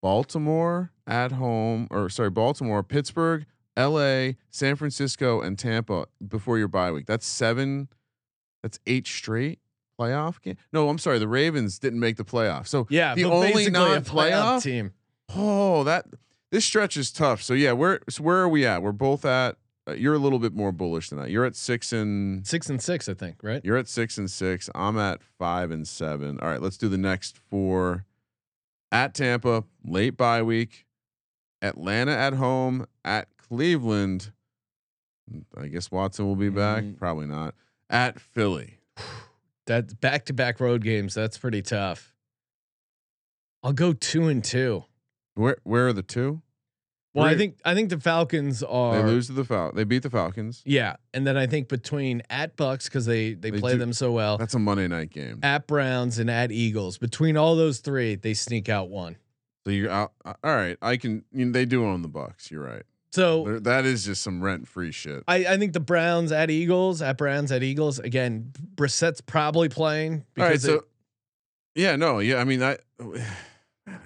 Baltimore 0.00 0.92
at 1.06 1.32
home, 1.32 1.88
or 1.90 2.08
sorry, 2.08 2.30
Baltimore, 2.30 2.82
Pittsburgh, 2.82 3.46
L.A., 3.78 4.36
San 4.50 4.76
Francisco, 4.76 5.40
and 5.40 5.58
Tampa 5.58 6.06
before 6.26 6.58
your 6.58 6.68
bye 6.68 6.90
week. 6.92 7.06
That's 7.06 7.26
seven. 7.26 7.88
That's 8.62 8.78
eight 8.86 9.06
straight 9.06 9.60
playoff 9.98 10.42
game. 10.42 10.56
No, 10.72 10.88
I'm 10.88 10.98
sorry. 10.98 11.18
The 11.18 11.28
Ravens 11.28 11.78
didn't 11.78 12.00
make 12.00 12.16
the 12.16 12.24
playoff. 12.24 12.66
So 12.66 12.86
Yeah, 12.90 13.14
the 13.14 13.24
only 13.24 13.70
non-playoff 13.70 14.62
team. 14.62 14.92
Oh, 15.34 15.84
that 15.84 16.06
this 16.50 16.64
stretch 16.64 16.96
is 16.96 17.12
tough. 17.12 17.40
So 17.42 17.54
yeah, 17.54 17.72
where 17.72 18.00
so 18.10 18.22
where 18.22 18.38
are 18.38 18.48
we 18.48 18.66
at? 18.66 18.82
We're 18.82 18.92
both 18.92 19.24
at. 19.24 19.56
Uh, 19.88 19.92
you're 19.92 20.14
a 20.14 20.18
little 20.18 20.38
bit 20.38 20.54
more 20.54 20.72
bullish 20.72 21.08
than 21.08 21.18
I. 21.18 21.26
You're 21.28 21.44
at 21.46 21.56
six 21.56 21.92
and 21.92 22.46
Six 22.46 22.68
and 22.68 22.82
six, 22.82 23.08
I 23.08 23.14
think, 23.14 23.36
right? 23.42 23.64
you're 23.64 23.76
at 23.78 23.88
six 23.88 24.18
and 24.18 24.30
six. 24.30 24.68
I'm 24.74 24.98
at 24.98 25.22
five 25.22 25.70
and 25.70 25.86
seven. 25.88 26.38
All 26.40 26.48
right, 26.48 26.60
let's 26.60 26.76
do 26.76 26.88
the 26.88 26.98
next 26.98 27.38
four. 27.38 28.04
At 28.90 29.14
Tampa, 29.14 29.64
late 29.84 30.16
bye 30.16 30.42
week. 30.42 30.84
Atlanta 31.62 32.12
at 32.12 32.34
home. 32.34 32.86
At 33.04 33.28
Cleveland. 33.48 34.32
I 35.56 35.66
guess 35.68 35.90
Watson 35.90 36.26
will 36.26 36.36
be 36.36 36.48
back. 36.48 36.84
Mm. 36.84 36.98
Probably 36.98 37.26
not. 37.26 37.54
At 37.90 38.20
Philly. 38.20 38.78
That 39.66 40.00
back 40.00 40.24
to 40.24 40.32
back 40.32 40.60
road 40.60 40.82
games, 40.82 41.12
that's 41.12 41.36
pretty 41.36 41.60
tough. 41.60 42.14
I'll 43.62 43.74
go 43.74 43.92
two 43.92 44.26
and 44.28 44.42
two. 44.42 44.84
Where 45.34 45.58
where 45.62 45.88
are 45.88 45.92
the 45.92 46.02
two? 46.02 46.40
Well, 47.12 47.26
I 47.26 47.36
think 47.36 47.58
I 47.66 47.74
think 47.74 47.90
the 47.90 48.00
Falcons 48.00 48.62
are 48.62 48.96
They 48.96 49.02
lose 49.06 49.26
to 49.26 49.34
the 49.34 49.44
Fal. 49.44 49.72
They 49.72 49.84
beat 49.84 50.04
the 50.04 50.08
Falcons. 50.08 50.62
Yeah, 50.64 50.96
and 51.12 51.26
then 51.26 51.36
I 51.36 51.46
think 51.46 51.68
between 51.68 52.22
at 52.30 52.56
Bucks 52.56 52.88
because 52.88 53.04
they 53.04 53.34
they, 53.34 53.50
They 53.50 53.60
play 53.60 53.72
do- 53.72 53.78
them 53.78 53.92
so 53.92 54.10
well, 54.10 54.38
That's 54.38 54.54
a 54.54 54.58
Monday 54.58 54.88
night 54.88 55.10
game. 55.10 55.40
at 55.42 55.66
Browns 55.66 56.18
and 56.18 56.30
at 56.30 56.50
Eagles. 56.50 56.96
Between 56.96 57.36
all 57.36 57.54
those 57.54 57.80
three, 57.80 58.14
they 58.14 58.32
sneak 58.32 58.70
out 58.70 58.88
one. 58.88 59.16
So 59.66 59.70
you're 59.70 59.90
out. 59.90 60.12
uh, 60.24 60.32
All 60.42 60.56
right, 60.56 60.78
I 60.80 60.96
can. 60.96 61.24
You 61.30 61.44
know, 61.44 61.52
they 61.52 61.66
do 61.66 61.84
own 61.84 62.00
the 62.00 62.08
Bucks. 62.08 62.50
You're 62.50 62.64
right. 62.64 62.84
So 63.10 63.58
that 63.60 63.84
is 63.86 64.04
just 64.04 64.22
some 64.22 64.42
rent 64.42 64.68
free 64.68 64.92
shit. 64.92 65.24
I, 65.26 65.36
I 65.46 65.56
think 65.56 65.72
the 65.72 65.80
Browns 65.80 66.30
at 66.30 66.50
Eagles, 66.50 67.00
at 67.00 67.16
Browns 67.16 67.50
at 67.50 67.62
Eagles. 67.62 67.98
Again, 67.98 68.52
Brissett's 68.74 69.20
probably 69.22 69.68
playing 69.70 70.24
All 70.36 70.44
right, 70.44 70.48
because 70.50 70.62
so 70.64 70.74
it- 70.74 70.84
yeah, 71.74 71.96
no, 71.96 72.18
yeah. 72.18 72.36
I 72.36 72.44
mean, 72.44 72.62
I. 72.62 72.76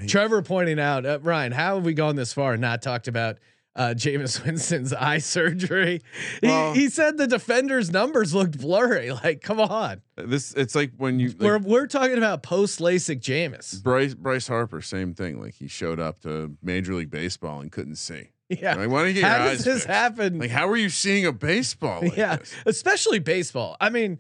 Trevor 0.06 0.42
pointing 0.42 0.78
out, 0.78 1.04
uh, 1.04 1.18
Ryan, 1.22 1.52
how 1.52 1.74
have 1.76 1.84
we 1.84 1.94
gone 1.94 2.14
this 2.16 2.32
far 2.32 2.52
and 2.52 2.60
not 2.60 2.82
talked 2.82 3.08
about 3.08 3.38
uh, 3.74 3.94
Jameis 3.96 4.44
Winston's 4.46 4.92
eye 4.92 5.18
surgery? 5.18 6.00
Well- 6.42 6.72
he, 6.74 6.82
he 6.82 6.88
said 6.88 7.16
the 7.18 7.26
defenders' 7.26 7.90
numbers 7.90 8.32
looked 8.34 8.58
blurry. 8.60 9.10
Like, 9.10 9.40
come 9.42 9.58
on, 9.60 10.02
This 10.16 10.54
it's 10.54 10.74
like 10.76 10.92
when 10.96 11.18
you 11.18 11.34
we're 11.38 11.58
we're 11.58 11.86
talking 11.88 12.18
about 12.18 12.42
post 12.44 12.78
LASIK 12.78 13.20
Jameis. 13.20 13.82
Bryce 13.82 14.14
Bryce 14.14 14.46
Harper, 14.46 14.80
same 14.82 15.14
thing. 15.14 15.40
Like 15.40 15.54
he 15.54 15.66
showed 15.66 15.98
up 15.98 16.20
to 16.20 16.56
Major 16.62 16.94
League 16.94 17.10
Baseball 17.10 17.60
and 17.60 17.72
couldn't 17.72 17.96
see. 17.96 18.28
Yeah, 18.60 18.74
Like, 18.74 18.88
why 18.90 19.00
don't 19.00 19.08
you 19.14 19.20
get 19.20 19.24
how 19.24 19.36
your 19.44 19.44
does 19.52 19.60
eyes 19.60 19.64
this 19.64 19.74
fixed? 19.74 19.86
happen? 19.88 20.38
Like, 20.38 20.50
how 20.50 20.68
are 20.68 20.76
you 20.76 20.88
seeing 20.88 21.26
a 21.26 21.32
baseball? 21.32 22.00
Like 22.02 22.16
yeah, 22.16 22.36
this? 22.36 22.52
especially 22.66 23.18
baseball. 23.18 23.76
I 23.80 23.90
mean, 23.90 24.18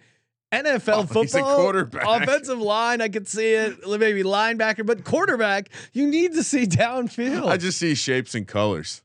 NFL 0.52 0.88
Oh, 0.94 1.02
football, 1.04 1.56
quarterback. 1.56 2.04
offensive 2.06 2.58
line, 2.58 3.00
I 3.00 3.08
could 3.08 3.26
see 3.26 3.52
it. 3.52 3.78
Maybe 3.86 4.22
linebacker, 4.22 4.84
but 4.84 5.02
quarterback, 5.04 5.70
you 5.92 6.06
need 6.06 6.34
to 6.34 6.42
see 6.42 6.66
downfield. 6.66 7.46
I 7.46 7.56
just 7.56 7.78
see 7.78 7.94
shapes 7.94 8.34
and 8.34 8.46
colors. 8.46 9.02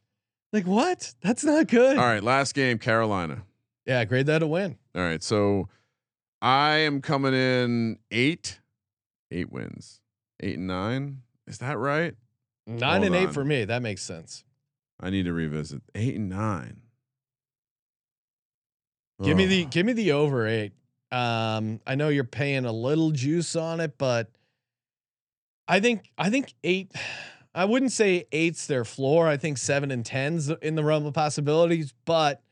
like 0.53 0.65
what? 0.67 1.13
That's 1.21 1.43
not 1.43 1.67
good. 1.67 1.97
All 1.97 2.05
right, 2.05 2.23
last 2.23 2.53
game, 2.53 2.77
Carolina. 2.79 3.43
Yeah, 3.85 4.03
grade 4.05 4.25
that 4.25 4.43
a 4.43 4.47
win. 4.47 4.77
All 4.95 5.01
right, 5.01 5.23
so 5.23 5.69
I 6.41 6.77
am 6.79 7.01
coming 7.01 7.33
in 7.33 7.99
eight, 8.11 8.59
eight 9.31 9.51
wins, 9.51 10.01
eight 10.41 10.57
and 10.57 10.67
nine. 10.67 11.21
Is 11.47 11.59
that 11.59 11.77
right? 11.77 12.13
Nine 12.65 13.03
Hold 13.03 13.05
and 13.05 13.15
eight 13.15 13.33
for 13.33 13.45
me. 13.45 13.63
That 13.63 13.81
makes 13.81 14.01
sense. 14.03 14.43
I 14.99 15.09
need 15.09 15.25
to 15.25 15.33
revisit 15.33 15.81
eight 15.93 16.15
and 16.15 16.29
nine. 16.29 16.81
Give 19.23 19.35
me 19.35 19.47
the 19.47 19.65
give 19.65 19.85
me 19.85 19.93
the 19.93 20.11
over 20.11 20.45
eight. 20.45 20.73
Um, 21.11 21.79
I 21.87 21.95
know 21.95 22.09
you're 22.09 22.23
paying 22.23 22.65
a 22.65 22.71
little 22.71 23.11
juice 23.11 23.55
on 23.55 23.79
it, 23.79 23.97
but 23.97 24.29
I 25.67 25.79
think 25.79 26.11
I 26.17 26.29
think 26.29 26.53
eight. 26.63 26.91
I 27.55 27.65
wouldn't 27.65 27.91
say 27.91 28.27
eight's 28.31 28.67
their 28.67 28.85
floor. 28.85 29.27
I 29.27 29.37
think 29.37 29.57
seven 29.57 29.89
and 29.89 30.05
tens 30.05 30.49
in 30.49 30.75
the 30.75 30.83
realm 30.83 31.07
of 31.07 31.15
possibilities, 31.15 31.93
but 32.05 32.43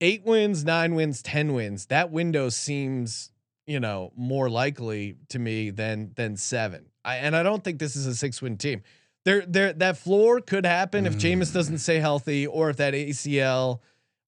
eight 0.00 0.24
wins, 0.24 0.64
nine 0.64 0.94
wins, 0.94 1.22
ten 1.22 1.52
wins. 1.52 1.86
That 1.86 2.10
window 2.10 2.48
seems, 2.48 3.30
you 3.66 3.78
know, 3.78 4.12
more 4.16 4.48
likely 4.48 5.16
to 5.28 5.38
me 5.38 5.68
than 5.68 6.12
than 6.16 6.38
seven. 6.38 6.86
I, 7.04 7.16
and 7.16 7.36
I 7.36 7.42
don't 7.42 7.62
think 7.62 7.78
this 7.78 7.96
is 7.96 8.06
a 8.06 8.14
six 8.14 8.40
win 8.40 8.56
team. 8.56 8.82
There, 9.24 9.44
there, 9.46 9.72
that 9.74 9.98
floor 9.98 10.40
could 10.40 10.66
happen 10.66 11.06
if 11.06 11.16
Jameis 11.16 11.52
doesn't 11.52 11.78
stay 11.78 11.98
healthy 11.98 12.46
or 12.46 12.70
if 12.70 12.76
that 12.78 12.92
ACL 12.92 13.78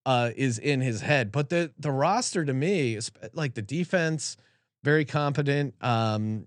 uh, 0.07 0.31
is 0.37 0.59
in 0.59 0.81
his 0.81 1.01
head. 1.01 1.33
But 1.33 1.49
the 1.49 1.73
the 1.79 1.91
roster 1.91 2.45
to 2.45 2.53
me 2.53 2.95
is 2.95 3.11
like 3.33 3.55
the 3.55 3.63
defense, 3.63 4.37
very 4.83 5.05
competent. 5.05 5.75
Um, 5.81 6.47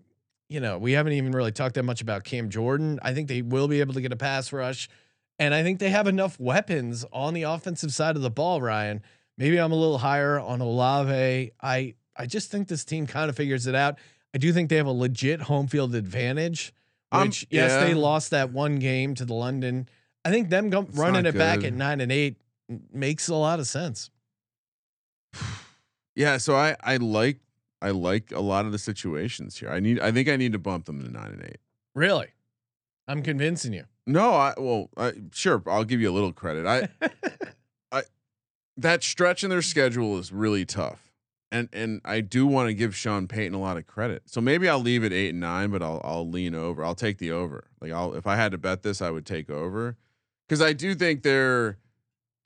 you 0.50 0.60
know, 0.60 0.78
we 0.78 0.94
haven't 0.94 1.14
even 1.14 1.32
really 1.32 1.52
talked 1.52 1.76
that 1.76 1.84
much 1.84 2.02
about 2.02 2.24
Cam 2.24 2.50
Jordan. 2.50 3.00
I 3.02 3.14
think 3.14 3.28
they 3.28 3.42
will 3.42 3.68
be 3.68 3.82
able 3.82 3.94
to 3.96 4.02
get 4.02 4.14
a 4.14 4.18
pass 4.18 4.54
rush, 4.54 4.88
and 5.40 5.54
I 5.54 5.64
think 5.64 5.80
they 5.80 5.90
have 5.90 6.08
enough 6.08 6.40
weapons 6.40 7.04
on 7.12 7.34
the 7.34 7.44
offensive 7.44 7.94
side 7.94 8.16
of 8.16 8.22
the 8.22 8.30
ball. 8.30 8.62
Ryan, 8.62 9.02
maybe 9.38 9.60
I'm 9.60 9.72
a 9.72 9.76
little 9.76 9.98
higher 9.98 10.40
on 10.40 10.62
Olave. 10.62 11.52
I 11.62 11.96
I 12.16 12.26
just 12.26 12.52
think 12.52 12.68
this 12.68 12.86
team 12.86 13.08
kind 13.08 13.30
of 13.30 13.36
figures 13.36 13.68
it 13.68 13.76
out. 13.76 13.98
I 14.34 14.38
do 14.38 14.54
think 14.54 14.70
they 14.70 14.78
have 14.78 14.88
a 14.88 14.92
legit 14.92 15.42
home 15.42 15.68
field 15.68 15.96
advantage. 15.96 16.74
Um, 17.12 17.28
Which 17.28 17.48
yes, 17.50 17.84
they 17.84 17.94
lost 17.94 18.32
that 18.32 18.52
one 18.52 18.80
game 18.80 19.16
to 19.16 19.26
the 19.26 19.34
London. 19.34 19.88
I 20.26 20.32
think 20.32 20.50
them 20.50 20.70
go, 20.70 20.82
running 20.94 21.26
it 21.26 21.38
back 21.38 21.64
at 21.64 21.74
nine 21.74 22.02
and 22.02 22.12
eight 22.12 22.38
makes 22.92 23.30
a 23.30 23.36
lot 23.36 23.60
of 23.60 23.68
sense. 23.68 24.10
Yeah, 26.16 26.38
so 26.38 26.56
I 26.56 26.76
I 26.82 26.98
like 26.98 27.38
I 27.80 27.92
like 27.92 28.32
a 28.32 28.40
lot 28.40 28.66
of 28.66 28.72
the 28.72 28.80
situations 28.80 29.60
here. 29.60 29.70
I 29.70 29.80
need 29.80 30.00
I 30.00 30.12
think 30.12 30.28
I 30.28 30.36
need 30.36 30.52
to 30.54 30.58
bump 30.58 30.86
them 30.86 31.00
to 31.04 31.12
nine 31.12 31.28
and 31.28 31.44
eight. 31.44 31.60
Really, 31.94 32.30
I'm 33.08 33.22
convincing 33.22 33.74
you. 33.74 33.84
No, 34.08 34.34
I 34.34 34.56
well, 34.58 34.90
I, 34.98 35.14
sure, 35.32 35.62
I'll 35.68 35.84
give 35.84 36.02
you 36.02 36.10
a 36.10 36.16
little 36.16 36.34
credit. 36.34 36.66
I 36.66 36.90
I 37.92 38.02
that 38.78 39.04
stretch 39.04 39.44
in 39.44 39.52
their 39.52 39.62
schedule 39.62 40.18
is 40.18 40.32
really 40.32 40.66
tough. 40.66 41.07
And 41.52 41.70
and 41.72 42.02
I 42.04 42.22
do 42.22 42.46
want 42.46 42.68
to 42.68 42.74
give 42.74 42.96
Sean 42.96 43.28
Payton 43.28 43.54
a 43.54 43.60
lot 43.60 43.78
of 43.78 43.88
credit. 43.88 44.24
So 44.26 44.42
maybe 44.42 44.68
I'll 44.68 44.80
leave 44.80 45.04
it 45.04 45.14
8 45.14 45.30
and 45.30 45.40
9, 45.40 45.72
but 45.72 45.82
I'll 45.82 46.02
I'll 46.04 46.30
lean 46.30 46.54
over. 46.54 46.84
I'll 46.84 46.96
take 46.96 47.20
the 47.20 47.32
over. 47.32 47.68
Like 47.80 47.92
I'll 47.92 48.14
if 48.16 48.28
I 48.28 48.36
had 48.36 48.52
to 48.52 48.58
bet 48.58 48.84
this, 48.84 49.02
I 49.02 49.12
would 49.12 49.26
take 49.26 49.50
over. 49.50 49.98
Cuz 50.50 50.62
I 50.62 50.74
do 50.74 50.94
think 50.94 51.24
they're 51.24 51.78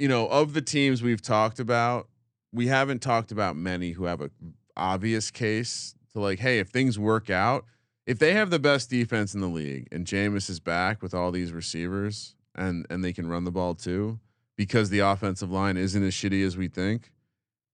you 0.01 0.07
know, 0.07 0.27
of 0.29 0.53
the 0.53 0.63
teams 0.63 1.03
we've 1.03 1.21
talked 1.21 1.59
about, 1.59 2.09
we 2.51 2.65
haven't 2.65 3.03
talked 3.03 3.31
about 3.31 3.55
many 3.55 3.91
who 3.91 4.05
have 4.05 4.19
a 4.19 4.31
obvious 4.75 5.29
case 5.29 5.93
to 6.11 6.19
like, 6.19 6.39
hey, 6.39 6.57
if 6.57 6.69
things 6.69 6.97
work 6.97 7.29
out, 7.29 7.65
if 8.07 8.17
they 8.17 8.33
have 8.33 8.49
the 8.49 8.57
best 8.57 8.89
defense 8.89 9.35
in 9.35 9.41
the 9.41 9.47
league 9.47 9.87
and 9.91 10.07
Jameis 10.07 10.49
is 10.49 10.59
back 10.59 11.03
with 11.03 11.13
all 11.13 11.31
these 11.31 11.51
receivers 11.51 12.33
and 12.55 12.87
and 12.89 13.03
they 13.03 13.13
can 13.13 13.27
run 13.27 13.43
the 13.43 13.51
ball 13.51 13.75
too, 13.75 14.19
because 14.57 14.89
the 14.89 14.99
offensive 14.99 15.51
line 15.51 15.77
isn't 15.77 16.03
as 16.03 16.13
shitty 16.13 16.43
as 16.43 16.57
we 16.57 16.67
think, 16.67 17.11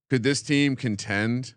could 0.09 0.23
this 0.23 0.41
team 0.41 0.75
contend? 0.75 1.53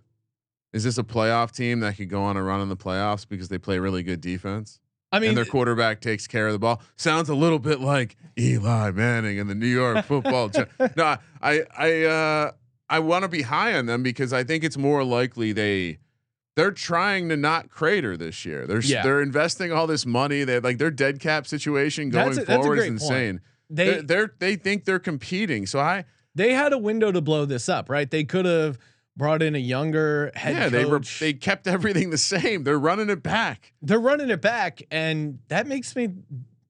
Is 0.73 0.85
this 0.85 0.99
a 0.99 1.03
playoff 1.03 1.51
team 1.53 1.81
that 1.81 1.97
could 1.97 2.09
go 2.09 2.23
on 2.23 2.37
a 2.37 2.43
run 2.43 2.61
in 2.61 2.69
the 2.69 2.77
playoffs 2.77 3.27
because 3.29 3.49
they 3.49 3.59
play 3.59 3.79
really 3.79 4.03
good 4.03 4.21
defense? 4.21 4.79
I 5.13 5.19
mean, 5.19 5.31
and 5.31 5.37
their 5.39 5.45
quarterback 5.45 6.01
takes 6.01 6.29
care 6.29 6.47
of 6.47 6.53
the 6.53 6.61
ball. 6.61 6.81
Sounds 6.95 7.29
a 7.29 7.35
little 7.35 7.59
bit 7.59 7.81
like 7.81 8.17
Eli 8.39 8.93
Manning 8.93 9.41
and 9.41 9.51
the 9.51 9.57
New 9.57 9.67
York 9.67 10.05
Football. 10.07 10.51
Gi- 10.51 10.67
no, 10.97 11.17
I 11.43 11.63
I 11.77 12.03
uh, 12.05 12.53
I 12.89 13.01
want 13.01 13.23
to 13.25 13.29
be 13.29 13.43
high 13.43 13.75
on 13.77 13.87
them 13.87 14.05
because 14.05 14.33
I 14.33 14.45
think 14.45 14.63
it's 14.63 14.77
more 14.77 15.03
likely 15.03 15.51
they 15.53 15.99
they're 16.55 16.71
trying 16.71 17.29
to 17.31 17.37
not 17.37 17.71
crater 17.71 18.17
this 18.17 18.45
year. 18.45 18.69
They're 18.69 18.81
Yeah. 18.83 19.03
they're 19.03 19.21
investing 19.23 19.73
all 19.73 19.89
this 19.89 20.07
money. 20.07 20.45
They 20.45 20.61
like 20.61 20.79
their 20.79 20.91
dead 20.93 21.19
cap 21.19 21.45
situation 21.49 22.11
going 22.11 22.39
a- 22.39 22.45
forward 22.45 22.79
is 22.79 22.85
great 22.85 22.99
point. 23.01 23.03
insane. 23.03 23.41
they 23.69 23.85
They're, 23.87 24.03
they're 24.03 24.35
they 24.39 24.55
think 24.55 24.85
they're 24.85 24.99
competing. 25.01 25.67
So 25.67 25.81
I 25.81 26.05
they 26.35 26.53
had 26.53 26.73
a 26.73 26.79
window 26.79 27.11
to 27.13 27.21
blow 27.21 27.45
this 27.45 27.69
up, 27.69 27.89
right? 27.89 28.11
They 28.11 28.25
could 28.25 28.45
have 28.45 28.79
brought 29.17 29.43
in 29.43 29.55
a 29.55 29.59
younger 29.59 30.31
head 30.35 30.55
yeah 30.55 30.63
coach. 30.65 30.73
they 30.73 30.85
were 30.85 31.01
they 31.21 31.33
kept 31.33 31.67
everything 31.67 32.11
the 32.11 32.19
same. 32.19 32.65
They're 32.65 32.79
running 32.79 33.11
it 33.11 33.23
back. 33.23 33.73
they're 33.83 33.99
running 34.01 34.31
it 34.31 34.41
back, 34.41 34.83
and 34.91 35.41
that 35.49 35.67
makes 35.67 35.95
me, 35.97 36.09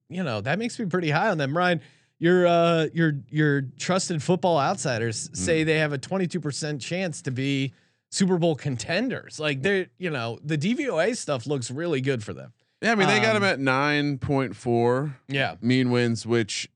you 0.09 0.23
know, 0.23 0.41
that 0.41 0.59
makes 0.59 0.79
me 0.79 0.85
pretty 0.85 1.11
high 1.11 1.29
on 1.29 1.37
them. 1.37 1.55
Ryan, 1.55 1.81
your 2.19 2.45
uh, 2.47 2.87
your 2.93 3.13
your 3.29 3.61
trusted 3.79 4.21
football 4.21 4.59
outsiders 4.59 5.29
Mm. 5.29 5.37
say 5.37 5.63
they 5.63 5.77
have 5.79 5.93
a 5.93 5.97
twenty 5.97 6.27
two 6.27 6.39
percent 6.39 6.81
chance 6.81 7.21
to 7.23 7.31
be 7.31 7.73
Super 8.09 8.37
Bowl 8.37 8.55
contenders. 8.55 9.39
Like 9.39 9.61
they're, 9.61 9.87
you 9.97 10.09
know, 10.09 10.37
the 10.43 10.57
DVOA 10.57 11.15
stuff 11.15 11.45
looks 11.47 11.71
really 11.71 12.01
good 12.01 12.23
for 12.23 12.33
them. 12.33 12.51
Yeah, 12.81 12.93
I 12.93 12.95
mean 12.95 13.07
they 13.07 13.19
got 13.19 13.35
him 13.35 13.43
Um, 13.43 13.49
at 13.49 13.59
nine 13.59 14.17
point 14.17 14.55
four 14.55 15.15
Yeah. 15.29 15.55
mean 15.61 15.91
wins, 15.91 16.25
which 16.25 16.67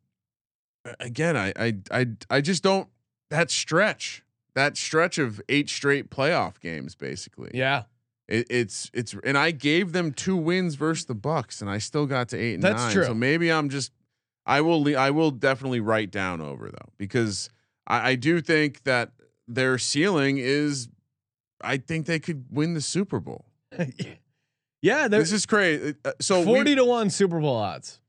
again, 0.99 1.35
I 1.37 1.53
I 1.57 1.73
I 1.91 2.05
I 2.29 2.41
just 2.41 2.63
don't 2.63 2.87
that 3.29 3.49
stretch 3.51 4.23
that 4.53 4.77
stretch 4.77 5.17
of 5.17 5.41
eight 5.49 5.69
straight 5.69 6.09
playoff 6.09 6.59
games 6.59 6.95
basically. 6.95 7.51
Yeah. 7.53 7.83
It, 8.27 8.47
it's 8.49 8.89
it's 8.93 9.15
and 9.23 9.37
I 9.37 9.51
gave 9.51 9.91
them 9.91 10.11
two 10.11 10.35
wins 10.35 10.75
versus 10.75 11.05
the 11.05 11.13
Bucks, 11.15 11.61
and 11.61 11.69
I 11.69 11.77
still 11.77 12.05
got 12.07 12.29
to 12.29 12.37
eight 12.37 12.55
and 12.55 12.63
That's 12.63 12.81
nine. 12.83 12.93
true. 12.93 13.05
So 13.05 13.13
maybe 13.13 13.51
I'm 13.51 13.69
just 13.69 13.91
I 14.45 14.61
will 14.61 14.81
le- 14.83 14.95
I 14.95 15.11
will 15.11 15.31
definitely 15.31 15.79
write 15.79 16.09
down 16.11 16.41
over 16.41 16.69
though 16.69 16.89
because 16.97 17.49
I, 17.85 18.11
I 18.11 18.15
do 18.15 18.41
think 18.41 18.83
that 18.83 19.11
their 19.47 19.77
ceiling 19.77 20.37
is 20.39 20.89
I 21.61 21.77
think 21.77 22.05
they 22.07 22.19
could 22.19 22.45
win 22.49 22.73
the 22.73 22.81
Super 22.81 23.19
Bowl. 23.19 23.45
yeah. 24.81 25.07
This 25.07 25.31
is 25.31 25.45
crazy. 25.45 25.95
Uh, 26.03 26.11
So 26.19 26.39
we- 26.39 26.45
40 26.45 26.75
to 26.75 26.85
1 26.85 27.09
Super 27.11 27.39
Bowl 27.39 27.55
odds. 27.57 27.99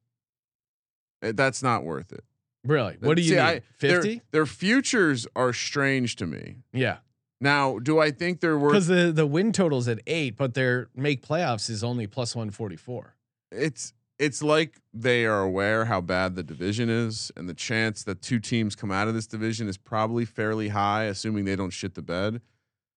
uh, 1.23 1.33
that's 1.35 1.63
not 1.63 1.85
worth 1.85 2.13
it. 2.13 2.25
Really? 2.67 2.97
What 3.01 3.17
do 3.17 3.23
you 3.23 3.31
See? 3.35 3.39
I- 3.39 3.63
their- 3.81 4.03
50? 4.03 4.23
Their 4.33 4.47
futures 4.47 5.27
are 5.37 5.53
strange 5.53 6.17
to 6.17 6.27
me. 6.27 6.59
Yeah. 6.73 6.99
Now, 7.41 7.79
do 7.79 7.99
I 7.99 8.11
think 8.11 8.41
they're 8.41 8.59
worth? 8.59 8.73
Because 8.73 8.87
the, 8.87 9.13
the 9.13 9.27
win 9.27 9.53
total's 9.53 9.89
at 9.89 10.01
eight, 10.07 10.37
but 10.37 10.55
their 10.55 10.89
make 10.95 11.25
playoffs 11.27 11.69
is 11.69 11.85
only 11.85 12.07
plus 12.07 12.35
144. 12.35 13.15
it's 13.53 13.93
it's 14.19 14.43
like 14.43 14.81
they 14.95 15.27
are 15.27 15.43
aware 15.43 15.85
how 15.85 16.01
bad 16.01 16.37
the 16.37 16.43
division 16.43 16.89
is, 16.89 17.31
and 17.37 17.47
the 17.51 17.53
chance 17.55 18.03
that 18.05 18.23
two 18.23 18.39
teams 18.41 18.75
come 18.75 18.91
out 18.91 19.09
of 19.09 19.13
this 19.15 19.27
division 19.27 19.69
is 19.69 19.77
probably 19.77 20.25
fairly 20.25 20.69
high, 20.69 21.05
assuming 21.05 21.45
they 21.45 21.55
don't 21.57 21.69
shit 21.69 21.95
the 21.95 22.01
bed. 22.01 22.41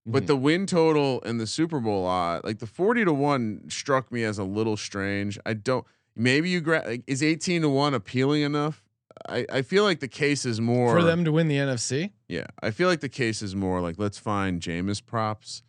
But 0.06 0.24
Mhm. 0.24 0.28
the 0.28 0.36
win 0.38 0.66
total 0.66 1.22
and 1.24 1.38
the 1.38 1.46
Super 1.46 1.82
Bowl 1.82 2.06
odd, 2.06 2.46
like 2.46 2.60
the 2.60 2.66
forty 2.68 3.04
to 3.04 3.12
one, 3.12 3.66
struck 3.70 4.10
me 4.14 4.24
as 4.24 4.38
a 4.40 4.46
little 4.46 4.78
strange. 4.78 5.38
I 5.46 5.54
don't. 5.56 5.86
Maybe 6.16 6.50
you 6.50 6.62
grab 6.62 6.86
like, 6.86 7.04
is 7.06 7.22
eighteen 7.22 7.64
to 7.64 7.70
one 7.70 7.94
appealing 7.94 8.42
enough? 8.44 8.82
I 9.28 9.46
I 9.52 9.62
feel 9.62 9.84
like 9.84 10.00
the 10.00 10.08
case 10.08 10.46
is 10.46 10.62
more 10.62 10.94
for 10.98 11.04
them 11.04 11.26
to 11.26 11.32
win 11.32 11.48
the 11.48 11.58
NFC. 11.58 12.12
Yeah, 12.28 12.48
I 12.62 12.72
feel 12.72 12.88
like 12.88 13.00
the 13.02 13.10
case 13.10 13.42
is 13.42 13.56
more 13.56 13.82
like 13.82 13.96
let's 13.98 14.18
find 14.18 14.62
Jameis 14.62 15.06
props 15.06 15.64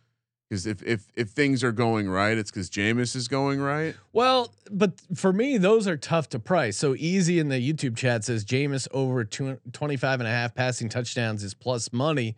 because 0.49 0.65
if 0.67 0.81
if 0.83 1.07
if 1.15 1.29
things 1.29 1.63
are 1.63 1.71
going 1.71 2.07
right, 2.09 2.37
it's 2.37 2.51
because 2.51 2.69
Jameis 2.69 3.15
is 3.15 3.27
going 3.27 3.59
right. 3.59 3.95
Well, 4.13 4.53
but 4.69 4.93
for 5.15 5.33
me, 5.33 5.57
those 5.57 5.87
are 5.87 5.97
tough 5.97 6.29
to 6.29 6.39
price. 6.39 6.77
So 6.77 6.95
easy 6.97 7.39
in 7.39 7.49
the 7.49 7.57
YouTube 7.73 7.95
chat 7.97 8.23
says 8.23 8.45
Jameis 8.45 8.87
over 8.91 9.23
two, 9.23 9.59
25 9.73 10.19
and 10.21 10.27
a 10.27 10.31
half 10.31 10.53
passing 10.55 10.89
touchdowns 10.89 11.43
is 11.43 11.53
plus 11.53 11.91
money. 11.91 12.35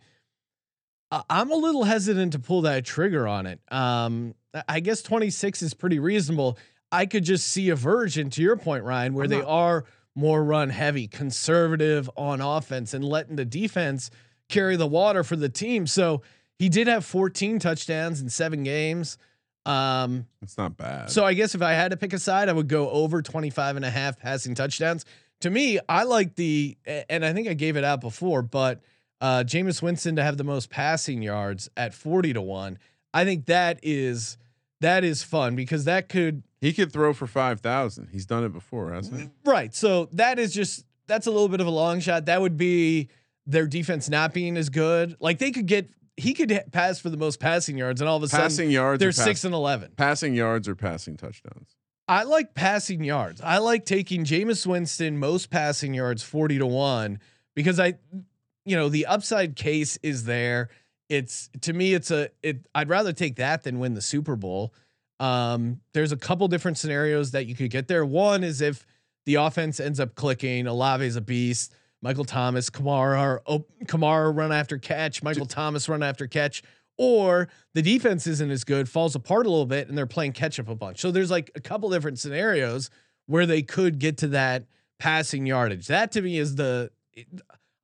I- 1.10 1.22
I'm 1.30 1.50
a 1.50 1.56
little 1.56 1.84
hesitant 1.84 2.32
to 2.32 2.38
pull 2.38 2.62
that 2.62 2.84
trigger 2.84 3.26
on 3.28 3.46
it. 3.46 3.60
Um, 3.70 4.34
I- 4.54 4.62
I 4.68 4.80
guess 4.80 5.02
26 5.02 5.62
is 5.62 5.74
pretty 5.74 5.98
reasonable. 5.98 6.58
I 6.92 7.06
could 7.06 7.24
just 7.24 7.48
see 7.48 7.70
a 7.70 7.76
version 7.76 8.30
to 8.30 8.42
your 8.42 8.56
point, 8.56 8.84
Ryan, 8.84 9.14
where 9.14 9.24
I'm 9.24 9.30
they 9.30 9.38
not- 9.38 9.48
are 9.48 9.84
more 10.14 10.44
run 10.44 10.70
heavy, 10.70 11.06
conservative 11.08 12.08
on 12.16 12.40
offense, 12.40 12.94
and 12.94 13.04
letting 13.04 13.36
the 13.36 13.44
defense 13.44 14.10
carry 14.48 14.76
the 14.76 14.86
water 14.86 15.24
for 15.24 15.36
the 15.36 15.48
team. 15.48 15.86
So 15.86 16.22
he 16.58 16.68
did 16.68 16.86
have 16.86 17.04
14 17.04 17.58
touchdowns 17.58 18.20
in 18.20 18.28
seven 18.28 18.62
games. 18.62 19.18
Um, 19.66 20.26
It's 20.42 20.58
not 20.58 20.76
bad. 20.76 21.10
so 21.10 21.24
I 21.24 21.32
guess 21.34 21.54
if 21.54 21.62
I 21.62 21.72
had 21.72 21.90
to 21.90 21.96
pick 21.96 22.12
a 22.12 22.18
side, 22.18 22.48
I 22.48 22.52
would 22.52 22.68
go 22.68 22.90
over 22.90 23.22
25 23.22 23.76
and 23.76 23.84
a 23.84 23.90
half 23.90 24.18
passing 24.18 24.54
touchdowns. 24.54 25.04
To 25.40 25.50
me, 25.50 25.78
I 25.88 26.04
like 26.04 26.36
the, 26.36 26.76
and 27.08 27.24
I 27.24 27.32
think 27.32 27.48
I 27.48 27.54
gave 27.54 27.76
it 27.76 27.84
out 27.84 28.00
before, 28.00 28.42
but 28.42 28.80
uh, 29.20 29.42
Jameis 29.46 29.82
Winston 29.82 30.16
to 30.16 30.22
have 30.22 30.36
the 30.36 30.44
most 30.44 30.70
passing 30.70 31.22
yards 31.22 31.68
at 31.76 31.94
40 31.94 32.34
to 32.34 32.42
one. 32.42 32.78
I 33.12 33.24
think 33.24 33.46
that 33.46 33.80
is, 33.82 34.36
that 34.80 35.02
is 35.02 35.22
fun 35.22 35.56
because 35.56 35.84
that 35.86 36.08
could, 36.08 36.42
he 36.64 36.72
could 36.72 36.92
throw 36.92 37.12
for 37.12 37.26
five 37.26 37.60
thousand. 37.60 38.08
He's 38.12 38.26
done 38.26 38.44
it 38.44 38.52
before, 38.52 38.92
hasn't 38.92 39.20
he? 39.20 39.28
right. 39.44 39.74
So 39.74 40.08
that 40.12 40.38
is 40.38 40.52
just, 40.54 40.84
that's 41.06 41.26
a 41.26 41.30
little 41.30 41.48
bit 41.48 41.60
of 41.60 41.66
a 41.66 41.70
long 41.70 42.00
shot. 42.00 42.26
That 42.26 42.40
would 42.40 42.56
be 42.56 43.08
their 43.46 43.66
defense 43.66 44.08
not 44.08 44.32
being 44.32 44.56
as 44.56 44.68
good. 44.70 45.16
Like 45.20 45.38
they 45.38 45.50
could 45.50 45.66
get, 45.66 45.90
he 46.16 46.32
could 46.32 46.50
ha- 46.50 46.60
pass 46.72 46.98
for 46.98 47.10
the 47.10 47.16
most 47.16 47.40
passing 47.40 47.76
yards 47.76 48.00
and 48.00 48.08
all 48.08 48.16
of 48.16 48.22
a 48.22 48.28
Passing 48.28 48.50
sudden 48.66 48.70
yards. 48.70 49.00
they're 49.00 49.10
pass- 49.10 49.24
six 49.24 49.44
and 49.44 49.54
11. 49.54 49.92
passing 49.96 50.34
yards 50.34 50.68
or 50.68 50.74
passing 50.74 51.16
touchdowns. 51.16 51.76
I 52.08 52.22
like 52.24 52.54
passing 52.54 53.02
yards. 53.04 53.40
I 53.40 53.58
like 53.58 53.84
taking 53.86 54.24
Jameis 54.24 54.66
Winston 54.66 55.18
most 55.18 55.50
passing 55.50 55.92
yards 55.94 56.22
40 56.22 56.58
to 56.58 56.66
1 56.66 57.18
because 57.54 57.78
I 57.80 57.94
you 58.66 58.76
know, 58.76 58.88
the 58.88 59.04
upside 59.06 59.56
case 59.56 59.98
is 60.02 60.24
there. 60.24 60.68
It's 61.10 61.50
to 61.62 61.72
me 61.74 61.92
it's 61.94 62.10
a 62.10 62.30
it 62.42 62.66
I'd 62.74 62.88
rather 62.88 63.12
take 63.12 63.36
that 63.36 63.62
than 63.62 63.78
win 63.78 63.92
the 63.94 64.00
Super 64.00 64.36
Bowl. 64.36 64.72
Um 65.20 65.80
there's 65.92 66.12
a 66.12 66.16
couple 66.16 66.48
different 66.48 66.78
scenarios 66.78 67.30
that 67.32 67.46
you 67.46 67.54
could 67.54 67.70
get 67.70 67.88
there. 67.88 68.04
One 68.04 68.44
is 68.44 68.60
if 68.60 68.86
the 69.26 69.36
offense 69.36 69.80
ends 69.80 70.00
up 70.00 70.14
clicking, 70.14 70.66
Olave's 70.66 71.16
a 71.16 71.20
beast, 71.20 71.74
Michael 72.02 72.24
Thomas, 72.24 72.68
Kamara, 72.68 73.40
oh, 73.46 73.64
Kamara 73.86 74.36
run 74.36 74.52
after 74.52 74.76
catch, 74.76 75.22
Michael 75.22 75.46
Thomas 75.46 75.88
run 75.88 76.02
after 76.02 76.26
catch, 76.26 76.62
or 76.98 77.48
the 77.72 77.80
defense 77.80 78.26
isn't 78.26 78.50
as 78.50 78.64
good, 78.64 78.88
falls 78.88 79.14
apart 79.14 79.46
a 79.46 79.50
little 79.50 79.66
bit, 79.66 79.88
and 79.88 79.96
they're 79.96 80.06
playing 80.06 80.32
catch 80.32 80.60
up 80.60 80.68
a 80.68 80.74
bunch. 80.74 81.00
So 81.00 81.10
there's 81.10 81.30
like 81.30 81.50
a 81.54 81.60
couple 81.60 81.88
different 81.88 82.18
scenarios 82.18 82.90
where 83.26 83.46
they 83.46 83.62
could 83.62 83.98
get 83.98 84.18
to 84.18 84.28
that 84.28 84.66
passing 84.98 85.46
yardage. 85.46 85.86
That 85.86 86.12
to 86.12 86.22
me 86.22 86.38
is 86.38 86.56
the. 86.56 86.90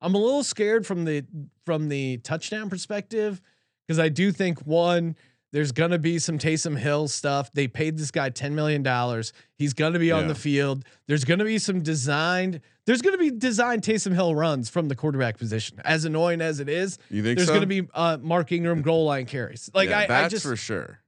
I'm 0.02 0.14
a 0.14 0.18
little 0.18 0.44
scared 0.44 0.86
from 0.86 1.04
the 1.04 1.24
from 1.64 1.88
the 1.88 2.18
touchdown 2.18 2.68
perspective 2.68 3.40
because 3.86 3.98
I 3.98 4.10
do 4.10 4.32
think 4.32 4.60
one. 4.60 5.16
There's 5.52 5.72
gonna 5.72 5.98
be 5.98 6.18
some 6.20 6.38
Taysom 6.38 6.78
Hill 6.78 7.08
stuff. 7.08 7.50
They 7.52 7.66
paid 7.66 7.98
this 7.98 8.10
guy 8.10 8.30
ten 8.30 8.54
million 8.54 8.82
dollars. 8.82 9.32
He's 9.56 9.74
gonna 9.74 9.98
be 9.98 10.12
on 10.12 10.28
the 10.28 10.34
field. 10.34 10.84
There's 11.08 11.24
gonna 11.24 11.44
be 11.44 11.58
some 11.58 11.82
designed. 11.82 12.60
There's 12.86 13.02
gonna 13.02 13.18
be 13.18 13.30
designed 13.32 13.82
Taysom 13.82 14.14
Hill 14.14 14.34
runs 14.34 14.68
from 14.70 14.88
the 14.88 14.94
quarterback 14.94 15.38
position. 15.38 15.80
As 15.84 16.04
annoying 16.04 16.40
as 16.40 16.60
it 16.60 16.68
is, 16.68 16.98
You 17.10 17.22
think 17.22 17.36
there's 17.36 17.48
so? 17.48 17.54
gonna 17.54 17.66
be 17.66 17.88
uh, 17.94 18.18
Mark 18.20 18.52
Ingram 18.52 18.82
goal 18.82 19.04
line 19.06 19.26
carries. 19.26 19.68
Like 19.74 19.88
Yeah, 19.90 20.06
I, 20.08 20.24
I 20.24 20.28
just 20.28 20.46
for 20.46 20.56
sure. 20.56 21.00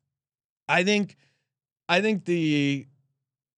I 0.69 0.83
think 0.83 1.17
I 1.89 2.01
think 2.01 2.25
the 2.25 2.87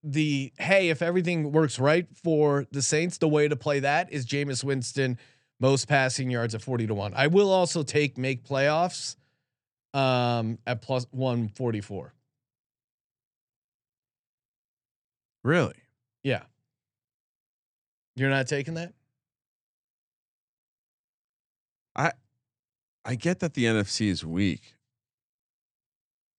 the 0.03 0.53
hey, 0.59 0.91
if 0.91 1.01
everything 1.01 1.51
works 1.51 1.79
right 1.79 2.07
for 2.15 2.67
the 2.73 2.83
Saints, 2.83 3.17
the 3.17 3.29
way 3.29 3.49
to 3.49 3.57
play 3.57 3.81
that 3.81 4.13
is 4.13 4.27
Jameis 4.27 4.63
Winston 4.63 5.19
most 5.61 5.89
passing 5.89 6.31
yards 6.31 6.55
at 6.55 6.61
40 6.61 6.89
to 6.89 6.95
1. 6.95 7.15
I 7.15 7.29
will 7.29 7.51
also 7.51 7.83
take 7.83 8.19
make 8.19 8.45
playoffs 8.45 9.17
um 9.95 10.59
at 10.67 10.83
plus 10.83 11.07
144. 11.13 12.13
Really? 15.45 15.75
Yeah. 16.23 16.43
You're 18.17 18.31
not 18.31 18.49
taking 18.49 18.75
that? 18.75 18.93
I 21.97 22.13
I 23.05 23.15
get 23.15 23.41
that 23.41 23.55
the 23.55 23.65
NFC 23.65 24.09
is 24.09 24.25
weak. 24.25 24.75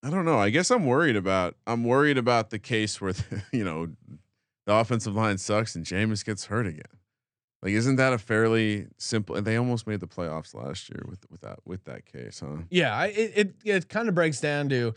I 0.03 0.10
don't 0.10 0.26
know. 0.26 0.38
I 0.38 0.49
guess 0.49 0.70
I'm 0.70 0.86
worried 0.86 1.16
about. 1.16 1.56
I'm 1.66 1.84
worried 1.84 2.18
about 2.18 2.49
the 2.49 2.60
case 2.60 2.99
where 2.99 3.14
the, 3.14 3.43
you 3.51 3.64
know 3.64 3.89
the 4.66 4.74
offensive 4.74 5.16
line 5.16 5.38
sucks 5.38 5.76
and 5.76 5.86
Jameis 5.86 6.26
gets 6.26 6.45
hurt 6.45 6.68
again. 6.68 6.84
Like, 7.66 7.74
isn't 7.74 7.95
that 7.95 8.13
a 8.13 8.20
fairly 8.20 8.86
simple? 8.99 9.36
And 9.36 9.43
they 9.43 9.55
almost 9.57 9.88
made 9.88 9.99
the 9.99 10.05
playoffs 10.05 10.53
last 10.53 10.88
year 10.88 11.03
with 11.09 11.26
with 11.32 11.41
that 11.41 11.57
with 11.66 11.84
that 11.86 12.05
case, 12.05 12.41
huh? 12.45 12.57
Yeah, 12.70 12.95
I, 12.95 13.07
it 13.07 13.32
it, 13.36 13.55
it 13.63 13.89
kind 13.89 14.07
of 14.07 14.13
breaks 14.13 14.39
down 14.39 14.70
to 14.70 14.93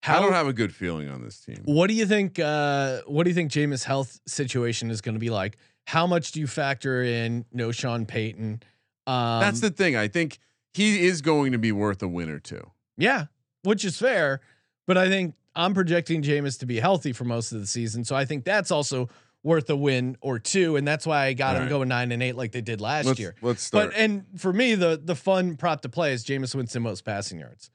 how 0.00 0.18
I 0.18 0.22
don't 0.22 0.32
have 0.32 0.46
a 0.46 0.52
good 0.52 0.72
feeling 0.72 1.08
on 1.08 1.24
this 1.24 1.40
team. 1.40 1.62
What 1.64 1.88
do 1.88 1.94
you 1.94 2.06
think? 2.06 2.38
Uh, 2.38 3.00
what 3.08 3.24
do 3.24 3.30
you 3.30 3.34
think 3.34 3.50
Jameis' 3.50 3.82
health 3.82 4.20
situation 4.28 4.92
is 4.92 5.00
going 5.00 5.16
to 5.16 5.18
be 5.18 5.28
like? 5.28 5.56
How 5.88 6.06
much 6.06 6.30
do 6.30 6.38
you 6.38 6.46
factor 6.46 7.02
in 7.02 7.46
no 7.52 7.72
Sean 7.72 8.06
Payton? 8.06 8.62
Um, 9.08 9.40
That's 9.40 9.58
the 9.58 9.70
thing. 9.70 9.96
I 9.96 10.06
think 10.06 10.38
he 10.72 11.04
is 11.04 11.20
going 11.20 11.50
to 11.50 11.58
be 11.58 11.72
worth 11.72 12.00
a 12.00 12.06
win 12.06 12.30
or 12.30 12.38
two. 12.38 12.70
yeah, 12.96 13.24
which 13.64 13.84
is 13.84 13.98
fair, 13.98 14.40
but 14.86 14.96
I 14.96 15.08
think 15.08 15.34
I'm 15.56 15.74
projecting 15.74 16.22
Jameis 16.22 16.60
to 16.60 16.66
be 16.66 16.78
healthy 16.78 17.12
for 17.12 17.24
most 17.24 17.50
of 17.50 17.58
the 17.58 17.66
season, 17.66 18.04
so 18.04 18.14
I 18.14 18.24
think 18.24 18.44
that's 18.44 18.70
also 18.70 19.08
worth 19.44 19.70
a 19.70 19.76
win 19.76 20.16
or 20.20 20.40
two, 20.40 20.74
and 20.74 20.88
that's 20.88 21.06
why 21.06 21.26
I 21.26 21.32
got 21.34 21.50
All 21.50 21.56
him 21.56 21.62
right. 21.64 21.68
going 21.68 21.88
nine 21.88 22.10
and 22.10 22.20
eight 22.22 22.34
like 22.34 22.50
they 22.50 22.60
did 22.62 22.80
last 22.80 23.06
Let's 23.06 23.20
year. 23.20 23.36
let's 23.42 23.62
start. 23.62 23.90
But 23.90 23.96
and 23.96 24.24
for 24.36 24.52
me, 24.52 24.74
the 24.74 25.00
the 25.02 25.14
fun 25.14 25.56
prop 25.56 25.82
to 25.82 25.88
play 25.88 26.12
is 26.12 26.24
Jameis 26.24 26.54
Winston 26.56 26.82
most 26.82 27.04
passing 27.04 27.38
yards. 27.38 27.70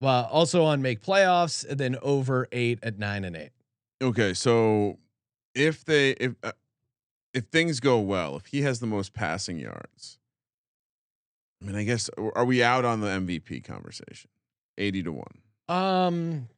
Well, 0.00 0.28
also 0.30 0.64
on 0.64 0.82
make 0.82 1.00
playoffs, 1.00 1.66
and 1.66 1.78
then 1.80 1.96
over 2.02 2.46
eight 2.52 2.80
at 2.82 2.98
nine 2.98 3.24
and 3.24 3.34
eight. 3.36 3.50
Okay, 4.02 4.34
so 4.34 4.98
if 5.54 5.84
they 5.84 6.10
if 6.10 6.34
uh, 6.42 6.52
if 7.32 7.44
things 7.44 7.80
go 7.80 8.00
well, 8.00 8.36
if 8.36 8.46
he 8.46 8.62
has 8.62 8.80
the 8.80 8.86
most 8.86 9.14
passing 9.14 9.58
yards, 9.58 10.18
I 11.62 11.66
mean, 11.66 11.76
I 11.76 11.84
guess 11.84 12.10
are 12.34 12.44
we 12.44 12.62
out 12.62 12.84
on 12.84 13.00
the 13.00 13.06
MVP 13.06 13.64
conversation? 13.64 14.28
Eighty 14.76 15.02
to 15.04 15.12
one. 15.12 15.38
Um, 15.68 16.48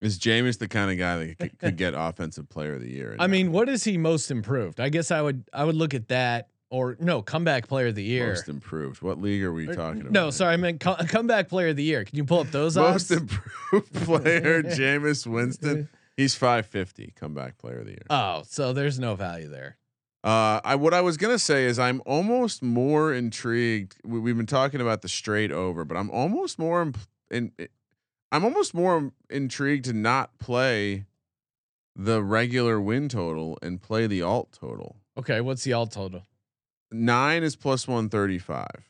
Is 0.00 0.18
Jameis 0.18 0.58
the 0.58 0.68
kind 0.68 0.90
of 0.90 0.98
guy 0.98 1.16
that 1.18 1.38
could, 1.38 1.58
could 1.58 1.76
get 1.84 1.94
Offensive 1.96 2.48
Player 2.48 2.74
of 2.74 2.80
the 2.82 2.90
Year? 2.90 3.16
I 3.18 3.26
mean, 3.26 3.50
what 3.52 3.68
is 3.68 3.84
he 3.84 3.98
most 3.98 4.30
improved? 4.30 4.78
I 4.80 4.88
guess 4.90 5.10
I 5.10 5.20
would 5.20 5.44
I 5.52 5.64
would 5.64 5.74
look 5.74 5.92
at 5.94 6.08
that 6.08 6.48
or 6.70 6.96
no 7.00 7.22
comeback 7.22 7.66
player 7.66 7.86
of 7.88 7.94
the 7.94 8.04
year. 8.04 8.28
Most 8.28 8.48
improved. 8.48 9.00
What 9.02 9.20
league 9.20 9.42
are 9.42 9.52
we 9.52 9.66
talking 9.66 10.02
about? 10.02 10.12
No, 10.12 10.30
sorry, 10.30 10.52
I 10.54 10.56
meant 10.58 10.80
co- 10.80 10.96
comeback 11.08 11.48
player 11.48 11.68
of 11.68 11.76
the 11.76 11.82
year. 11.82 12.04
Can 12.04 12.16
you 12.16 12.24
pull 12.24 12.40
up 12.40 12.50
those 12.50 12.76
Most 12.76 13.10
odds? 13.10 13.22
improved 13.22 13.94
player, 14.04 14.62
Jameis 14.64 15.26
Winston. 15.26 15.88
He's 16.16 16.34
550 16.34 17.14
comeback 17.16 17.58
player 17.58 17.78
of 17.80 17.86
the 17.86 17.92
year. 17.92 18.06
oh, 18.10 18.42
so 18.46 18.72
there's 18.72 18.98
no 18.98 19.14
value 19.14 19.48
there. 19.48 19.76
Uh, 20.24 20.60
I 20.64 20.74
what 20.74 20.92
I 20.94 21.00
was 21.00 21.16
gonna 21.16 21.38
say 21.38 21.64
is 21.64 21.78
I'm 21.78 22.02
almost 22.04 22.62
more 22.62 23.14
intrigued. 23.14 23.96
We, 24.04 24.18
we've 24.18 24.36
been 24.36 24.46
talking 24.46 24.80
about 24.80 25.00
the 25.02 25.08
straight 25.08 25.52
over, 25.52 25.84
but 25.84 25.96
I'm 25.96 26.10
almost 26.10 26.58
more 26.58 26.82
in, 26.82 26.94
in, 27.30 27.68
I'm 28.30 28.44
almost 28.44 28.74
more 28.74 29.12
intrigued 29.30 29.86
to 29.86 29.92
not 29.92 30.38
play 30.38 31.06
the 31.96 32.22
regular 32.22 32.80
win 32.80 33.08
total 33.08 33.58
and 33.62 33.80
play 33.80 34.06
the 34.06 34.22
alt 34.22 34.52
total. 34.52 34.96
Okay, 35.18 35.40
what's 35.40 35.64
the 35.64 35.72
alt 35.72 35.92
total? 35.92 36.26
Nine 36.90 37.42
is 37.42 37.56
plus 37.56 37.88
one 37.88 38.08
thirty 38.08 38.38
five. 38.38 38.88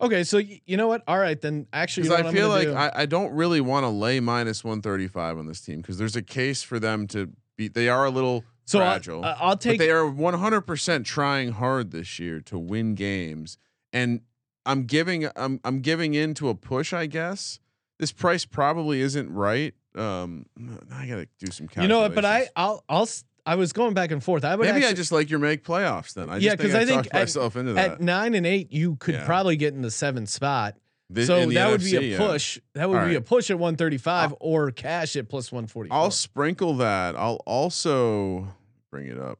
Okay, 0.00 0.24
so 0.24 0.38
y- 0.38 0.60
you 0.66 0.76
know 0.76 0.88
what? 0.88 1.02
All 1.06 1.18
right, 1.18 1.40
then 1.40 1.66
actually, 1.72 2.04
you 2.08 2.10
Because 2.10 2.24
know 2.24 2.28
I 2.28 2.32
feel 2.32 2.48
like 2.48 2.68
do? 2.68 2.74
I, 2.74 3.02
I 3.02 3.06
don't 3.06 3.32
really 3.32 3.60
want 3.60 3.84
to 3.84 3.88
lay 3.88 4.20
minus 4.20 4.64
one 4.64 4.82
thirty 4.82 5.06
five 5.06 5.38
on 5.38 5.46
this 5.46 5.60
team 5.60 5.80
because 5.80 5.98
there's 5.98 6.16
a 6.16 6.22
case 6.22 6.62
for 6.62 6.78
them 6.78 7.06
to 7.08 7.30
be. 7.56 7.68
They 7.68 7.88
are 7.88 8.04
a 8.04 8.10
little 8.10 8.44
so 8.66 8.78
fragile. 8.80 9.24
uh, 9.24 9.36
I'll 9.38 9.50
but 9.50 9.60
take 9.60 9.78
they 9.78 9.90
are 9.90 10.04
100% 10.04 11.04
trying 11.04 11.52
hard 11.52 11.90
this 11.90 12.18
year 12.18 12.40
to 12.40 12.58
win 12.58 12.94
games 12.94 13.58
and 13.92 14.22
i'm 14.64 14.84
giving 14.84 15.28
i'm 15.36 15.60
i'm 15.64 15.80
giving 15.80 16.14
in 16.14 16.32
to 16.32 16.48
a 16.48 16.54
push 16.54 16.94
i 16.94 17.04
guess 17.04 17.60
this 17.98 18.12
price 18.12 18.44
probably 18.44 19.00
isn't 19.00 19.32
right 19.32 19.74
um 19.94 20.46
i 20.92 21.06
gotta 21.06 21.28
do 21.38 21.50
some 21.50 21.68
calculations. 21.68 21.82
you 21.82 21.88
know 21.88 22.00
what? 22.00 22.14
But 22.14 22.24
I. 22.24 22.48
I'll 22.56 22.82
I'll 22.88 23.08
I 23.46 23.56
was 23.56 23.72
going 23.74 23.92
back 23.94 24.10
and 24.10 24.24
forth. 24.24 24.42
I 24.44 24.56
would 24.56 24.66
maybe 24.66 24.86
i 24.86 24.92
just 24.94 25.12
like 25.12 25.28
your 25.30 25.38
make 25.38 25.64
playoffs 25.64 26.14
then 26.14 26.30
i 26.30 26.38
Yeah, 26.38 26.50
think 26.56 26.62
'cause 26.62 26.74
i, 26.74 26.84
think 26.84 27.06
at- 27.08 27.12
myself 27.12 27.56
into 27.56 27.76
at 27.78 28.00
nine 28.00 28.34
and 28.34 28.46
eight 28.46 28.72
you 28.72 28.96
could 28.96 29.14
Yeah. 29.16 29.26
probably 29.26 29.56
get 29.56 29.74
in 29.74 29.82
the 29.82 29.90
seventh 29.90 30.28
spot. 30.30 30.76
So 31.14 31.46
that 31.50 31.70
would 31.70 31.80
be 31.82 31.92
NFC, 31.92 31.98
a 31.98 32.02
yeah. 32.04 32.16
push. 32.16 32.58
That 32.72 32.88
would 32.88 32.98
All 32.98 33.06
be 33.06 33.14
a 33.14 33.20
push 33.20 33.50
at 33.50 33.58
135 33.58 34.34
or 34.40 34.70
cash 34.72 35.14
at 35.16 35.28
plus 35.28 35.52
140. 35.52 35.90
i'll 35.90 36.10
sprinkle 36.10 36.74
that 36.78 37.14
i'll 37.14 37.42
also 37.46 38.48
bring 38.90 39.06
it 39.08 39.18
up 39.20 39.38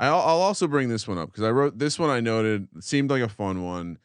I'll, 0.00 0.14
I'll 0.20 0.42
also 0.42 0.66
bring 0.66 0.88
this 0.88 1.06
one 1.06 1.18
up 1.18 1.30
because 1.30 1.42
I 1.44 1.50
wrote 1.50 1.78
this 1.78 1.98
one. 1.98 2.10
I 2.10 2.20
noted 2.20 2.68
seemed 2.80 3.08
like 3.10 3.22
a 3.22 3.28
fun 3.30 3.62
one. 3.64 3.96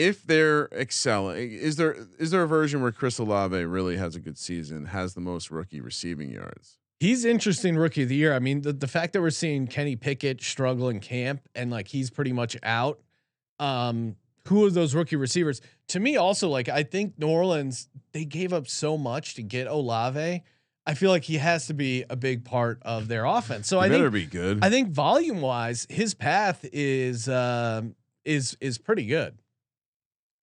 If 0.00 0.22
they're 0.26 0.66
excelling, 0.72 1.52
is 1.52 1.76
there 1.76 1.94
is 2.18 2.30
there 2.30 2.42
a 2.42 2.48
version 2.48 2.80
where 2.80 2.90
Chris 2.90 3.18
Olave 3.18 3.64
really 3.64 3.98
has 3.98 4.16
a 4.16 4.20
good 4.20 4.38
season, 4.38 4.86
has 4.86 5.12
the 5.12 5.20
most 5.20 5.50
rookie 5.50 5.82
receiving 5.82 6.30
yards? 6.30 6.78
He's 7.00 7.26
interesting 7.26 7.76
rookie 7.76 8.04
of 8.04 8.08
the 8.08 8.14
year. 8.14 8.34
I 8.34 8.38
mean, 8.38 8.62
the, 8.62 8.72
the 8.72 8.88
fact 8.88 9.12
that 9.12 9.20
we're 9.20 9.28
seeing 9.28 9.66
Kenny 9.66 9.96
Pickett 9.96 10.42
struggle 10.42 10.88
in 10.88 11.00
camp 11.00 11.42
and 11.54 11.70
like 11.70 11.88
he's 11.88 12.08
pretty 12.08 12.32
much 12.32 12.56
out. 12.62 13.00
Um, 13.58 14.16
who 14.48 14.64
are 14.66 14.70
those 14.70 14.94
rookie 14.94 15.16
receivers? 15.16 15.60
To 15.88 16.00
me, 16.00 16.16
also 16.16 16.48
like 16.48 16.70
I 16.70 16.82
think 16.82 17.18
New 17.18 17.28
Orleans 17.28 17.88
they 18.12 18.24
gave 18.24 18.54
up 18.54 18.68
so 18.68 18.96
much 18.96 19.34
to 19.34 19.42
get 19.42 19.66
Olave. 19.66 20.42
I 20.86 20.94
feel 20.94 21.10
like 21.10 21.24
he 21.24 21.36
has 21.36 21.66
to 21.66 21.74
be 21.74 22.04
a 22.08 22.16
big 22.16 22.46
part 22.46 22.78
of 22.82 23.06
their 23.08 23.26
offense. 23.26 23.68
So 23.68 23.78
He 23.80 23.84
I 23.84 23.88
better 23.90 24.10
think 24.10 24.30
be 24.30 24.38
good. 24.38 24.64
I 24.64 24.70
think 24.70 24.88
volume 24.88 25.42
wise, 25.42 25.86
his 25.90 26.14
path 26.14 26.64
is 26.72 27.28
um, 27.28 27.94
is 28.24 28.56
is 28.62 28.78
pretty 28.78 29.04
good. 29.04 29.36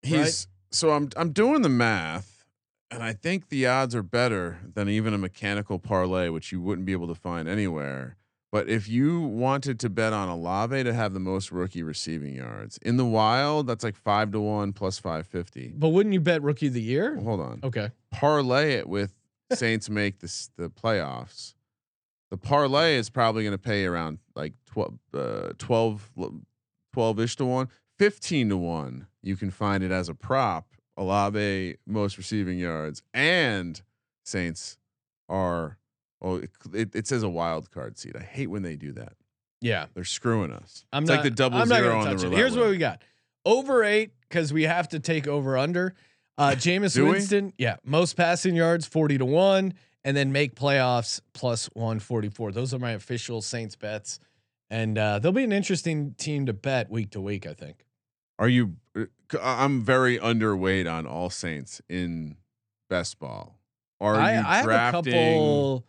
He's 0.02 0.48
so 0.72 0.92
I'm 0.92 1.10
I'm 1.16 1.32
doing 1.32 1.62
the 1.62 1.70
math, 1.70 2.46
and 2.92 3.04
I 3.04 3.14
think 3.14 3.50
the 3.50 3.68
odds 3.68 3.96
are 3.96 4.04
better 4.04 4.60
than 4.74 4.90
even 4.90 5.14
a 5.14 5.18
mechanical 5.18 5.80
parlay, 5.80 6.30
which 6.30 6.52
you 6.52 6.62
wouldn't 6.62 6.86
be 6.86 6.92
able 6.92 7.08
to 7.08 7.16
find 7.16 7.48
anywhere. 7.48 8.16
But 8.50 8.70
if 8.70 8.88
you 8.88 9.20
wanted 9.22 9.78
to 9.82 9.90
bet 9.90 10.14
on 10.14 10.30
Olave 10.30 10.82
to 10.84 10.94
have 10.94 11.14
the 11.14 11.20
most 11.20 11.52
rookie 11.52 11.84
receiving 11.84 12.34
yards 12.36 12.78
in 12.82 12.96
the 12.96 13.06
wild, 13.06 13.68
that's 13.68 13.84
like 13.84 13.96
five 13.96 14.32
to 14.32 14.40
one 14.40 14.72
plus 14.72 15.00
five 15.00 15.28
fifty. 15.28 15.74
But 15.76 15.90
wouldn't 15.90 16.14
you 16.14 16.22
bet 16.22 16.42
rookie 16.42 16.68
of 16.68 16.74
the 16.74 16.82
year? 16.82 17.18
Hold 17.18 17.42
on. 17.42 17.60
Okay. 17.64 17.92
parlay 18.12 18.74
it 18.74 18.88
with 18.88 19.14
Saints 19.54 19.90
make 19.90 20.20
this 20.20 20.50
the 20.58 20.70
playoffs. 20.70 21.56
The 22.30 22.38
parlay 22.38 22.96
is 22.96 23.10
probably 23.10 23.44
going 23.44 23.54
to 23.54 23.58
pay 23.58 23.86
around 23.86 24.20
like 24.36 24.54
12 24.66 24.98
uh 25.14 25.50
12 25.58 26.10
12ish 26.96 27.36
to 27.36 27.46
1, 27.46 27.70
15 28.00 28.50
to 28.50 28.58
1. 28.58 29.08
You 29.28 29.36
can 29.36 29.52
find 29.52 29.84
it 29.84 29.92
as 29.92 30.10
a 30.10 30.16
prop. 30.16 30.68
Olave 30.98 31.76
most 31.86 32.18
receiving 32.18 32.58
yards 32.58 33.04
and 33.14 33.80
Saints 34.24 34.78
are 35.30 35.78
oh 36.22 36.38
it, 36.38 36.50
it, 36.74 36.96
it 36.96 37.08
says 37.08 37.24
a 37.24 37.30
wild 37.30 37.70
card 37.70 37.98
seat. 37.98 38.16
I 38.18 38.24
hate 38.24 38.48
when 38.48 38.64
they 38.64 38.76
do 38.76 38.92
that. 38.94 39.14
Yeah. 39.62 39.86
They're 39.94 40.04
screwing 40.04 40.52
us. 40.52 40.86
I'm 40.92 41.04
it's 41.04 41.10
not 41.10 41.16
like 41.16 41.24
the 41.24 41.32
double 41.32 41.60
I'm 41.60 41.68
zero 41.68 42.00
on 42.00 42.16
the. 42.16 42.30
Here's 42.30 42.58
what 42.58 42.70
we 42.70 42.78
got. 42.78 43.04
Over 43.46 43.84
eight, 43.84 44.12
because 44.28 44.52
we 44.52 44.64
have 44.64 44.90
to 44.90 45.00
take 45.00 45.28
over 45.28 45.58
under. 45.58 45.94
Uh 46.38 46.52
Jameis 46.56 46.96
Do 46.96 47.06
we? 47.06 47.12
Winston, 47.12 47.54
yeah, 47.58 47.78
most 47.84 48.18
passing 48.18 48.56
yards, 48.56 48.86
40 48.86 49.20
to 49.20 49.26
1, 49.26 49.74
and 50.04 50.18
then 50.18 50.32
make 50.32 50.56
playoffs 50.56 51.22
plus 51.34 51.68
144. 51.74 52.52
Those 52.52 52.74
are 52.74 52.80
my 52.80 52.92
official 52.92 53.42
Saints 53.42 53.76
bets. 53.76 54.20
And 54.70 54.98
uh 54.98 55.20
they'll 55.20 55.32
be 55.32 55.44
an 55.44 55.54
interesting 55.54 56.16
team 56.18 56.46
to 56.48 56.54
bet 56.54 56.90
week 56.90 57.12
to 57.12 57.22
week, 57.22 57.48
I 57.48 57.54
think. 57.54 57.86
Are 58.40 58.48
you? 58.50 58.76
uh, 58.96 59.06
I'm 59.42 59.82
very 59.84 60.18
underweight 60.20 60.92
on 60.92 61.06
all 61.06 61.30
Saints 61.30 61.82
in 61.90 62.38
best 62.90 63.20
ball. 63.20 63.60
Are 64.00 64.16
I, 64.16 64.34
you 64.34 64.40
I 64.40 64.56
have 64.58 64.64
a 64.66 64.68
drafting? 64.68 65.14
couple. 65.14 65.86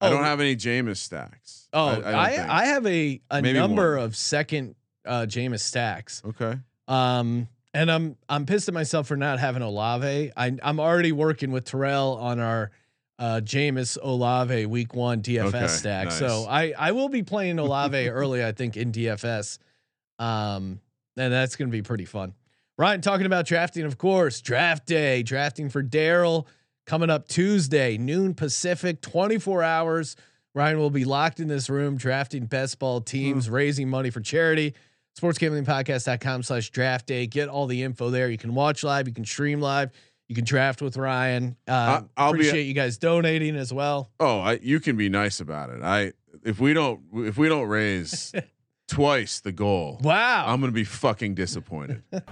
I 0.00 0.08
don't 0.08 0.20
Oh, 0.20 0.24
have 0.24 0.40
any 0.40 0.56
Jameis 0.56 0.96
stacks. 0.96 1.68
Oh, 1.74 1.86
I, 1.88 1.90
I, 1.90 1.92
I, 1.92 1.96
don't 1.96 2.10
I, 2.10 2.30
think. 2.30 2.50
have 2.74 2.86
a 2.86 3.20
a 3.30 3.42
Maybe 3.42 3.58
number 3.58 3.96
one. 3.96 4.04
of 4.06 4.16
second 4.16 4.74
uh 5.04 5.26
Jameis 5.28 5.60
stacks. 5.60 6.22
okay. 6.24 6.58
Um, 6.88 7.48
and 7.74 7.90
I'm 7.92 8.16
I'm 8.28 8.46
pissed 8.46 8.66
at 8.68 8.74
myself 8.74 9.06
for 9.06 9.16
not 9.16 9.38
having 9.38 9.62
Olave. 9.62 10.32
I 10.36 10.56
I'm 10.62 10.80
already 10.80 11.12
working 11.12 11.52
with 11.52 11.66
Terrell 11.66 12.16
on 12.16 12.40
our 12.40 12.70
uh 13.18 13.40
Jameis 13.44 13.98
Olave 14.02 14.64
week 14.66 14.94
one 14.94 15.22
DFS 15.22 15.54
Okay, 15.54 15.66
stack. 15.68 16.10
So. 16.12 16.46
I 16.48 16.72
I 16.78 16.92
will 16.92 17.10
be 17.10 17.22
playing 17.22 17.58
Olave 17.58 18.08
early, 18.08 18.42
I 18.42 18.52
think, 18.52 18.78
in 18.78 18.90
DFS. 18.92 19.58
Um, 20.18 20.80
and 21.16 21.32
that's 21.32 21.56
gonna 21.56 21.70
be 21.70 21.82
pretty 21.82 22.04
fun. 22.04 22.34
Ryan 22.78 23.00
talking 23.02 23.26
about 23.26 23.46
drafting, 23.46 23.84
of 23.84 23.98
course. 23.98 24.40
Draft 24.40 24.86
day, 24.86 25.22
drafting 25.22 25.68
for 25.68 25.82
Daryl 25.82 26.46
coming 26.86 27.10
up 27.10 27.28
Tuesday, 27.28 27.98
noon 27.98 28.34
Pacific, 28.34 29.00
24 29.02 29.62
hours. 29.62 30.16
Ryan 30.54 30.78
will 30.78 30.90
be 30.90 31.04
locked 31.04 31.38
in 31.40 31.48
this 31.48 31.68
room 31.70 31.96
drafting 31.96 32.46
best 32.46 32.78
ball 32.78 33.00
teams, 33.00 33.46
Hmm. 33.46 33.52
raising 33.54 33.88
money 33.88 34.10
for 34.10 34.20
charity. 34.20 34.74
Sportsgamblingpodcast.com 35.20 36.42
slash 36.42 36.70
draft 36.70 37.06
day. 37.06 37.26
Get 37.26 37.48
all 37.48 37.66
the 37.66 37.82
info 37.82 38.10
there. 38.10 38.30
You 38.30 38.38
can 38.38 38.54
watch 38.54 38.82
live, 38.84 39.08
you 39.08 39.14
can 39.14 39.24
stream 39.24 39.60
live, 39.60 39.90
you 40.28 40.34
can 40.34 40.44
draft 40.44 40.82
with 40.82 40.96
Ryan. 40.96 41.56
Uh, 41.68 42.02
I'll 42.16 42.32
be- 42.32 42.38
appreciate 42.40 42.62
you 42.64 42.74
guys 42.74 42.98
donating 42.98 43.56
as 43.56 43.72
well. 43.72 44.10
Oh, 44.20 44.40
I, 44.40 44.58
you 44.62 44.80
can 44.80 44.96
be 44.96 45.08
nice 45.08 45.40
about 45.40 45.70
it. 45.70 45.82
I 45.82 46.12
if 46.44 46.60
we 46.60 46.72
don't 46.72 47.00
if 47.14 47.36
we 47.36 47.48
don't 47.48 47.66
raise 47.68 48.32
twice 48.90 49.40
the 49.40 49.52
goal, 49.52 49.98
Wow. 50.02 50.44
I'm 50.46 50.60
gonna 50.60 50.72
be 50.72 50.84
fucking 50.84 51.34
disappointed. 51.34 52.02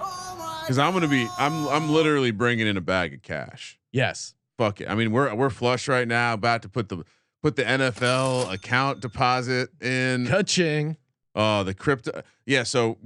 Because 0.69 0.79
I'm 0.79 0.93
gonna 0.93 1.09
be 1.09 1.27
I'm 1.39 1.67
I'm 1.69 1.89
literally 1.89 2.31
bringing 2.31 2.67
in 2.67 2.77
a 2.77 2.83
bag 2.83 3.15
of 3.15 3.23
cash. 3.23 3.79
yes. 3.91 4.35
Fuck 4.59 4.83
it. 4.83 4.91
I 4.91 4.95
mean 4.95 5.13
we're 5.13 5.35
we're 5.35 5.49
flush 5.49 5.89
right 5.89 6.07
now. 6.07 6.35
About 6.35 6.61
to 6.63 6.69
put 6.69 6.91
the 6.91 7.05
put 7.43 7.57
the 7.57 7.63
NFL 7.63 8.53
account 8.53 9.01
deposit 9.01 9.71
in. 9.81 10.27
Kaching. 10.27 10.99
Oh, 11.35 11.65
the 11.65 11.73
crypto. 11.73 12.21
Yeah. 12.45 12.65
So 12.65 12.99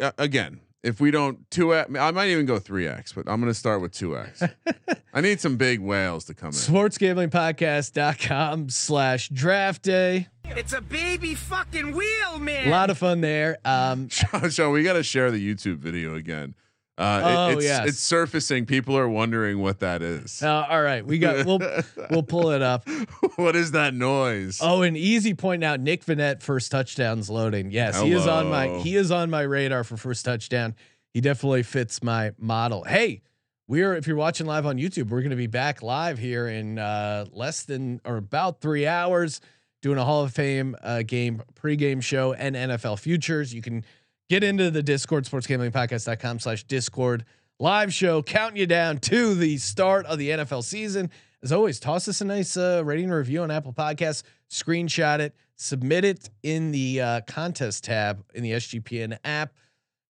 uh, 0.00 0.12
again, 0.16 0.60
if 0.84 1.00
we 1.00 1.10
don't 1.10 1.50
two 1.50 1.74
x, 1.74 1.90
I 1.98 2.12
might 2.12 2.28
even 2.28 2.46
go 2.46 2.60
three 2.60 2.86
x, 2.86 3.12
but 3.12 3.28
I'm 3.28 3.40
gonna 3.40 3.52
start 3.54 3.80
with 3.80 3.90
two 3.90 4.16
x. 4.16 4.44
I 5.12 5.20
need 5.20 5.40
some 5.40 5.56
big 5.56 5.80
whales 5.80 6.24
to 6.26 6.34
come 6.34 6.48
in. 6.48 6.52
Sportsgamblingpodcast.com 6.52 8.68
slash 8.70 9.28
draft 9.30 9.82
day. 9.82 10.28
It's 10.56 10.72
a 10.72 10.80
baby 10.80 11.34
fucking 11.34 11.92
wheel, 11.92 12.38
man. 12.40 12.68
A 12.68 12.70
lot 12.70 12.90
of 12.90 12.98
fun 12.98 13.20
there. 13.20 13.58
Um, 13.64 14.08
Sean, 14.10 14.50
Sean, 14.50 14.72
we 14.72 14.82
got 14.82 14.94
to 14.94 15.02
share 15.02 15.30
the 15.30 15.38
YouTube 15.54 15.76
video 15.78 16.14
again. 16.14 16.54
Uh, 16.96 17.22
it- 17.22 17.36
Oh, 17.36 17.48
it's, 17.56 17.64
yes. 17.64 17.88
it's 17.88 17.98
surfacing. 18.00 18.66
People 18.66 18.98
are 18.98 19.08
wondering 19.08 19.60
what 19.60 19.78
that 19.80 20.02
is. 20.02 20.42
uh, 20.42 20.66
all 20.68 20.82
right, 20.82 21.06
we 21.06 21.18
got 21.18 21.46
we'll 21.46 21.60
we'll 22.10 22.24
pull 22.24 22.50
it 22.50 22.60
up. 22.62 22.88
what 23.36 23.54
is 23.54 23.70
that 23.72 23.94
noise? 23.94 24.58
Oh, 24.60 24.82
an 24.82 24.96
easy 24.96 25.32
point 25.34 25.62
out. 25.62 25.78
Nick 25.78 26.04
Vannett 26.04 26.42
first 26.42 26.72
touchdowns 26.72 27.30
loading. 27.30 27.70
Yes, 27.70 28.00
he 28.00 28.10
is 28.12 28.26
on 28.26 28.48
my 28.48 28.68
he 28.78 28.96
is 28.96 29.12
on 29.12 29.30
my 29.30 29.42
radar 29.42 29.84
for 29.84 29.96
first 29.96 30.24
touchdown. 30.24 30.74
He 31.14 31.20
definitely 31.20 31.62
fits 31.62 32.02
my 32.02 32.32
model. 32.36 32.82
Hey, 32.82 33.22
we're 33.68 33.94
if 33.94 34.08
you're 34.08 34.16
watching 34.16 34.46
live 34.48 34.66
on 34.66 34.76
YouTube, 34.76 35.08
we're 35.10 35.20
going 35.20 35.30
to 35.30 35.36
be 35.36 35.46
back 35.46 35.82
live 35.84 36.18
here 36.18 36.48
in 36.48 36.80
uh, 36.80 37.26
less 37.32 37.62
than 37.62 38.00
or 38.04 38.16
about 38.16 38.60
three 38.60 38.88
hours, 38.88 39.40
doing 39.80 39.98
a 39.98 40.04
Hall 40.04 40.24
of 40.24 40.32
Fame 40.32 40.76
uh, 40.82 41.02
game 41.02 41.42
pregame 41.54 42.02
show 42.02 42.32
and 42.32 42.56
NFL 42.56 42.98
futures. 42.98 43.54
You 43.54 43.62
can 43.62 43.84
get 44.28 44.42
into 44.44 44.70
the 44.70 44.82
Discord 44.82 45.24
sportsgamblingpodcast.com 45.24 46.40
slash 46.40 46.64
Discord 46.64 47.24
live 47.58 47.92
show, 47.92 48.22
counting 48.22 48.58
you 48.58 48.66
down 48.66 48.98
to 48.98 49.34
the 49.34 49.58
start 49.58 50.06
of 50.06 50.18
the 50.18 50.30
NFL 50.30 50.64
season. 50.64 51.10
As 51.42 51.52
always, 51.52 51.78
toss 51.78 52.08
us 52.08 52.20
a 52.20 52.24
nice 52.24 52.56
uh, 52.56 52.82
rating 52.84 53.10
review 53.10 53.42
on 53.42 53.50
Apple 53.50 53.72
Podcasts. 53.72 54.22
Screenshot 54.50 55.20
it, 55.20 55.34
Submit 55.60 56.04
it 56.04 56.30
in 56.44 56.70
the 56.70 57.00
uh, 57.00 57.20
contest 57.22 57.82
tab 57.82 58.24
in 58.32 58.44
the 58.44 58.52
SGPN 58.52 59.18
app. 59.24 59.52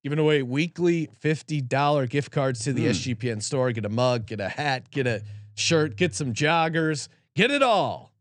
Giving 0.05 0.19
away 0.19 0.43
weekly 0.43 1.09
$50 1.23 2.09
gift 2.09 2.31
cards 2.31 2.61
to 2.65 2.73
the 2.75 2.87
SGPN 2.87 3.43
store. 3.43 3.73
Get 3.73 3.87
a 3.87 3.89
mug, 3.89 4.27
get 4.27 4.41
a 4.41 4.49
hat, 4.49 4.91
get 4.91 5.07
a 5.07 5.23
shirt, 5.55 5.97
get 5.97 6.15
some 6.15 6.35
joggers, 6.35 7.09
get 7.35 7.51
it 7.51 7.63
all. 7.63 8.13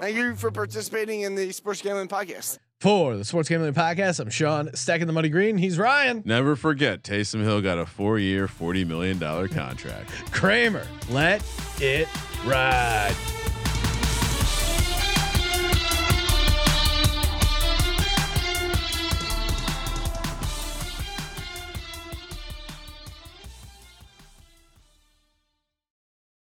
Thank 0.00 0.16
you 0.16 0.34
for 0.34 0.50
participating 0.50 1.20
in 1.20 1.34
the 1.34 1.52
Sports 1.52 1.82
Gambling 1.82 2.08
Podcast. 2.08 2.58
For 2.80 3.18
the 3.18 3.24
Sports 3.26 3.50
Gambling 3.50 3.74
Podcast, 3.74 4.18
I'm 4.18 4.30
Sean, 4.30 4.74
stacking 4.74 5.06
the 5.06 5.12
money 5.12 5.28
green. 5.28 5.58
He's 5.58 5.78
Ryan 5.78 6.22
Never 6.24 6.56
forget, 6.56 7.02
Taysom 7.02 7.42
Hill 7.42 7.60
got 7.60 7.76
a 7.78 7.84
four-year, 7.84 8.48
forty 8.48 8.86
million 8.86 9.18
dollar 9.18 9.46
contract. 9.46 10.08
Kramer. 10.32 10.86
Let 11.10 11.44
it 11.82 12.08
ride. 12.46 13.14